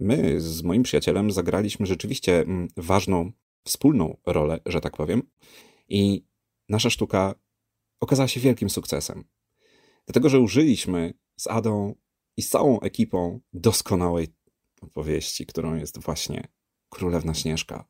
My 0.00 0.40
z 0.40 0.62
moim 0.62 0.82
przyjacielem 0.82 1.30
zagraliśmy 1.30 1.86
rzeczywiście 1.86 2.40
mm, 2.40 2.68
ważną, 2.76 3.32
wspólną 3.64 4.16
rolę, 4.26 4.60
że 4.66 4.80
tak 4.80 4.96
powiem. 4.96 5.22
I 5.88 6.24
nasza 6.68 6.90
sztuka 6.90 7.34
okazała 8.00 8.28
się 8.28 8.40
wielkim 8.40 8.70
sukcesem. 8.70 9.24
Dlatego, 10.06 10.28
że 10.28 10.40
użyliśmy 10.40 11.14
z 11.36 11.46
Adą 11.46 11.94
i 12.36 12.42
z 12.42 12.48
całą 12.48 12.80
ekipą 12.80 13.40
doskonałej 13.52 14.28
opowieści, 14.80 15.46
którą 15.46 15.74
jest 15.74 16.00
właśnie 16.00 16.48
Królewna 16.88 17.34
Śnieżka. 17.34 17.88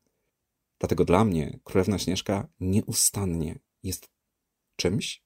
Dlatego 0.79 1.05
dla 1.05 1.25
mnie 1.25 1.61
Królewna 1.65 1.99
Śnieżka 1.99 2.49
nieustannie 2.61 3.59
jest 3.83 4.11
czymś, 4.77 5.25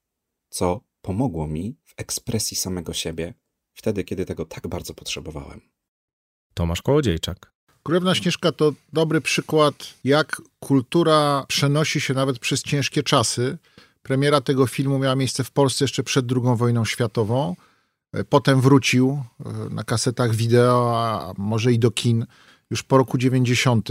co 0.48 0.80
pomogło 1.00 1.46
mi 1.46 1.76
w 1.84 1.94
ekspresji 1.96 2.56
samego 2.56 2.92
siebie 2.92 3.34
wtedy, 3.72 4.04
kiedy 4.04 4.26
tego 4.26 4.44
tak 4.44 4.68
bardzo 4.68 4.94
potrzebowałem. 4.94 5.75
Tomasz 6.56 6.82
Kołodziejczak. 6.82 7.52
Królewna 7.82 8.14
Śnieżka 8.14 8.52
to 8.52 8.72
dobry 8.92 9.20
przykład, 9.20 9.74
jak 10.04 10.42
kultura 10.60 11.44
przenosi 11.48 12.00
się 12.00 12.14
nawet 12.14 12.38
przez 12.38 12.62
ciężkie 12.62 13.02
czasy. 13.02 13.58
Premiera 14.02 14.40
tego 14.40 14.66
filmu 14.66 14.98
miała 14.98 15.16
miejsce 15.16 15.44
w 15.44 15.50
Polsce 15.50 15.84
jeszcze 15.84 16.02
przed 16.02 16.32
II 16.32 16.56
wojną 16.56 16.84
światową. 16.84 17.56
E, 18.12 18.24
Potem 18.24 18.60
wrócił 18.60 19.22
e, 19.44 19.74
na 19.74 19.84
kasetach 19.84 20.34
wideo, 20.34 20.98
a 20.98 21.32
może 21.38 21.72
i 21.72 21.78
do 21.78 21.90
kin 21.90 22.26
już 22.70 22.82
po 22.82 22.96
roku 22.98 23.18
90. 23.18 23.88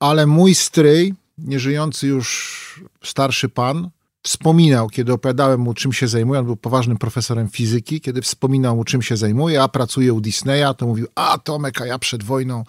Ale 0.00 0.26
mój 0.26 0.54
stryj, 0.54 1.14
nieżyjący 1.38 2.06
już 2.06 2.80
starszy 3.04 3.48
pan, 3.48 3.90
wspominał, 4.22 4.88
kiedy 4.88 5.12
opowiadałem 5.12 5.60
mu, 5.60 5.74
czym 5.74 5.92
się 5.92 6.08
zajmuje, 6.08 6.40
on 6.40 6.46
był 6.46 6.56
poważnym 6.56 6.96
profesorem 6.96 7.48
fizyki, 7.48 8.00
kiedy 8.00 8.22
wspominał 8.22 8.76
mu, 8.76 8.84
czym 8.84 9.02
się 9.02 9.16
zajmuje, 9.16 9.62
a 9.62 9.68
pracuje 9.68 10.12
u 10.12 10.20
Disneya, 10.20 10.74
to 10.76 10.86
mówił, 10.86 11.06
a 11.14 11.38
Tomek, 11.38 11.80
a 11.80 11.86
ja 11.86 11.98
przed 11.98 12.22
wojną 12.22 12.64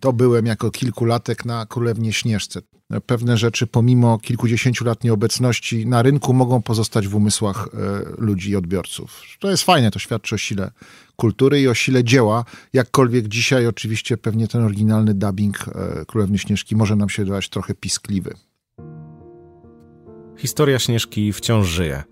to 0.00 0.12
byłem 0.12 0.46
jako 0.46 0.70
kilkulatek 0.70 1.44
na 1.44 1.66
Królewnie 1.66 2.12
Śnieżce. 2.12 2.60
Pewne 3.06 3.36
rzeczy, 3.36 3.66
pomimo 3.66 4.18
kilkudziesięciu 4.18 4.84
lat 4.84 5.04
nieobecności 5.04 5.86
na 5.86 6.02
rynku, 6.02 6.32
mogą 6.32 6.62
pozostać 6.62 7.08
w 7.08 7.14
umysłach 7.14 7.68
e, 7.74 7.78
ludzi 8.18 8.50
i 8.50 8.56
odbiorców. 8.56 9.22
To 9.40 9.50
jest 9.50 9.62
fajne, 9.62 9.90
to 9.90 9.98
świadczy 9.98 10.34
o 10.34 10.38
sile 10.38 10.70
kultury 11.16 11.60
i 11.60 11.68
o 11.68 11.74
sile 11.74 12.04
dzieła, 12.04 12.44
jakkolwiek 12.72 13.28
dzisiaj 13.28 13.66
oczywiście 13.66 14.16
pewnie 14.16 14.48
ten 14.48 14.62
oryginalny 14.62 15.14
dubbing 15.14 15.68
e, 15.68 16.04
Królewny 16.04 16.38
Śnieżki 16.38 16.76
może 16.76 16.96
nam 16.96 17.08
się 17.08 17.22
wydawać 17.22 17.48
trochę 17.48 17.74
piskliwy. 17.74 18.34
Historia 20.44 20.78
Śnieżki 20.78 21.32
wciąż 21.32 21.66
żyje. 21.66 22.02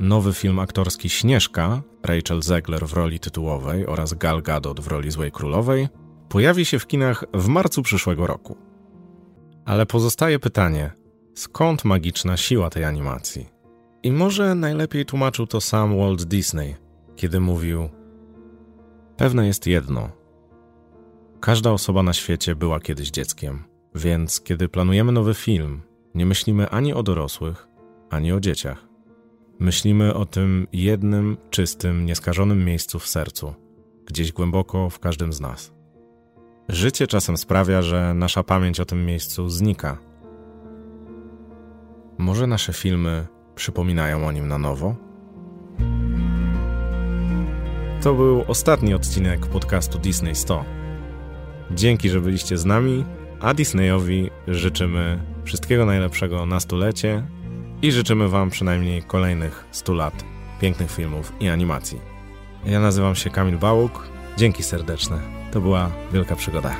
Nowy 0.00 0.32
film 0.34 0.58
aktorski 0.58 1.08
Śnieżka, 1.08 1.82
Rachel 2.02 2.42
Zegler 2.42 2.86
w 2.86 2.92
roli 2.92 3.20
tytułowej 3.20 3.86
oraz 3.86 4.14
Gal 4.14 4.42
Gadot 4.42 4.80
w 4.80 4.86
roli 4.86 5.10
Złej 5.10 5.32
Królowej, 5.32 5.88
pojawi 6.28 6.64
się 6.64 6.78
w 6.78 6.86
kinach 6.86 7.24
w 7.34 7.48
marcu 7.48 7.82
przyszłego 7.82 8.26
roku. 8.26 8.56
Ale 9.64 9.86
pozostaje 9.86 10.38
pytanie, 10.38 10.92
skąd 11.34 11.84
magiczna 11.84 12.36
siła 12.36 12.70
tej 12.70 12.84
animacji? 12.84 13.48
I 14.02 14.12
może 14.12 14.54
najlepiej 14.54 15.06
tłumaczył 15.06 15.46
to 15.46 15.60
sam 15.60 15.98
Walt 15.98 16.22
Disney, 16.22 16.76
kiedy 17.16 17.40
mówił: 17.40 17.88
Pewne 19.16 19.46
jest 19.46 19.66
jedno. 19.66 20.10
Każda 21.40 21.70
osoba 21.70 22.02
na 22.02 22.12
świecie 22.12 22.54
była 22.54 22.80
kiedyś 22.80 23.10
dzieckiem, 23.10 23.64
więc 23.94 24.40
kiedy 24.40 24.68
planujemy 24.68 25.12
nowy 25.12 25.34
film, 25.34 25.82
nie 26.14 26.26
myślimy 26.26 26.68
ani 26.68 26.94
o 26.94 27.02
dorosłych, 27.02 27.68
ani 28.10 28.32
o 28.32 28.40
dzieciach. 28.40 28.88
Myślimy 29.58 30.14
o 30.14 30.26
tym 30.26 30.66
jednym, 30.72 31.36
czystym, 31.50 32.06
nieskażonym 32.06 32.64
miejscu 32.64 32.98
w 32.98 33.06
sercu, 33.06 33.54
gdzieś 34.06 34.32
głęboko 34.32 34.90
w 34.90 34.98
każdym 34.98 35.32
z 35.32 35.40
nas. 35.40 35.72
Życie 36.68 37.06
czasem 37.06 37.36
sprawia, 37.36 37.82
że 37.82 38.14
nasza 38.14 38.42
pamięć 38.42 38.80
o 38.80 38.84
tym 38.84 39.06
miejscu 39.06 39.48
znika. 39.48 39.98
Może 42.18 42.46
nasze 42.46 42.72
filmy 42.72 43.26
przypominają 43.54 44.26
o 44.26 44.32
nim 44.32 44.48
na 44.48 44.58
nowo? 44.58 44.96
To 48.02 48.14
był 48.14 48.44
ostatni 48.48 48.94
odcinek 48.94 49.46
podcastu 49.46 49.98
Disney 49.98 50.34
100. 50.34 50.64
Dzięki, 51.70 52.08
że 52.08 52.20
byliście 52.20 52.58
z 52.58 52.64
nami, 52.64 53.04
a 53.40 53.54
Disneyowi 53.54 54.30
życzymy 54.48 55.31
wszystkiego 55.44 55.86
najlepszego 55.86 56.46
na 56.46 56.60
stulecie 56.60 57.22
i 57.82 57.92
życzymy 57.92 58.28
Wam 58.28 58.50
przynajmniej 58.50 59.02
kolejnych 59.02 59.64
100 59.70 59.94
lat 59.94 60.24
pięknych 60.60 60.90
filmów 60.90 61.32
i 61.40 61.48
animacji. 61.48 62.00
Ja 62.64 62.80
nazywam 62.80 63.14
się 63.14 63.30
Kamil 63.30 63.58
Bałuk. 63.58 64.08
Dzięki 64.36 64.62
serdeczne. 64.62 65.18
To 65.52 65.60
była 65.60 65.90
wielka 66.12 66.36
przygoda. 66.36 66.76